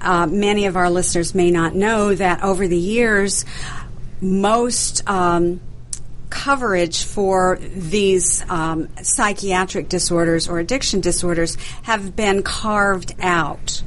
Uh, 0.00 0.26
many 0.26 0.66
of 0.66 0.76
our 0.76 0.90
listeners 0.90 1.34
may 1.34 1.50
not 1.50 1.74
know 1.74 2.14
that 2.14 2.42
over 2.42 2.66
the 2.66 2.78
years, 2.78 3.44
most 4.20 5.08
um, 5.08 5.60
coverage 6.32 7.04
for 7.04 7.58
these 7.60 8.42
um, 8.48 8.88
psychiatric 9.02 9.90
disorders 9.90 10.48
or 10.48 10.58
addiction 10.58 11.02
disorders 11.02 11.56
have 11.82 12.16
been 12.16 12.42
carved 12.42 13.14
out. 13.20 13.82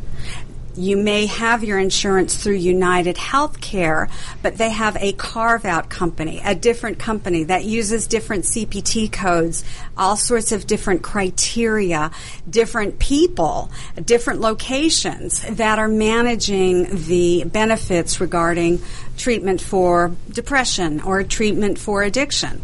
You 0.77 0.97
may 0.97 1.25
have 1.27 1.63
your 1.63 1.79
insurance 1.79 2.35
through 2.35 2.55
United 2.55 3.15
Healthcare, 3.15 4.09
but 4.41 4.57
they 4.57 4.71
have 4.71 4.97
a 4.99 5.13
carve 5.13 5.63
out 5.63 5.89
company, 5.89 6.41
a 6.43 6.53
different 6.53 6.99
company 6.99 7.45
that 7.45 7.63
uses 7.63 8.07
different 8.07 8.43
CPT 8.43 9.11
codes, 9.11 9.63
all 9.97 10.17
sorts 10.17 10.51
of 10.51 10.67
different 10.67 11.01
criteria, 11.01 12.11
different 12.49 12.99
people, 12.99 13.71
different 14.03 14.41
locations 14.41 15.41
that 15.55 15.79
are 15.79 15.87
managing 15.87 17.05
the 17.05 17.45
benefits 17.45 18.19
regarding 18.19 18.81
treatment 19.15 19.61
for 19.61 20.11
depression 20.29 20.99
or 21.01 21.23
treatment 21.23 21.79
for 21.79 22.03
addiction. 22.03 22.61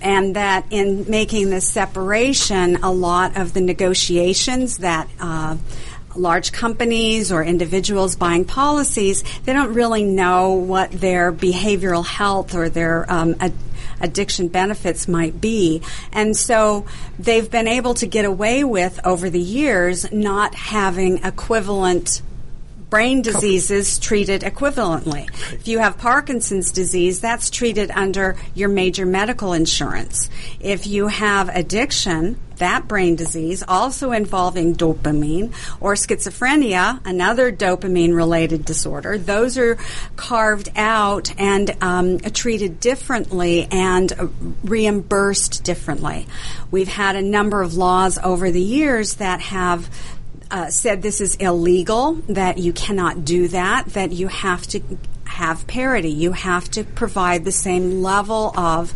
And 0.00 0.36
that 0.36 0.66
in 0.70 1.10
making 1.10 1.50
this 1.50 1.66
separation, 1.66 2.76
a 2.84 2.92
lot 2.92 3.36
of 3.36 3.52
the 3.52 3.60
negotiations 3.60 4.78
that 4.78 5.08
uh, 5.18 5.56
large 6.16 6.52
companies 6.52 7.30
or 7.30 7.42
individuals 7.42 8.16
buying 8.16 8.44
policies, 8.44 9.22
they 9.44 9.52
don't 9.52 9.74
really 9.74 10.04
know 10.04 10.52
what 10.52 10.90
their 10.90 11.32
behavioral 11.32 12.04
health 12.04 12.54
or 12.54 12.68
their 12.68 13.10
um, 13.10 13.36
ad- 13.40 13.52
addiction 14.00 14.48
benefits 14.48 15.08
might 15.08 15.40
be. 15.40 15.82
And 16.12 16.36
so 16.36 16.86
they've 17.18 17.50
been 17.50 17.68
able 17.68 17.94
to 17.94 18.06
get 18.06 18.24
away 18.24 18.64
with, 18.64 19.00
over 19.04 19.30
the 19.30 19.40
years, 19.40 20.10
not 20.12 20.54
having 20.54 21.24
equivalent 21.24 22.22
brain 22.90 23.20
diseases 23.20 23.98
treated 23.98 24.40
equivalently. 24.40 25.28
If 25.52 25.68
you 25.68 25.78
have 25.78 25.98
Parkinson's 25.98 26.70
disease, 26.70 27.20
that's 27.20 27.50
treated 27.50 27.90
under 27.90 28.36
your 28.54 28.70
major 28.70 29.04
medical 29.04 29.52
insurance. 29.52 30.30
If 30.58 30.86
you 30.86 31.08
have 31.08 31.50
addiction, 31.50 32.38
that 32.58 32.88
brain 32.88 33.16
disease, 33.16 33.62
also 33.66 34.12
involving 34.12 34.74
dopamine, 34.74 35.52
or 35.80 35.94
schizophrenia, 35.94 37.00
another 37.04 37.50
dopamine 37.52 38.14
related 38.14 38.64
disorder, 38.64 39.18
those 39.18 39.58
are 39.58 39.76
carved 40.16 40.70
out 40.76 41.32
and 41.38 41.76
um, 41.80 42.18
treated 42.18 42.80
differently 42.80 43.66
and 43.70 44.12
reimbursed 44.64 45.64
differently. 45.64 46.26
We've 46.70 46.88
had 46.88 47.16
a 47.16 47.22
number 47.22 47.62
of 47.62 47.74
laws 47.74 48.18
over 48.18 48.50
the 48.50 48.60
years 48.60 49.14
that 49.14 49.40
have 49.40 49.88
uh, 50.50 50.70
said 50.70 51.02
this 51.02 51.20
is 51.20 51.36
illegal, 51.36 52.14
that 52.28 52.58
you 52.58 52.72
cannot 52.72 53.24
do 53.24 53.48
that, 53.48 53.86
that 53.88 54.12
you 54.12 54.28
have 54.28 54.66
to 54.68 54.80
have 55.24 55.66
parity. 55.66 56.10
You 56.10 56.32
have 56.32 56.70
to 56.72 56.84
provide 56.84 57.44
the 57.44 57.52
same 57.52 58.02
level 58.02 58.52
of 58.58 58.92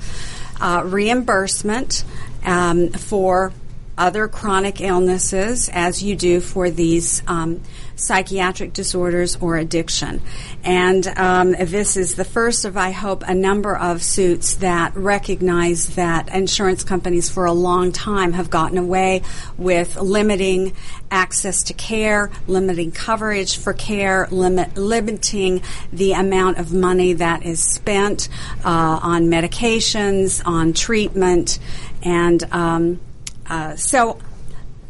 uh, 0.61 0.83
reimbursement 0.85 2.05
um, 2.45 2.89
for 2.91 3.53
other 3.97 4.29
chronic 4.29 4.81
illnesses 4.81 5.69
as 5.73 6.03
you 6.03 6.17
do 6.17 6.41
for 6.41 6.71
these 6.71 7.23
um, 7.27 7.61
psychiatric 7.97 8.73
disorders 8.73 9.37
or 9.37 9.57
addiction. 9.57 10.21
And 10.65 11.07
um, 11.07 11.53
this 11.53 11.97
is 11.97 12.15
the 12.15 12.25
first 12.25 12.65
of, 12.65 12.77
I 12.77 12.91
hope, 12.91 13.23
a 13.27 13.35
number 13.35 13.77
of 13.77 14.03
suits 14.03 14.57
that 14.57 14.97
recognize 14.97 15.95
that 15.97 16.35
insurance 16.35 16.85
companies 16.85 17.31
for 17.31 17.45
a 17.45 17.53
long 17.53 17.93
time 17.93 18.33
have 18.33 18.51
gotten 18.51 18.79
away 18.79 19.23
with 19.57 19.97
limiting 20.01 20.75
access 21.11 21.65
to 21.65 21.75
care, 21.75 22.31
limiting 22.47 22.91
coverage 22.91 23.59
for 23.59 23.73
care, 23.73 24.27
limit, 24.31 24.77
limiting 24.77 25.63
the 25.93 26.13
amount 26.13 26.59
of 26.59 26.73
money 26.73 27.13
that 27.13 27.45
is 27.45 27.63
spent 27.63 28.29
uh, 28.65 28.99
on 29.03 29.25
medications, 29.25 30.43
on 30.47 30.73
treatment, 30.73 31.59
and 32.03 32.43
um, 32.53 33.01
uh, 33.49 33.77
so 33.77 34.19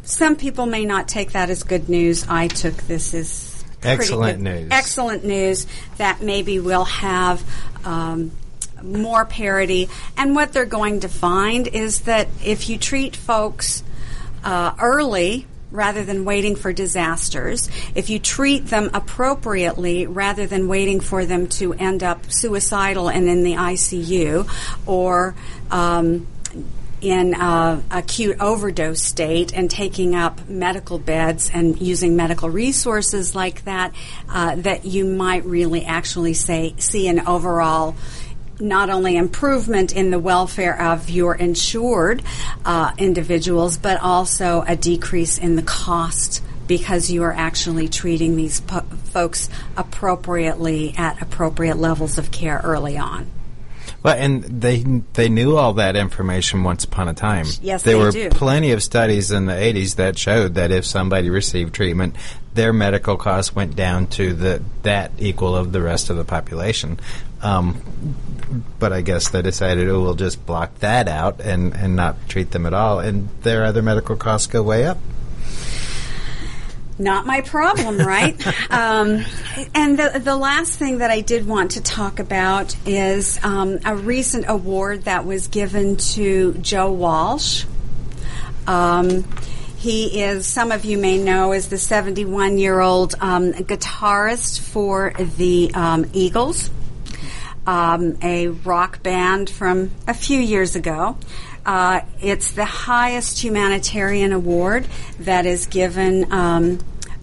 some 0.03 0.35
people 0.35 0.65
may 0.65 0.85
not 0.85 1.07
take 1.07 1.31
that 1.31 1.49
as 1.49 1.63
good 1.63 1.89
news. 1.89 2.25
I 2.27 2.47
took 2.47 2.75
this 2.75 3.13
as 3.13 3.63
excellent 3.81 4.43
good, 4.43 4.53
news. 4.53 4.67
Excellent 4.71 5.25
news 5.25 5.67
that 5.97 6.21
maybe 6.21 6.59
we'll 6.59 6.85
have. 6.85 7.43
Um, 7.85 8.31
more 8.81 9.23
parity. 9.23 9.87
And 10.17 10.35
what 10.35 10.51
they're 10.51 10.65
going 10.65 11.01
to 11.01 11.07
find 11.07 11.67
is 11.69 12.01
that 12.01 12.27
if 12.43 12.67
you 12.67 12.77
treat 12.77 13.15
folks 13.15 13.81
uh, 14.43 14.73
early, 14.77 15.47
rather 15.73 16.03
than 16.03 16.23
waiting 16.23 16.55
for 16.55 16.71
disasters, 16.71 17.67
if 17.95 18.09
you 18.09 18.19
treat 18.19 18.67
them 18.67 18.91
appropriately 18.93 20.05
rather 20.05 20.45
than 20.45 20.67
waiting 20.67 20.99
for 20.99 21.25
them 21.25 21.47
to 21.47 21.73
end 21.73 22.03
up 22.03 22.31
suicidal 22.31 23.09
and 23.09 23.27
in 23.27 23.43
the 23.43 23.53
ICU 23.53 24.47
or 24.85 25.35
um, 25.71 26.27
in 27.03 27.35
uh, 27.35 27.81
acute 27.91 28.37
overdose 28.39 29.01
state 29.01 29.53
and 29.53 29.69
taking 29.69 30.15
up 30.15 30.47
medical 30.47 30.97
beds 30.97 31.51
and 31.53 31.79
using 31.81 32.15
medical 32.15 32.49
resources 32.49 33.35
like 33.35 33.65
that, 33.65 33.93
uh, 34.29 34.55
that 34.55 34.85
you 34.85 35.03
might 35.03 35.43
really 35.45 35.83
actually 35.83 36.33
say 36.33 36.73
see 36.77 37.07
an 37.07 37.27
overall 37.27 37.95
not 38.59 38.89
only 38.89 39.17
improvement 39.17 39.93
in 39.93 40.11
the 40.11 40.19
welfare 40.19 40.79
of 40.79 41.09
your 41.09 41.35
insured 41.35 42.23
uh, 42.63 42.93
individuals, 42.97 43.77
but 43.77 43.99
also 43.99 44.63
a 44.65 44.75
decrease 44.75 45.37
in 45.37 45.55
the 45.55 45.63
cost 45.63 46.41
because 46.67 47.11
you 47.11 47.23
are 47.23 47.33
actually 47.33 47.89
treating 47.89 48.37
these 48.37 48.61
po- 48.61 48.79
folks 49.11 49.49
appropriately 49.75 50.93
at 50.97 51.21
appropriate 51.21 51.77
levels 51.77 52.17
of 52.17 52.31
care 52.31 52.61
early 52.63 52.97
on. 52.97 53.29
Well, 54.03 54.15
and 54.17 54.43
they 54.43 54.79
they 55.13 55.29
knew 55.29 55.55
all 55.55 55.73
that 55.73 55.95
information 55.95 56.63
once 56.63 56.83
upon 56.83 57.07
a 57.07 57.13
time. 57.13 57.45
Yes, 57.61 57.83
there 57.83 57.97
they 57.97 58.03
were 58.03 58.11
do. 58.11 58.29
plenty 58.29 58.71
of 58.71 58.83
studies 58.83 59.31
in 59.31 59.45
the 59.45 59.53
'80s 59.53 59.95
that 59.95 60.17
showed 60.17 60.55
that 60.55 60.71
if 60.71 60.85
somebody 60.85 61.29
received 61.29 61.73
treatment, 61.73 62.17
their 62.53 62.73
medical 62.73 63.15
costs 63.15 63.55
went 63.55 63.77
down 63.77 64.07
to 64.07 64.33
the 64.33 64.61
that 64.83 65.11
equal 65.19 65.55
of 65.55 65.71
the 65.71 65.81
rest 65.81 66.09
of 66.09 66.17
the 66.17 66.25
population. 66.25 66.99
Um, 67.41 67.81
but 68.77 68.91
I 68.91 69.01
guess 69.01 69.29
they 69.29 69.41
decided, 69.41 69.87
oh, 69.89 70.01
we'll 70.01 70.15
just 70.15 70.45
block 70.45 70.79
that 70.79 71.07
out 71.07 71.39
and 71.39 71.73
and 71.73 71.95
not 71.95 72.27
treat 72.27 72.51
them 72.51 72.65
at 72.65 72.73
all, 72.73 72.99
and 72.99 73.29
their 73.41 73.63
other 73.63 73.81
medical 73.81 74.17
costs 74.17 74.47
go 74.47 74.61
way 74.61 74.85
up. 74.85 74.97
Not 76.99 77.25
my 77.25 77.41
problem, 77.41 77.97
right? 77.97 78.35
um, 78.71 79.25
and 79.73 79.97
the, 79.97 80.21
the 80.23 80.35
last 80.35 80.77
thing 80.77 80.99
that 80.99 81.09
I 81.09 81.21
did 81.21 81.47
want 81.47 81.71
to 81.71 81.81
talk 81.81 82.19
about 82.19 82.75
is 82.85 83.39
um, 83.43 83.79
a 83.85 83.95
recent 83.95 84.45
award 84.47 85.03
that 85.03 85.25
was 85.25 85.47
given 85.47 85.97
to 85.97 86.53
Joe 86.55 86.91
Walsh. 86.91 87.65
Um, 88.67 89.25
he 89.77 90.21
is, 90.21 90.47
some 90.47 90.71
of 90.71 90.85
you 90.85 90.97
may 90.97 91.17
know, 91.17 91.51
is 91.51 91.67
the 91.67 91.77
71 91.77 92.57
year 92.57 92.79
old 92.79 93.15
um, 93.19 93.51
guitarist 93.51 94.61
for 94.61 95.13
the 95.17 95.71
um, 95.73 96.05
Eagles, 96.13 96.69
um, 97.67 98.17
a 98.21 98.47
rock 98.47 99.03
band 99.03 99.49
from 99.49 99.91
a 100.07 100.13
few 100.13 100.39
years 100.39 100.77
ago. 100.77 101.17
Uh, 101.65 102.01
it's 102.21 102.51
the 102.51 102.65
highest 102.65 103.43
humanitarian 103.43 104.33
award 104.33 104.85
that 105.19 105.45
is 105.45 105.65
given 105.67 106.31
um, 106.31 106.79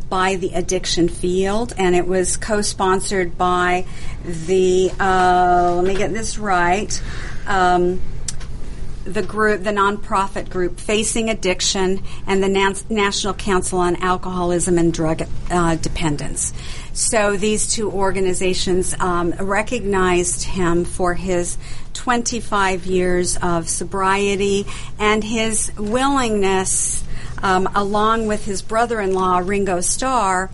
by 0.09 0.37
the 0.37 0.53
addiction 0.55 1.09
field, 1.09 1.75
and 1.77 1.95
it 1.95 2.07
was 2.07 2.37
co-sponsored 2.37 3.37
by 3.37 3.87
the. 4.25 4.91
Uh, 4.99 5.75
let 5.77 5.85
me 5.85 5.95
get 5.95 6.13
this 6.13 6.39
right. 6.39 7.01
Um, 7.47 8.01
the 9.05 9.23
group, 9.23 9.63
the 9.63 9.71
nonprofit 9.71 10.51
group 10.51 10.79
Facing 10.79 11.31
Addiction, 11.31 12.03
and 12.27 12.43
the 12.43 12.49
National 12.89 13.35
Council 13.35 13.79
on 13.79 13.97
Alcoholism 13.97 14.79
and 14.79 14.93
Drug 14.93 15.23
uh, 15.51 15.77
Dependence. 15.77 16.53
So 16.93 17.37
these 17.37 17.73
two 17.73 17.91
organizations 17.91 18.95
um, 18.99 19.33
recognized 19.33 20.45
him 20.45 20.85
for 20.85 21.15
his 21.15 21.57
25 21.95 22.87
years 22.87 23.37
of 23.37 23.69
sobriety 23.69 24.67
and 24.99 25.25
his 25.25 25.73
willingness, 25.77 27.05
um, 27.43 27.69
along 27.75 28.27
with 28.27 28.45
his 28.45 28.63
brother-in-law 28.63 29.39
Ringo 29.39 29.81
Starr, 29.81 30.51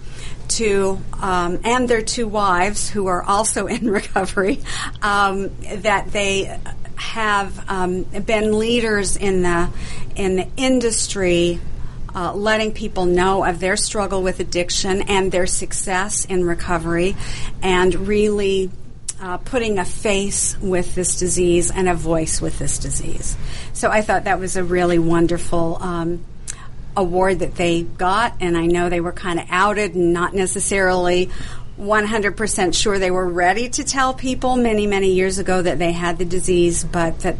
to 0.49 1.01
um, 1.20 1.59
and 1.64 1.88
their 1.88 2.03
two 2.03 2.28
wives, 2.28 2.88
who 2.88 3.07
are 3.07 3.22
also 3.22 3.66
in 3.66 3.90
recovery, 3.90 4.61
um, 5.03 5.51
that 5.78 6.12
they 6.12 6.59
have 6.97 7.64
um, 7.68 8.03
been 8.03 8.59
leaders 8.59 9.16
in 9.16 9.42
the 9.42 9.68
in 10.14 10.36
the 10.36 10.49
industry, 10.57 11.61
uh, 12.14 12.32
letting 12.34 12.72
people 12.72 13.05
know 13.05 13.44
of 13.44 13.61
their 13.61 13.76
struggle 13.76 14.22
with 14.22 14.40
addiction 14.40 15.03
and 15.03 15.30
their 15.30 15.47
success 15.47 16.24
in 16.24 16.44
recovery, 16.44 17.16
and 17.62 17.94
really. 17.94 18.70
Uh, 19.18 19.38
putting 19.38 19.78
a 19.78 19.84
face 19.86 20.59
with 20.61 20.94
this 20.94 21.18
disease 21.18 21.70
and 21.70 21.88
a 21.88 21.94
voice 21.94 22.42
with 22.42 22.59
this 22.59 22.76
disease. 22.76 23.34
So 23.72 23.90
I 23.90 24.03
thought 24.03 24.24
that 24.24 24.38
was 24.38 24.57
a 24.57 24.62
really 24.62 24.99
wonderful 24.99 25.78
um, 25.80 26.22
award 26.94 27.38
that 27.38 27.55
they 27.55 27.82
got, 27.82 28.34
and 28.40 28.59
I 28.59 28.66
know 28.66 28.90
they 28.90 29.01
were 29.01 29.12
kind 29.12 29.38
of 29.38 29.47
outed 29.49 29.94
and 29.94 30.12
not 30.12 30.34
necessarily 30.34 31.30
100% 31.78 32.74
sure 32.74 32.98
they 32.98 33.10
were 33.10 33.28
ready 33.28 33.68
to 33.68 33.84
tell 33.84 34.14
people 34.14 34.56
many, 34.56 34.86
many 34.86 35.12
years 35.12 35.38
ago 35.38 35.60
that 35.60 35.78
they 35.78 35.92
had 35.92 36.18
the 36.18 36.24
disease, 36.24 36.84
but 36.84 37.20
that 37.20 37.36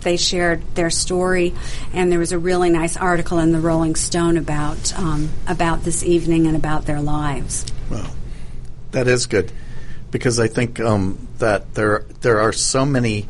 they 0.00 0.16
shared 0.16 0.62
their 0.74 0.90
story. 0.90 1.54
And 1.92 2.10
there 2.10 2.18
was 2.18 2.32
a 2.32 2.38
really 2.38 2.70
nice 2.70 2.96
article 2.96 3.38
in 3.38 3.52
the 3.52 3.60
Rolling 3.60 3.96
Stone 3.96 4.36
about 4.36 4.96
um, 4.98 5.30
about 5.46 5.82
this 5.82 6.02
evening 6.04 6.46
and 6.46 6.56
about 6.56 6.86
their 6.86 7.00
lives. 7.00 7.66
Well, 7.90 8.14
that 8.92 9.08
is 9.08 9.26
good 9.26 9.52
because 10.10 10.38
I 10.38 10.46
think 10.46 10.78
um, 10.80 11.28
that 11.38 11.74
there 11.74 12.04
there 12.20 12.40
are 12.40 12.52
so 12.52 12.86
many 12.86 13.26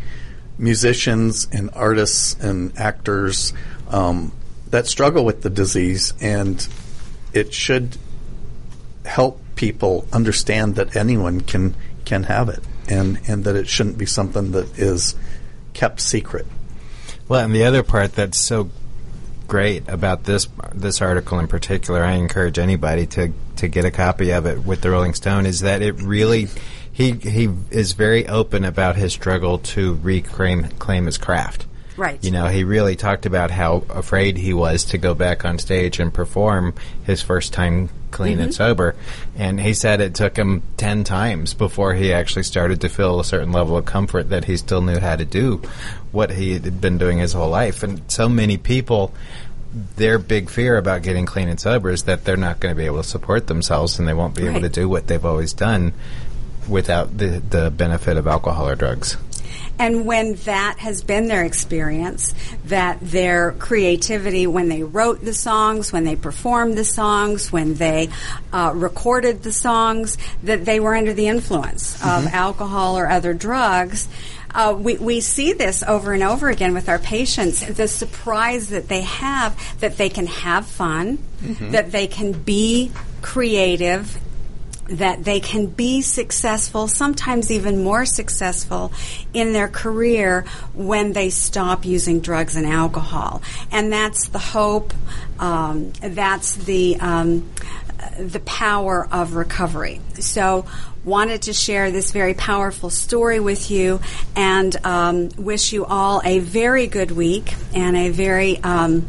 musicians 0.58 1.48
and 1.50 1.70
artists 1.74 2.34
and 2.34 2.78
actors 2.78 3.52
um, 3.88 4.32
that 4.70 4.86
struggle 4.86 5.24
with 5.24 5.42
the 5.42 5.50
disease, 5.50 6.12
and 6.20 6.66
it 7.32 7.52
should 7.52 7.96
help 9.04 9.40
people 9.56 10.06
understand 10.12 10.76
that 10.76 10.96
anyone 10.96 11.40
can 11.40 11.74
can 12.04 12.24
have 12.24 12.48
it, 12.48 12.60
and 12.88 13.20
and 13.26 13.44
that 13.44 13.56
it 13.56 13.68
shouldn't 13.68 13.98
be 13.98 14.06
something 14.06 14.52
that 14.52 14.78
is 14.78 15.14
kept 15.72 16.00
secret. 16.00 16.46
Well, 17.28 17.44
and 17.44 17.54
the 17.54 17.64
other 17.64 17.82
part 17.82 18.14
that's 18.14 18.38
so 18.38 18.70
great 19.46 19.88
about 19.88 20.24
this 20.24 20.48
this 20.74 21.00
article 21.00 21.38
in 21.38 21.48
particular, 21.48 22.02
I 22.02 22.12
encourage 22.12 22.58
anybody 22.58 23.06
to 23.08 23.32
to 23.56 23.68
get 23.68 23.84
a 23.84 23.90
copy 23.90 24.30
of 24.30 24.46
it 24.46 24.64
with 24.64 24.80
the 24.80 24.90
Rolling 24.90 25.14
Stone, 25.14 25.46
is 25.46 25.60
that 25.60 25.82
it 25.82 26.00
really 26.02 26.48
he 26.92 27.12
he 27.12 27.50
is 27.70 27.92
very 27.92 28.26
open 28.28 28.64
about 28.64 28.96
his 28.96 29.12
struggle 29.12 29.58
to 29.58 29.94
reclaim 29.94 30.64
claim 30.78 31.06
his 31.06 31.18
craft. 31.18 31.66
Right. 31.96 32.22
You 32.24 32.30
know, 32.30 32.46
he 32.46 32.64
really 32.64 32.96
talked 32.96 33.24
about 33.24 33.50
how 33.50 33.84
afraid 33.88 34.36
he 34.36 34.52
was 34.52 34.86
to 34.86 34.98
go 34.98 35.14
back 35.14 35.44
on 35.44 35.58
stage 35.58 36.00
and 36.00 36.12
perform 36.12 36.74
his 37.04 37.22
first 37.22 37.52
time 37.52 37.88
clean 38.10 38.38
and 38.38 38.50
mm-hmm. 38.50 38.56
sober. 38.56 38.96
And 39.36 39.60
he 39.60 39.74
said 39.74 40.00
it 40.00 40.14
took 40.14 40.36
him 40.36 40.62
10 40.76 41.04
times 41.04 41.54
before 41.54 41.94
he 41.94 42.12
actually 42.12 42.44
started 42.44 42.80
to 42.80 42.88
feel 42.88 43.20
a 43.20 43.24
certain 43.24 43.52
level 43.52 43.76
of 43.76 43.84
comfort 43.84 44.30
that 44.30 44.44
he 44.44 44.56
still 44.56 44.80
knew 44.80 44.98
how 44.98 45.16
to 45.16 45.24
do 45.24 45.62
what 46.10 46.30
he 46.30 46.54
had 46.54 46.80
been 46.80 46.98
doing 46.98 47.18
his 47.18 47.32
whole 47.32 47.50
life. 47.50 47.82
And 47.82 48.02
so 48.10 48.28
many 48.28 48.56
people 48.56 49.12
their 49.96 50.18
big 50.18 50.48
fear 50.48 50.76
about 50.76 51.02
getting 51.02 51.26
clean 51.26 51.48
and 51.48 51.58
sober 51.58 51.90
is 51.90 52.04
that 52.04 52.24
they're 52.24 52.36
not 52.36 52.60
going 52.60 52.72
to 52.72 52.78
be 52.78 52.86
able 52.86 53.02
to 53.02 53.08
support 53.08 53.48
themselves 53.48 53.98
and 53.98 54.06
they 54.06 54.14
won't 54.14 54.36
be 54.36 54.46
able 54.46 54.60
to 54.60 54.68
do 54.68 54.88
what 54.88 55.08
they've 55.08 55.24
always 55.24 55.52
done 55.52 55.92
without 56.68 57.18
the, 57.18 57.42
the 57.50 57.70
benefit 57.70 58.16
of 58.16 58.26
alcohol 58.26 58.68
or 58.68 58.76
drugs. 58.76 59.16
And 59.78 60.06
when 60.06 60.34
that 60.44 60.78
has 60.78 61.02
been 61.02 61.26
their 61.26 61.44
experience, 61.44 62.34
that 62.66 62.98
their 63.00 63.52
creativity, 63.52 64.46
when 64.46 64.68
they 64.68 64.82
wrote 64.82 65.24
the 65.24 65.34
songs, 65.34 65.92
when 65.92 66.04
they 66.04 66.16
performed 66.16 66.78
the 66.78 66.84
songs, 66.84 67.50
when 67.50 67.74
they 67.74 68.08
uh, 68.52 68.72
recorded 68.74 69.42
the 69.42 69.52
songs, 69.52 70.16
that 70.44 70.64
they 70.64 70.78
were 70.78 70.94
under 70.94 71.12
the 71.12 71.26
influence 71.26 71.94
of 72.04 72.26
alcohol 72.32 72.96
or 72.96 73.08
other 73.08 73.34
drugs. 73.34 74.08
Uh, 74.54 74.76
we, 74.78 74.96
we 74.98 75.20
see 75.20 75.52
this 75.52 75.82
over 75.82 76.12
and 76.12 76.22
over 76.22 76.48
again 76.48 76.74
with 76.74 76.88
our 76.88 77.00
patients. 77.00 77.66
The 77.66 77.88
surprise 77.88 78.68
that 78.68 78.88
they 78.88 79.00
have 79.00 79.58
that 79.80 79.96
they 79.96 80.08
can 80.08 80.28
have 80.28 80.66
fun, 80.66 81.18
that 81.72 81.90
they 81.90 82.06
can 82.06 82.30
be 82.30 82.92
creative, 83.20 84.16
that 84.88 85.24
they 85.24 85.40
can 85.40 85.66
be 85.66 86.02
successful, 86.02 86.88
sometimes 86.88 87.50
even 87.50 87.82
more 87.82 88.04
successful 88.04 88.92
in 89.32 89.52
their 89.52 89.68
career 89.68 90.44
when 90.74 91.12
they 91.12 91.30
stop 91.30 91.84
using 91.84 92.20
drugs 92.20 92.56
and 92.56 92.66
alcohol. 92.66 93.42
And 93.70 93.92
that's 93.92 94.28
the 94.28 94.38
hope, 94.38 94.92
um, 95.38 95.92
that's 96.00 96.56
the, 96.56 96.96
um, 97.00 97.50
the 98.18 98.40
power 98.40 99.08
of 99.10 99.34
recovery. 99.34 100.00
So, 100.20 100.66
wanted 101.04 101.42
to 101.42 101.52
share 101.52 101.90
this 101.90 102.12
very 102.12 102.32
powerful 102.32 102.88
story 102.88 103.38
with 103.38 103.70
you 103.70 104.00
and 104.34 104.74
um, 104.86 105.28
wish 105.36 105.72
you 105.72 105.84
all 105.84 106.22
a 106.24 106.38
very 106.38 106.86
good 106.86 107.10
week 107.10 107.52
and 107.74 107.94
a 107.94 108.08
very 108.08 108.58
um, 108.62 109.06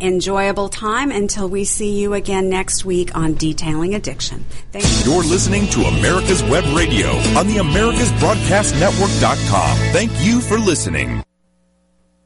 enjoyable 0.00 0.68
time 0.68 1.10
until 1.10 1.48
we 1.48 1.64
see 1.64 1.98
you 1.98 2.14
again 2.14 2.48
next 2.48 2.84
week 2.84 3.16
on 3.16 3.34
Detailing 3.34 3.94
Addiction. 3.94 4.44
Thank 4.72 4.84
you. 4.84 5.12
You're 5.12 5.24
listening 5.24 5.66
to 5.68 5.80
America's 5.82 6.42
Web 6.42 6.64
Radio 6.76 7.08
on 7.38 7.46
the 7.46 7.56
AmericasBroadcastNetwork.com. 7.56 9.76
Thank 9.92 10.10
you 10.24 10.40
for 10.40 10.58
listening. 10.58 11.22